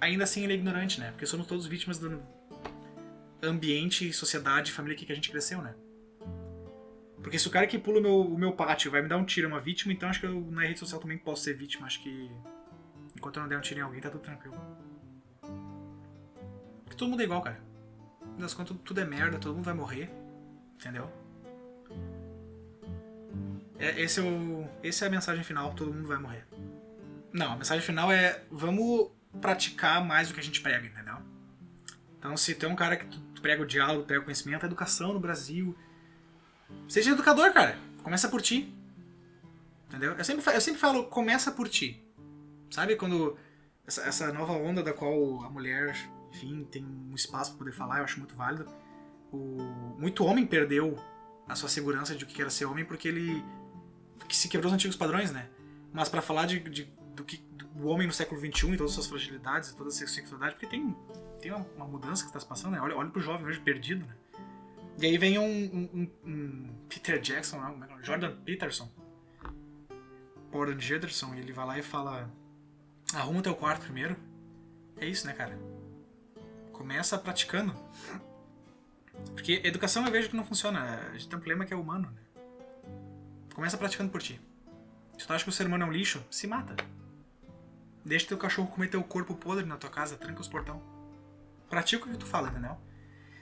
ainda 0.00 0.24
assim 0.24 0.44
ele 0.44 0.52
é 0.52 0.56
ignorante, 0.56 1.00
né? 1.00 1.10
Porque 1.10 1.26
somos 1.26 1.46
todos 1.46 1.66
vítimas 1.66 1.98
do 1.98 2.22
ambiente, 3.42 4.12
sociedade, 4.12 4.70
família 4.70 4.96
que 4.96 5.10
a 5.10 5.14
gente 5.14 5.30
cresceu, 5.30 5.60
né? 5.62 5.74
Porque 7.22 7.38
se 7.38 7.46
o 7.46 7.50
cara 7.50 7.66
que 7.66 7.78
pula 7.78 7.98
o 7.98 8.02
meu, 8.02 8.20
o 8.20 8.38
meu 8.38 8.52
pátio 8.52 8.90
vai 8.90 9.02
me 9.02 9.08
dar 9.08 9.16
um 9.16 9.24
tiro 9.24 9.46
é 9.46 9.48
uma 9.48 9.60
vítima, 9.60 9.92
então 9.92 10.08
acho 10.08 10.20
que 10.20 10.26
eu 10.26 10.40
na 10.50 10.62
rede 10.62 10.78
social 10.78 11.00
também 11.00 11.18
posso 11.18 11.44
ser 11.44 11.54
vítima. 11.54 11.86
Acho 11.86 12.02
que 12.02 12.30
enquanto 13.16 13.36
eu 13.36 13.42
não 13.42 13.48
der 13.48 13.58
um 13.58 13.60
tiro 13.60 13.80
em 13.80 13.82
alguém, 13.82 14.00
tá 14.00 14.10
tudo 14.10 14.22
tranquilo. 14.22 14.56
Porque 16.84 16.96
todo 16.96 17.08
mundo 17.08 17.20
é 17.20 17.24
igual, 17.24 17.42
cara. 17.42 17.60
das 18.38 18.54
contas, 18.54 18.76
tudo 18.84 19.00
é 19.00 19.04
merda, 19.04 19.38
todo 19.38 19.54
mundo 19.54 19.64
vai 19.64 19.74
morrer. 19.74 20.10
Entendeu? 20.76 21.10
É, 23.78 24.00
esse, 24.00 24.20
é 24.20 24.22
o, 24.22 24.68
esse 24.82 25.04
é 25.04 25.06
a 25.06 25.10
mensagem 25.10 25.44
final, 25.44 25.74
todo 25.74 25.92
mundo 25.92 26.06
vai 26.06 26.18
morrer. 26.18 26.46
Não, 27.32 27.52
a 27.52 27.56
mensagem 27.56 27.84
final 27.84 28.10
é 28.10 28.42
vamos 28.50 29.10
praticar 29.40 30.04
mais 30.04 30.30
o 30.30 30.34
que 30.34 30.40
a 30.40 30.42
gente 30.42 30.60
prega, 30.60 30.86
entendeu? 30.86 31.16
Então 32.18 32.36
se 32.36 32.56
é 32.62 32.68
um 32.68 32.76
cara 32.76 32.96
que 32.96 33.06
tu 33.06 33.40
prega 33.40 33.62
o 33.62 33.66
diálogo, 33.66 34.04
prega 34.04 34.20
o 34.20 34.24
conhecimento, 34.24 34.64
a 34.64 34.66
educação 34.66 35.12
no 35.12 35.20
Brasil 35.20 35.76
Seja 36.88 37.12
educador, 37.12 37.52
cara. 37.52 37.78
Começa 38.02 38.28
por 38.28 38.40
ti. 38.40 38.74
Entendeu? 39.88 40.12
Eu 40.12 40.24
sempre, 40.24 40.54
eu 40.54 40.60
sempre 40.60 40.80
falo, 40.80 41.04
começa 41.04 41.50
por 41.50 41.68
ti. 41.68 42.02
Sabe 42.70 42.96
quando 42.96 43.36
essa, 43.86 44.02
essa 44.02 44.32
nova 44.32 44.52
onda 44.52 44.82
da 44.82 44.92
qual 44.92 45.42
a 45.42 45.50
mulher 45.50 45.96
enfim, 46.32 46.64
tem 46.70 46.84
um 46.84 47.14
espaço 47.14 47.50
para 47.50 47.58
poder 47.58 47.72
falar, 47.72 47.98
eu 47.98 48.04
acho 48.04 48.18
muito 48.18 48.34
válido. 48.34 48.66
O, 49.32 49.38
muito 49.98 50.24
homem 50.24 50.46
perdeu 50.46 50.96
a 51.48 51.54
sua 51.54 51.68
segurança 51.68 52.14
de 52.14 52.24
o 52.24 52.26
que 52.26 52.40
era 52.40 52.50
ser 52.50 52.64
homem 52.64 52.84
porque 52.84 53.08
ele 53.08 53.44
que 54.28 54.36
se 54.36 54.48
quebrou 54.48 54.68
os 54.68 54.74
antigos 54.74 54.96
padrões, 54.96 55.32
né? 55.32 55.48
Mas 55.92 56.08
para 56.08 56.22
falar 56.22 56.46
de, 56.46 56.60
de, 56.60 56.84
do 57.16 57.24
que 57.24 57.38
do 57.74 57.88
homem 57.88 58.06
no 58.06 58.12
século 58.12 58.40
XXI 58.40 58.74
e 58.74 58.76
todas 58.76 58.92
as 58.92 58.94
suas 58.94 59.06
fragilidades, 59.08 59.74
toda 59.74 59.88
a 59.88 59.92
sexualidade, 59.92 60.54
porque 60.54 60.66
tem, 60.66 60.96
tem 61.40 61.50
uma, 61.50 61.66
uma 61.76 61.86
mudança 61.86 62.22
que 62.22 62.28
está 62.28 62.38
se 62.38 62.46
passando, 62.46 62.72
né? 62.72 62.80
Olha, 62.80 62.96
olha 62.96 63.10
pro 63.10 63.20
jovem 63.20 63.46
hoje 63.46 63.58
perdido, 63.58 64.06
né? 64.06 64.14
E 65.00 65.06
aí 65.06 65.16
vem 65.16 65.38
um, 65.38 65.44
um, 65.44 66.10
um 66.24 66.74
Peter 66.88 67.18
Jackson, 67.18 67.58
não, 67.58 67.82
é 67.82 68.02
Jordan 68.02 68.36
Peterson, 68.44 68.90
Jordan 70.52 70.78
Jederson, 70.78 71.34
ele 71.34 71.52
vai 71.52 71.66
lá 71.66 71.78
e 71.78 71.82
fala: 71.82 72.30
arruma 73.14 73.42
teu 73.42 73.54
quarto 73.54 73.82
primeiro. 73.82 74.16
É 74.98 75.06
isso, 75.06 75.26
né, 75.26 75.32
cara? 75.32 75.58
Começa 76.72 77.16
praticando. 77.16 77.74
Porque 79.32 79.60
educação 79.64 80.04
eu 80.04 80.12
vejo 80.12 80.28
que 80.28 80.36
não 80.36 80.44
funciona. 80.44 81.00
A 81.08 81.12
gente 81.12 81.28
tem 81.28 81.38
um 81.38 81.40
problema 81.40 81.64
que 81.64 81.72
é 81.72 81.76
humano, 81.76 82.10
né? 82.10 82.20
Começa 83.54 83.78
praticando 83.78 84.10
por 84.10 84.20
ti. 84.20 84.40
Se 85.16 85.26
tu 85.26 85.32
acha 85.32 85.44
que 85.44 85.50
o 85.50 85.52
ser 85.52 85.66
humano 85.66 85.84
é 85.84 85.86
um 85.86 85.92
lixo, 85.92 86.24
se 86.30 86.46
mata. 86.46 86.74
Deixa 88.04 88.26
teu 88.26 88.38
cachorro 88.38 88.68
comer 88.68 88.88
teu 88.88 89.02
corpo 89.02 89.34
podre 89.34 89.64
na 89.64 89.76
tua 89.76 89.90
casa, 89.90 90.16
tranca 90.16 90.40
os 90.40 90.48
portão. 90.48 90.82
Pratica 91.68 92.06
o 92.06 92.10
que 92.10 92.18
tu 92.18 92.26
fala, 92.26 92.48
entendeu? 92.48 92.76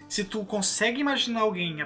Se 0.09 0.25
tu 0.25 0.45
consegue 0.45 1.01
imaginar 1.01 1.41
alguém 1.41 1.79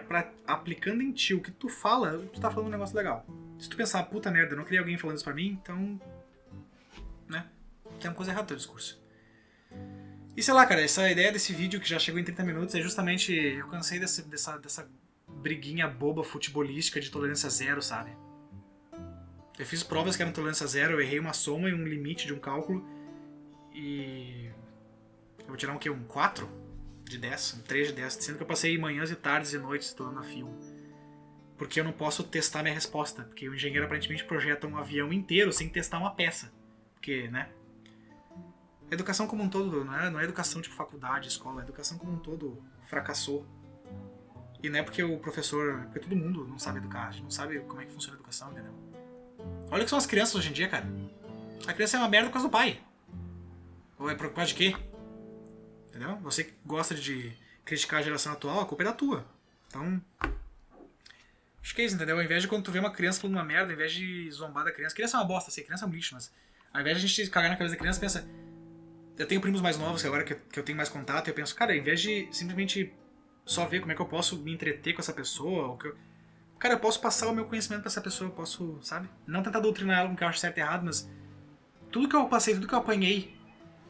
aplicando 0.47 1.03
em 1.03 1.11
ti 1.11 1.35
o 1.35 1.43
que 1.43 1.51
tu 1.51 1.69
fala, 1.69 2.19
tu 2.33 2.41
tá 2.41 2.51
falando 2.51 2.69
um 2.69 2.73
negócio 2.73 2.97
legal. 2.97 3.27
Se 3.59 3.69
tu 3.69 3.77
pensar, 3.77 4.03
puta 4.05 4.31
merda, 4.31 4.53
eu 4.53 4.57
não 4.57 4.65
queria 4.65 4.81
alguém 4.81 4.97
falando 4.97 5.17
isso 5.17 5.25
pra 5.25 5.35
mim, 5.35 5.59
então. 5.61 6.01
né? 7.29 7.47
Tem 8.01 8.09
uma 8.09 8.17
coisa 8.17 8.31
errada 8.31 8.43
no 8.43 8.49
teu 8.49 8.57
discurso. 8.57 9.03
E 10.37 10.43
sei 10.43 10.55
lá, 10.55 10.65
cara, 10.65 10.81
essa 10.81 11.11
ideia 11.11 11.33
desse 11.33 11.53
vídeo 11.53 11.81
que 11.81 11.89
já 11.89 11.99
chegou 11.99 12.21
em 12.21 12.25
30 12.25 12.45
minutos 12.45 12.75
é 12.75 12.81
justamente. 12.81 13.33
Eu 13.33 13.67
cansei 13.69 13.99
desse, 13.99 14.23
dessa, 14.23 14.57
dessa 14.57 14.89
briguinha 15.29 15.89
boba 15.89 16.23
futebolística 16.23 17.01
de 17.01 17.11
tolerância 17.11 17.51
zero, 17.51 17.83
sabe? 17.83 18.13
Eu 19.59 19.67
fiz 19.67 19.83
provas 19.83 20.17
que 20.17 20.23
eram 20.23 20.33
tolerância 20.33 20.67
zero, 20.67 20.95
eu 20.95 21.01
errei 21.01 21.19
uma 21.19 21.33
soma 21.33 21.69
e 21.69 21.75
um 21.75 21.85
limite 21.85 22.27
de 22.27 22.33
um 22.33 22.39
cálculo. 22.39 22.87
E. 23.75 24.51
Eu 25.41 25.49
vou 25.49 25.57
tirar 25.57 25.73
um 25.73 25.79
quê? 25.79 25.91
Um 25.91 26.05
4? 26.05 26.62
De 27.13 27.19
10, 27.19 27.55
um 27.59 27.63
3 27.63 27.89
de 27.89 27.95
10, 27.95 28.13
sendo 28.15 28.37
que 28.37 28.43
eu 28.43 28.47
passei 28.47 28.77
manhãs 28.77 29.11
e 29.11 29.17
tardes 29.17 29.53
e 29.53 29.59
noites 29.59 29.89
estudando 29.89 30.19
a 30.19 30.23
fio. 30.23 30.49
Porque 31.57 31.79
eu 31.79 31.85
não 31.85 31.93
posso 31.93 32.25
testar 32.25 32.63
minha 32.63 32.75
resposta, 32.75 33.23
porque 33.23 33.49
o 33.49 33.55
engenheiro 33.55 33.85
aparentemente 33.85 34.25
projeta 34.25 34.67
um 34.67 34.77
avião 34.77 35.13
inteiro 35.13 35.53
sem 35.53 35.69
testar 35.69 35.99
uma 35.99 36.15
peça. 36.15 36.53
Porque, 36.95 37.29
né? 37.29 37.49
Educação 38.91 39.27
como 39.27 39.43
um 39.43 39.49
todo, 39.49 39.85
não 39.85 39.95
é, 39.95 40.11
não 40.11 40.21
é 40.21 40.25
educação 40.25 40.61
tipo 40.61 40.75
faculdade, 40.75 41.29
escola, 41.29 41.61
a 41.61 41.65
educação 41.65 41.97
como 41.99 42.13
um 42.13 42.19
todo 42.19 42.63
fracassou. 42.87 43.47
E 44.63 44.69
não 44.69 44.79
é 44.79 44.83
porque 44.83 45.03
o 45.03 45.19
professor. 45.19 45.83
Porque 45.85 46.01
todo 46.01 46.17
mundo 46.17 46.47
não 46.47 46.59
sabe 46.59 46.79
educar, 46.79 47.09
a 47.09 47.11
gente 47.11 47.25
não 47.25 47.31
sabe 47.31 47.61
como 47.61 47.81
é 47.81 47.87
que 47.87 47.93
funciona 47.93 48.17
a 48.17 48.19
educação, 48.19 48.53
entendeu? 48.53 48.75
Olha 49.71 49.85
que 49.85 49.91
são 49.91 49.99
as 49.99 50.07
crianças 50.07 50.35
hoje 50.35 50.51
em 50.51 50.53
dia, 50.53 50.69
cara. 50.69 50.87
A 51.67 51.73
criança 51.73 51.97
é 51.97 52.01
uma 52.01 52.09
merda 52.09 52.29
por 52.29 52.35
causa 52.35 52.49
do 52.49 52.53
pai. 52.53 52.81
Ou 53.99 54.11
é 54.11 54.15
por 54.15 54.31
causa 54.33 54.49
de 54.49 54.55
quê? 54.55 54.77
Entendeu? 56.03 56.19
Você 56.23 56.43
que 56.43 56.53
gosta 56.67 56.97
de 56.97 57.33
criticar 57.65 58.01
a 58.01 58.03
geração 58.03 58.33
atual, 58.33 58.61
a 58.61 58.67
culpa 58.67 58.83
é 58.83 58.87
da 58.87 58.93
tua. 58.93 59.25
Então. 59.69 60.03
Acho 61.63 61.75
que 61.77 61.83
é 61.83 61.85
isso, 61.85 61.95
entendeu? 61.95 62.17
Ao 62.17 62.23
invés 62.23 62.43
de 62.43 62.49
quando 62.49 62.65
tu 62.65 62.73
vê 62.73 62.81
uma 62.81 62.91
criança 62.91 63.21
falando 63.21 63.37
uma 63.37 63.45
merda, 63.45 63.67
ao 63.67 63.75
invés 63.75 63.93
de 63.93 64.29
zombar 64.33 64.65
da 64.65 64.73
criança. 64.73 64.97
Criança 64.97 65.17
é 65.17 65.21
uma 65.21 65.27
bosta, 65.27 65.53
sei, 65.53 65.63
criança 65.63 65.85
é 65.85 65.89
um 65.89 65.93
lixo, 65.93 66.15
mas. 66.15 66.33
Ao 66.75 66.81
invés 66.81 66.99
de 66.99 67.05
a 67.05 67.09
gente 67.09 67.31
cagar 67.31 67.51
na 67.51 67.57
cabeça 67.57 67.77
da 67.77 67.79
criança, 67.79 68.01
pensa. 68.01 68.29
Eu 69.17 69.29
tenho 69.29 69.41
primos 69.41 69.61
mais 69.61 69.79
novos 69.79 70.03
que 70.03 70.09
agora 70.09 70.25
que 70.25 70.59
eu 70.59 70.65
tenho 70.65 70.77
mais 70.77 70.89
contato, 70.89 71.29
eu 71.29 71.35
penso, 71.35 71.55
cara, 71.55 71.73
ao 71.73 71.79
invés 71.79 72.01
de 72.01 72.29
simplesmente 72.33 72.93
só 73.45 73.67
ver 73.67 73.79
como 73.79 73.93
é 73.93 73.95
que 73.95 74.01
eu 74.01 74.07
posso 74.07 74.37
me 74.39 74.53
entreter 74.53 74.95
com 74.95 75.01
essa 75.01 75.13
pessoa, 75.13 75.69
ou 75.69 75.77
que 75.77 75.87
eu... 75.87 75.97
cara, 76.59 76.75
eu 76.75 76.81
posso 76.81 77.01
passar 77.01 77.29
o 77.29 77.35
meu 77.35 77.45
conhecimento 77.45 77.83
para 77.83 77.91
essa 77.91 78.01
pessoa, 78.01 78.29
eu 78.29 78.35
posso, 78.35 78.79
sabe? 78.83 79.09
Não 79.27 79.43
tentar 79.43 79.61
doutrinar 79.61 79.99
ela 79.99 80.09
com 80.09 80.15
o 80.15 80.17
que 80.17 80.25
eu 80.25 80.29
acho 80.29 80.39
certo 80.41 80.57
e 80.57 80.61
errado, 80.61 80.85
mas 80.85 81.09
tudo 81.93 82.09
que 82.09 82.17
eu 82.17 82.27
passei, 82.27 82.55
tudo 82.55 82.67
que 82.67 82.75
eu 82.75 82.79
apanhei, 82.79 83.37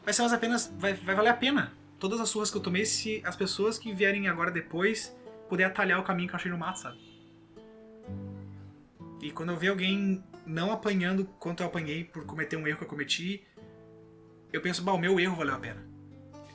vai 0.03 0.13
ser 0.13 0.21
mais 0.21 0.33
apenas, 0.33 0.71
vai, 0.77 0.93
vai 0.93 1.15
valer 1.15 1.29
a 1.29 1.35
pena 1.35 1.82
todas 2.03 2.19
as 2.19 2.27
surras 2.27 2.51
que 2.51 2.57
eu 2.57 2.61
tomei 2.61 2.85
se 2.85 3.21
as 3.23 3.33
pessoas 3.33 3.77
que 3.77 3.93
vierem 3.93 4.27
agora 4.27 4.51
depois 4.51 5.15
puder 5.47 5.63
atalhar 5.63 6.01
o 6.01 6.03
caminho 6.03 6.27
que 6.27 6.35
eu 6.35 6.37
achei 6.37 6.51
no 6.51 6.57
mato, 6.57 6.79
sabe? 6.79 6.99
E 9.21 9.31
quando 9.31 9.53
eu 9.53 9.57
ver 9.57 9.69
alguém 9.69 10.21
não 10.45 10.73
apanhando 10.73 11.23
quanto 11.39 11.63
eu 11.63 11.67
apanhei 11.67 12.03
por 12.03 12.25
cometer 12.25 12.57
um 12.57 12.67
erro 12.67 12.79
que 12.79 12.83
eu 12.83 12.89
cometi, 12.89 13.47
eu 14.51 14.61
penso, 14.61 14.83
bah, 14.83 14.91
o 14.91 14.97
meu 14.97 15.17
erro 15.17 15.37
valeu 15.37 15.55
a 15.55 15.59
pena. 15.59 15.81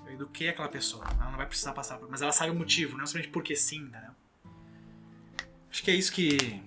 Eu 0.04 0.12
eduquei 0.12 0.50
aquela 0.50 0.68
pessoa, 0.68 1.06
ela 1.18 1.30
não 1.30 1.38
vai 1.38 1.46
precisar 1.46 1.72
passar 1.72 1.96
por... 1.96 2.10
Mas 2.10 2.20
ela 2.20 2.30
sabe 2.30 2.50
o 2.50 2.54
motivo, 2.54 2.98
não 2.98 3.06
somente 3.06 3.28
porque 3.28 3.56
sim, 3.56 3.84
entendeu? 3.84 4.10
Acho 5.70 5.82
que 5.82 5.90
é 5.90 5.94
isso 5.94 6.12
que, 6.12 6.62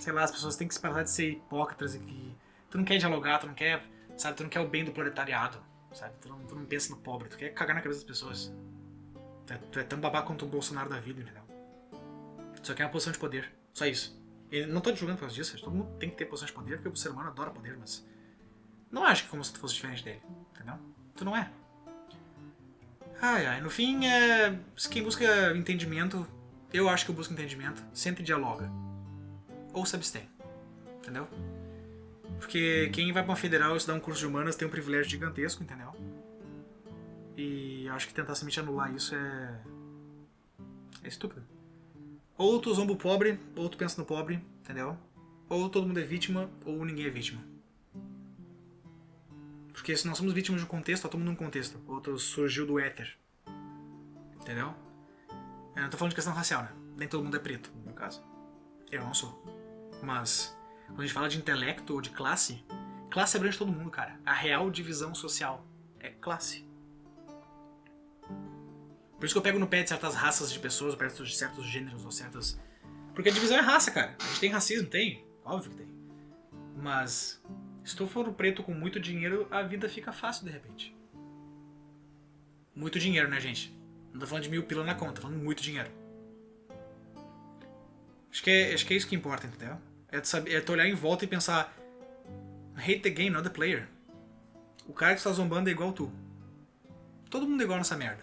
sei 0.00 0.14
lá, 0.14 0.24
as 0.24 0.30
pessoas 0.30 0.56
têm 0.56 0.66
que 0.66 0.72
se 0.72 0.80
parar 0.80 1.02
de 1.02 1.10
ser 1.10 1.32
hipócritas 1.32 1.94
e 1.94 1.98
que 1.98 2.34
tu 2.70 2.78
não 2.78 2.86
quer 2.86 2.96
dialogar, 2.96 3.38
tu 3.40 3.48
não 3.48 3.54
quer, 3.54 3.84
sabe, 4.16 4.34
tu 4.34 4.44
não 4.44 4.50
quer 4.50 4.60
o 4.60 4.66
bem 4.66 4.82
do 4.82 4.92
proletariado 4.92 5.73
sabe? 5.94 6.14
Tu 6.20 6.28
não, 6.28 6.38
tu 6.40 6.54
não 6.54 6.64
pensa 6.64 6.94
no 6.94 7.00
pobre, 7.00 7.28
tu 7.28 7.36
quer 7.36 7.50
cagar 7.50 7.74
na 7.74 7.82
cabeça 7.82 8.00
das 8.00 8.08
pessoas. 8.08 8.52
Tu 9.46 9.52
é, 9.52 9.56
tu 9.56 9.78
é 9.78 9.84
tão 9.84 10.00
babaca 10.00 10.26
quanto 10.26 10.44
o 10.44 10.48
Bolsonaro 10.48 10.88
da 10.88 10.98
vida, 10.98 11.20
entendeu? 11.20 11.42
Tu 12.60 12.66
só 12.66 12.74
quer 12.74 12.84
uma 12.84 12.90
posição 12.90 13.12
de 13.12 13.18
poder, 13.18 13.52
só 13.72 13.86
isso. 13.86 14.18
Não 14.68 14.80
tô 14.80 14.92
te 14.92 14.98
julgando 14.98 15.18
por 15.18 15.22
causa 15.22 15.34
disso, 15.34 15.58
todo 15.58 15.74
mundo 15.74 15.96
tem 15.98 16.08
que 16.08 16.16
ter 16.16 16.26
posição 16.26 16.46
de 16.46 16.52
poder, 16.52 16.76
porque 16.76 16.88
o 16.88 16.96
ser 16.96 17.08
humano 17.08 17.28
adora 17.28 17.50
poder, 17.50 17.76
mas... 17.76 18.06
Não 18.90 19.04
acho 19.04 19.24
que 19.24 19.30
como 19.30 19.42
se 19.44 19.52
tu 19.52 19.58
fosse 19.58 19.74
diferente 19.74 20.04
dele, 20.04 20.22
entendeu? 20.52 20.78
Tu 21.16 21.24
não 21.24 21.36
é. 21.36 21.50
Ai, 23.20 23.46
ai, 23.46 23.60
no 23.60 23.70
fim, 23.70 24.06
é... 24.06 24.58
quem 24.90 25.02
busca 25.02 25.24
entendimento, 25.56 26.26
eu 26.72 26.88
acho 26.88 27.04
que 27.04 27.10
eu 27.10 27.14
busco 27.14 27.32
entendimento, 27.32 27.84
sempre 27.92 28.22
dialoga. 28.22 28.70
Ou 29.72 29.84
se 29.84 29.96
abstém, 29.96 30.28
entendeu? 30.98 31.28
Porque 32.44 32.90
quem 32.90 33.10
vai 33.10 33.22
pra 33.22 33.30
uma 33.30 33.36
federal 33.36 33.74
estudar 33.74 33.96
um 33.96 34.00
curso 34.00 34.20
de 34.20 34.26
humanas 34.26 34.54
tem 34.54 34.68
um 34.68 34.70
privilégio 34.70 35.10
gigantesco, 35.10 35.62
entendeu? 35.62 35.90
E 37.38 37.88
acho 37.88 38.06
que 38.06 38.12
tentar 38.12 38.34
simplesmente 38.34 38.60
anular 38.60 38.94
isso 38.94 39.14
é. 39.14 39.60
é 41.02 41.08
estúpido. 41.08 41.42
Ou 42.36 42.60
tu 42.60 42.72
zomba 42.74 42.92
o 42.92 42.96
pobre, 42.96 43.40
ou 43.56 43.66
tu 43.70 43.78
pensa 43.78 43.98
no 43.98 44.06
pobre, 44.06 44.44
entendeu? 44.60 44.94
Ou 45.48 45.70
todo 45.70 45.86
mundo 45.86 45.98
é 45.98 46.02
vítima, 46.02 46.50
ou 46.66 46.84
ninguém 46.84 47.06
é 47.06 47.10
vítima. 47.10 47.42
Porque 49.72 49.96
se 49.96 50.06
nós 50.06 50.18
somos 50.18 50.34
vítimas 50.34 50.60
de 50.60 50.66
um 50.66 50.70
contexto, 50.70 51.04
tá 51.04 51.08
todo 51.08 51.20
mundo 51.20 51.30
num 51.30 51.36
contexto. 51.36 51.80
Outro 51.88 52.18
surgiu 52.18 52.66
do 52.66 52.78
éter. 52.78 53.16
Entendeu? 54.38 54.74
Eu 55.74 55.82
não 55.82 55.88
tô 55.88 55.96
falando 55.96 56.10
de 56.10 56.16
questão 56.16 56.34
racial, 56.34 56.62
né? 56.62 56.72
Nem 56.98 57.08
todo 57.08 57.24
mundo 57.24 57.36
é 57.36 57.40
preto, 57.40 57.72
no 57.74 57.86
meu 57.86 57.94
caso. 57.94 58.22
Eu 58.92 59.02
não 59.02 59.14
sou. 59.14 59.42
Mas 60.02 60.54
quando 60.86 61.00
a 61.00 61.02
gente 61.04 61.14
fala 61.14 61.28
de 61.28 61.38
intelecto 61.38 61.94
ou 61.94 62.00
de 62.00 62.10
classe, 62.10 62.64
classe 63.10 63.36
abrange 63.36 63.58
todo 63.58 63.72
mundo, 63.72 63.90
cara. 63.90 64.18
A 64.24 64.32
real 64.32 64.70
divisão 64.70 65.14
social 65.14 65.66
é 66.00 66.10
classe. 66.10 66.64
Por 69.18 69.26
isso 69.26 69.34
que 69.34 69.38
eu 69.38 69.42
pego 69.42 69.58
no 69.58 69.66
pé 69.66 69.82
de 69.82 69.88
certas 69.88 70.14
raças 70.14 70.52
de 70.52 70.58
pessoas, 70.58 70.94
perto 70.94 71.24
de 71.24 71.34
certos 71.34 71.64
gêneros 71.66 72.04
ou 72.04 72.10
certas. 72.10 72.60
Porque 73.14 73.28
a 73.28 73.32
divisão 73.32 73.56
é 73.56 73.60
raça, 73.60 73.90
cara. 73.90 74.16
A 74.20 74.26
gente 74.26 74.40
tem 74.40 74.50
racismo, 74.50 74.88
tem. 74.88 75.24
Óbvio 75.44 75.70
que 75.70 75.76
tem. 75.76 75.88
Mas 76.76 77.42
se 77.84 77.94
tu 77.94 78.06
for 78.06 78.28
um 78.28 78.32
preto 78.32 78.62
com 78.62 78.72
muito 78.72 78.98
dinheiro, 78.98 79.46
a 79.50 79.62
vida 79.62 79.88
fica 79.88 80.12
fácil 80.12 80.44
de 80.44 80.50
repente. 80.50 80.96
Muito 82.74 82.98
dinheiro, 82.98 83.28
né, 83.28 83.38
gente? 83.40 83.76
Não 84.12 84.20
tô 84.20 84.26
falando 84.26 84.44
de 84.44 84.50
mil 84.50 84.64
pila 84.64 84.84
na 84.84 84.94
conta, 84.94 85.14
tô 85.14 85.22
falando 85.22 85.42
muito 85.42 85.62
dinheiro. 85.62 85.90
Acho 88.30 88.42
que 88.42 88.50
é, 88.50 88.74
acho 88.74 88.84
que 88.84 88.94
é 88.94 88.96
isso 88.96 89.06
que 89.06 89.14
importa, 89.14 89.46
entendeu? 89.46 89.78
É 90.14 90.20
tu, 90.20 90.28
saber, 90.28 90.52
é 90.52 90.70
olhar 90.70 90.86
em 90.86 90.94
volta 90.94 91.24
e 91.24 91.28
pensar: 91.28 91.76
hate 92.76 93.00
the 93.00 93.10
game, 93.10 93.30
not 93.30 93.42
the 93.42 93.52
player. 93.52 93.88
O 94.86 94.92
cara 94.92 95.12
que 95.12 95.18
está 95.18 95.32
zombando 95.32 95.68
é 95.68 95.72
igual 95.72 95.92
tu. 95.92 96.12
Todo 97.28 97.48
mundo 97.48 97.60
é 97.60 97.64
igual 97.64 97.78
nessa 97.78 97.96
merda. 97.96 98.22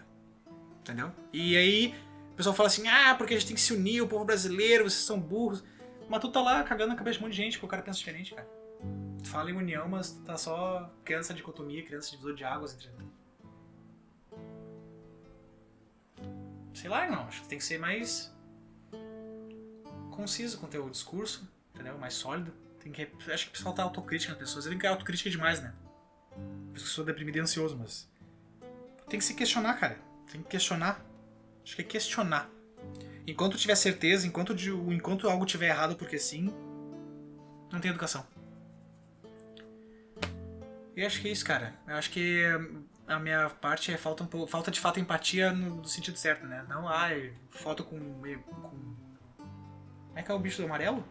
Entendeu? 0.80 1.12
E 1.34 1.58
aí 1.58 1.94
o 2.32 2.36
pessoal 2.38 2.56
fala 2.56 2.68
assim: 2.68 2.88
ah, 2.88 3.14
porque 3.16 3.34
a 3.34 3.38
gente 3.38 3.48
tem 3.48 3.56
que 3.58 3.62
se 3.62 3.74
unir, 3.74 4.02
o 4.02 4.08
povo 4.08 4.24
brasileiro, 4.24 4.90
vocês 4.90 5.04
são 5.04 5.20
burros. 5.20 5.66
Mas 6.08 6.22
tu 6.22 6.32
tá 6.32 6.42
lá 6.42 6.64
cagando 6.64 6.92
na 6.92 6.96
cabeça 6.96 7.18
de 7.18 7.26
um 7.26 7.28
monte 7.28 7.36
de 7.36 7.44
gente, 7.44 7.58
porque 7.58 7.66
o 7.66 7.70
cara 7.70 7.84
pensa 7.84 8.00
diferente, 8.00 8.34
cara. 8.34 8.48
Tu 9.22 9.28
fala 9.28 9.52
em 9.52 9.54
união, 9.54 9.90
mas 9.90 10.12
tu 10.12 10.22
tá 10.22 10.38
só 10.38 10.90
criando 11.04 11.22
essa 11.22 11.34
dicotomia, 11.34 11.84
criando 11.84 12.04
esse 12.04 12.12
divisor 12.12 12.34
de 12.34 12.46
águas 12.46 12.74
entre. 12.74 12.90
Sei 16.74 16.90
lá, 16.90 17.06
não. 17.10 17.24
Acho 17.24 17.42
que 17.42 17.50
tem 17.50 17.58
que 17.58 17.66
ser 17.66 17.80
mais 17.80 18.34
conciso 20.10 20.58
com 20.58 20.68
o 20.68 20.70
teu 20.70 20.90
discurso 20.90 21.52
entendeu? 21.82 21.98
Mais 21.98 22.14
sólido. 22.14 22.54
Tem 22.80 22.92
que, 22.92 23.08
acho 23.32 23.52
que 23.52 23.62
falta 23.62 23.84
autocrítica 23.84 24.32
nas 24.32 24.40
pessoas. 24.40 24.66
Tem 24.66 24.78
que 24.78 24.88
autocrítica 24.88 25.30
demais, 25.30 25.62
né? 25.62 25.74
Por 26.32 26.78
isso 26.78 26.86
que 26.86 26.92
eu 26.92 26.96
sou 26.96 27.06
deprimido 27.06 27.38
e 27.38 27.40
ansioso, 27.40 27.78
mas. 27.78 28.10
Tem 29.10 29.20
que 29.20 29.26
se 29.26 29.34
questionar, 29.34 29.74
cara. 29.76 29.98
Tem 30.32 30.42
que 30.42 30.50
questionar. 30.50 31.04
Acho 31.64 31.76
que 31.76 31.82
é 31.82 31.86
questionar. 31.86 32.50
Enquanto 33.28 33.58
tiver 33.58 33.76
certeza, 33.76 34.26
enquanto, 34.26 34.56
enquanto 34.92 35.30
algo 35.30 35.46
tiver 35.46 35.68
errado 35.68 35.96
porque 35.96 36.18
sim, 36.18 36.52
não 37.72 37.80
tem 37.80 37.92
educação. 37.92 38.26
E 40.96 41.06
acho 41.06 41.22
que 41.22 41.28
é 41.28 41.32
isso, 41.32 41.46
cara. 41.46 41.76
Eu 41.88 41.96
acho 41.96 42.10
que 42.10 42.44
a 43.08 43.20
minha 43.20 43.50
parte 43.50 43.92
é 43.92 43.98
falta 43.98 44.24
um 44.24 44.28
pouco, 44.28 44.48
falta 44.48 44.72
de 44.72 44.80
fato 44.80 45.00
empatia 45.00 45.52
no, 45.52 45.76
no 45.76 45.86
sentido 45.86 46.18
certo, 46.18 46.48
né? 46.48 46.66
Não, 46.68 46.88
ai, 46.88 47.34
foto 47.50 47.84
com, 47.84 48.00
com. 48.00 48.96
Como 50.08 50.20
é 50.20 50.24
que 50.24 50.32
é 50.32 50.34
o 50.34 50.40
bicho 50.40 50.58
do 50.58 50.66
amarelo? 50.66 51.06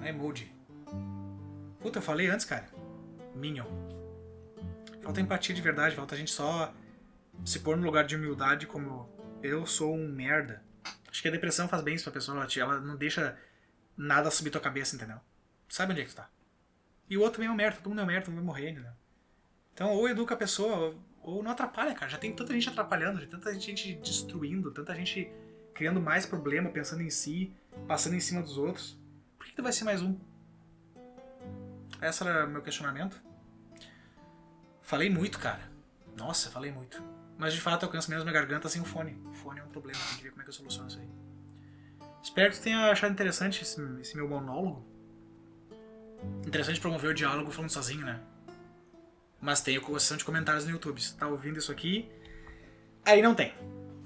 Não 0.00 0.06
é 0.06 0.08
emoji. 0.08 0.50
Puta, 1.78 1.98
eu 1.98 2.02
falei 2.02 2.28
antes, 2.28 2.44
cara. 2.44 2.66
Minion. 3.34 3.66
Falta 5.02 5.20
empatia 5.20 5.54
de 5.54 5.62
verdade, 5.62 5.94
falta 5.94 6.14
a 6.14 6.18
gente 6.18 6.30
só 6.30 6.74
se 7.44 7.60
pôr 7.60 7.76
no 7.76 7.84
lugar 7.84 8.04
de 8.04 8.16
humildade 8.16 8.66
como 8.66 9.08
eu 9.42 9.66
sou 9.66 9.94
um 9.94 10.08
merda. 10.08 10.62
Acho 11.10 11.22
que 11.22 11.28
a 11.28 11.30
depressão 11.30 11.68
faz 11.68 11.82
bem 11.82 11.94
isso 11.94 12.04
pra 12.04 12.12
pessoa, 12.12 12.46
ela, 12.56 12.80
não 12.80 12.96
deixa 12.96 13.38
nada 13.96 14.30
subir 14.30 14.50
tua 14.50 14.60
cabeça, 14.60 14.96
entendeu? 14.96 15.18
Sabe 15.68 15.92
onde 15.92 16.02
é 16.02 16.04
que 16.04 16.10
tu 16.10 16.16
tá. 16.16 16.28
E 17.08 17.16
o 17.16 17.20
outro 17.20 17.36
também 17.36 17.48
é 17.48 17.52
um 17.52 17.56
merda, 17.56 17.78
todo 17.78 17.88
mundo 17.88 18.00
é 18.00 18.04
um 18.04 18.06
merda, 18.06 18.26
todo 18.26 18.34
mundo 18.34 18.44
vai 18.44 18.54
morrer, 18.54 18.70
entendeu? 18.70 18.92
Então, 19.74 19.90
ou 19.92 20.08
educa 20.08 20.34
a 20.34 20.36
pessoa, 20.36 20.94
ou, 21.22 21.42
não 21.42 21.50
atrapalha, 21.50 21.94
cara. 21.94 22.10
Já 22.10 22.18
tem 22.18 22.34
tanta 22.34 22.52
gente 22.52 22.68
atrapalhando, 22.68 23.26
tanta 23.26 23.52
gente 23.58 23.94
destruindo, 23.94 24.70
tanta 24.70 24.94
gente 24.94 25.30
criando 25.74 26.00
mais 26.00 26.26
problema, 26.26 26.70
pensando 26.70 27.02
em 27.02 27.10
si, 27.10 27.52
passando 27.88 28.14
em 28.14 28.20
cima 28.20 28.42
dos 28.42 28.58
outros. 28.58 28.99
Por 29.40 29.46
que, 29.46 29.54
que 29.54 29.62
vai 29.62 29.72
ser 29.72 29.84
mais 29.84 30.02
um? 30.02 30.14
Esse 32.02 32.22
era 32.22 32.46
meu 32.46 32.60
questionamento. 32.60 33.18
Falei 34.82 35.08
muito, 35.08 35.38
cara. 35.38 35.62
Nossa, 36.14 36.50
falei 36.50 36.70
muito. 36.70 37.02
Mas 37.38 37.54
de 37.54 37.60
fato 37.60 37.84
eu 37.84 37.86
alcanço 37.86 38.10
mesmo 38.10 38.24
minha 38.24 38.34
garganta 38.34 38.68
sem 38.68 38.82
o 38.82 38.84
fone. 38.84 39.18
O 39.30 39.32
fone 39.32 39.60
é 39.60 39.64
um 39.64 39.68
problema, 39.68 39.98
tem 39.98 40.18
que 40.18 40.24
ver 40.24 40.30
como 40.30 40.42
é 40.42 40.44
que 40.44 40.50
eu 40.50 40.54
soluciono 40.54 40.88
isso 40.88 40.98
aí. 40.98 41.08
Espero 42.22 42.50
que 42.50 42.58
tu 42.58 42.62
tenha 42.62 42.90
achado 42.90 43.12
interessante 43.12 43.62
esse, 43.62 43.80
esse 43.98 44.14
meu 44.14 44.28
monólogo. 44.28 44.86
Interessante 46.46 46.78
promover 46.78 47.12
o 47.12 47.14
diálogo 47.14 47.50
falando 47.50 47.70
sozinho, 47.70 48.04
né? 48.04 48.20
Mas 49.40 49.62
tem 49.62 49.78
a 49.78 49.98
sessão 49.98 50.18
de 50.18 50.24
comentários 50.26 50.66
no 50.66 50.72
YouTube. 50.72 51.00
Se 51.00 51.14
tu 51.14 51.18
tá 51.18 51.26
ouvindo 51.26 51.58
isso 51.58 51.72
aqui, 51.72 52.10
aí 53.06 53.22
não 53.22 53.34
tem. 53.34 53.54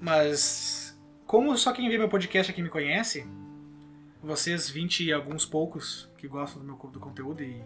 Mas 0.01 0.97
como 1.27 1.59
só 1.59 1.73
quem 1.73 1.89
vê 1.89 1.99
meu 1.99 2.09
podcast 2.09 2.53
aqui 2.53 2.63
me 2.63 2.71
conhece, 2.71 3.27
vocês 4.25 4.71
20 4.71 5.05
e 5.05 5.13
alguns 5.13 5.45
poucos 5.45 6.09
que 6.17 6.27
gostam 6.27 6.61
do 6.61 6.67
meu 6.67 6.77
do 6.91 6.99
conteúdo 6.99 7.43
e 7.43 7.63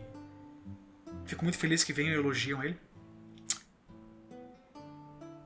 fico 1.24 1.44
muito 1.44 1.56
feliz 1.56 1.84
que 1.84 1.92
venham 1.92 2.12
e 2.12 2.16
elogiam 2.16 2.62
ele. 2.62 2.76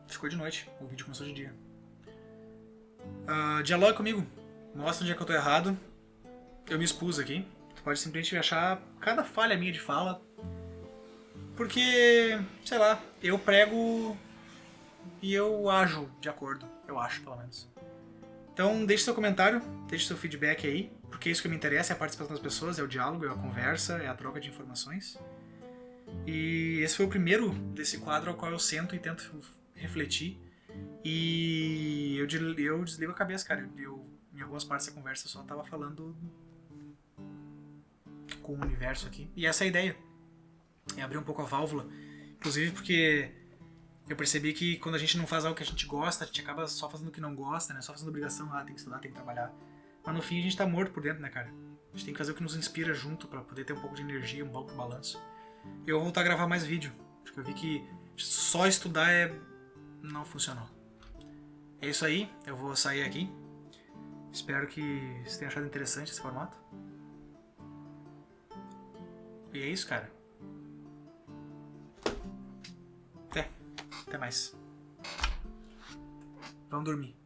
Ficou 0.09 0.29
de 0.29 0.37
noite, 0.37 0.69
o 0.81 0.87
vídeo 0.87 1.05
começou 1.05 1.27
de 1.27 1.33
dia. 1.33 1.55
Ah, 3.27 3.61
dialogue 3.63 3.97
comigo, 3.97 4.27
mostra 4.75 5.05
onde 5.05 5.13
é 5.13 5.15
que 5.15 5.23
eu 5.23 5.27
tô 5.27 5.33
errado. 5.33 5.77
Eu 6.69 6.79
me 6.79 6.85
expus 6.85 7.19
aqui. 7.19 7.47
Tu 7.75 7.83
pode 7.83 7.99
simplesmente 7.99 8.37
achar 8.37 8.81
cada 9.01 9.25
falha 9.25 9.57
minha 9.57 9.73
de 9.73 9.81
fala. 9.81 10.23
Porque, 11.57 12.39
sei 12.65 12.79
lá, 12.79 13.03
eu 13.23 13.39
prego 13.39 14.17
e 15.21 15.35
eu 15.35 15.69
ajo 15.69 16.09
de 16.21 16.29
acordo, 16.29 16.67
eu 16.89 16.99
acho, 16.99 17.23
pelo 17.23 17.37
menos. 17.37 17.69
Então, 18.53 18.85
deixe 18.85 19.05
seu 19.05 19.15
comentário, 19.15 19.61
deixe 19.89 20.07
seu 20.07 20.17
feedback 20.17 20.67
aí, 20.67 20.91
porque 21.13 21.31
isso 21.31 21.41
que 21.43 21.49
me 21.49 21.55
interessa 21.55 21.93
é 21.93 21.95
a 21.95 21.99
participação 21.99 22.35
das 22.35 22.43
pessoas, 22.43 22.79
é 22.79 22.83
o 22.83 22.89
diálogo, 22.89 23.25
é 23.25 23.29
a 23.29 23.35
conversa, 23.35 23.99
é 23.99 24.09
a 24.09 24.15
troca 24.15 24.41
de 24.41 24.49
informações. 24.49 25.17
E 26.27 26.81
esse 26.83 26.97
foi 26.97 27.07
o 27.07 27.09
primeiro 27.09 27.51
desse 27.75 27.99
quadro 27.99 28.31
ao 28.31 28.37
qual 28.37 28.51
eu 28.51 28.59
sento 28.59 28.95
e 28.97 28.99
tento 28.99 29.31
refletir. 29.75 30.39
E 31.05 32.17
eu, 32.19 32.27
eu 32.59 32.85
desligo 32.85 33.13
a 33.13 33.15
cabeça, 33.15 33.47
cara. 33.47 33.61
Eu, 33.77 33.83
eu- 33.83 34.13
em 34.35 34.41
algumas 34.41 34.65
partes 34.65 34.87
da 34.87 34.93
conversa 34.95 35.29
só 35.29 35.43
tava 35.43 35.63
falando 35.63 36.17
com 38.43 38.55
o 38.55 38.61
universo 38.63 39.07
aqui. 39.07 39.31
E 39.37 39.47
essa 39.47 39.63
é 39.65 39.67
a 39.67 39.69
ideia. 39.69 39.97
É 40.97 41.03
abrir 41.03 41.19
um 41.19 41.23
pouco 41.23 41.43
a 41.43 41.45
válvula. 41.45 41.87
Inclusive 42.39 42.73
porque 42.73 43.31
eu 44.09 44.17
percebi 44.17 44.53
que 44.53 44.79
quando 44.79 44.95
a 44.95 44.99
gente 44.99 45.17
não 45.19 45.27
faz 45.27 45.45
algo 45.45 45.57
que 45.57 45.63
a 45.63 45.67
gente 45.67 45.87
gosta, 45.87 46.25
a 46.25 46.27
gente 46.27 46.41
acaba 46.41 46.67
só 46.67 46.89
fazendo 46.89 47.09
o 47.09 47.13
que 47.13 47.21
não 47.21 47.35
gosta, 47.35 47.75
né? 47.75 47.81
Só 47.83 47.93
fazendo 47.93 48.09
obrigação, 48.09 48.53
ah, 48.55 48.65
tem 48.65 48.75
que 48.75 48.81
estudar, 48.81 48.99
tem 48.99 49.11
que 49.11 49.15
trabalhar. 49.17 49.53
Mas 50.05 50.15
no 50.15 50.23
fim 50.23 50.41
a 50.41 50.43
gente 50.43 50.57
tá 50.57 50.67
morto 50.67 50.93
por 50.93 51.03
dentro, 51.03 51.23
né, 51.23 51.29
cara? 51.29 51.49
A 51.49 51.97
gente 51.97 52.05
tem 52.07 52.15
que 52.15 52.19
fazer 52.19 52.33
o 52.33 52.35
que 52.35 52.43
nos 52.43 52.57
inspira 52.57 52.95
junto 52.95 53.29
pra 53.29 53.43
poder 53.43 53.65
ter 53.65 53.73
um 53.73 53.81
pouco 53.81 53.95
de 53.95 54.03
energia, 54.03 54.45
um 54.45 54.49
pouco 54.49 54.71
de 54.71 54.77
balanço. 54.77 55.23
Eu 55.87 55.97
vou 55.97 56.05
voltar 56.05 56.23
a 56.23 56.25
gravar 56.25 56.47
mais 56.47 56.65
vídeo, 56.65 56.93
porque 57.23 57.39
eu 57.39 57.45
vi 57.45 57.55
que 57.55 57.87
só 58.17 58.67
estudar 58.67 59.11
é 59.11 59.33
não 60.03 60.25
funcionou. 60.25 60.69
É 61.81 61.89
isso 61.89 62.05
aí, 62.05 62.31
eu 62.47 62.57
vou 62.57 62.75
sair 62.75 63.03
aqui. 63.03 63.31
Espero 64.33 64.67
que 64.67 64.81
vocês 65.25 65.37
tenham 65.37 65.51
achado 65.51 65.67
interessante 65.67 66.11
esse 66.11 66.21
formato. 66.21 66.57
E 69.53 69.61
é 69.61 69.67
isso, 69.67 69.87
cara. 69.87 70.11
Até. 73.31 73.51
Até 74.07 74.19
mais. 74.19 74.57
Vamos 76.71 76.87
dormir. 76.87 77.22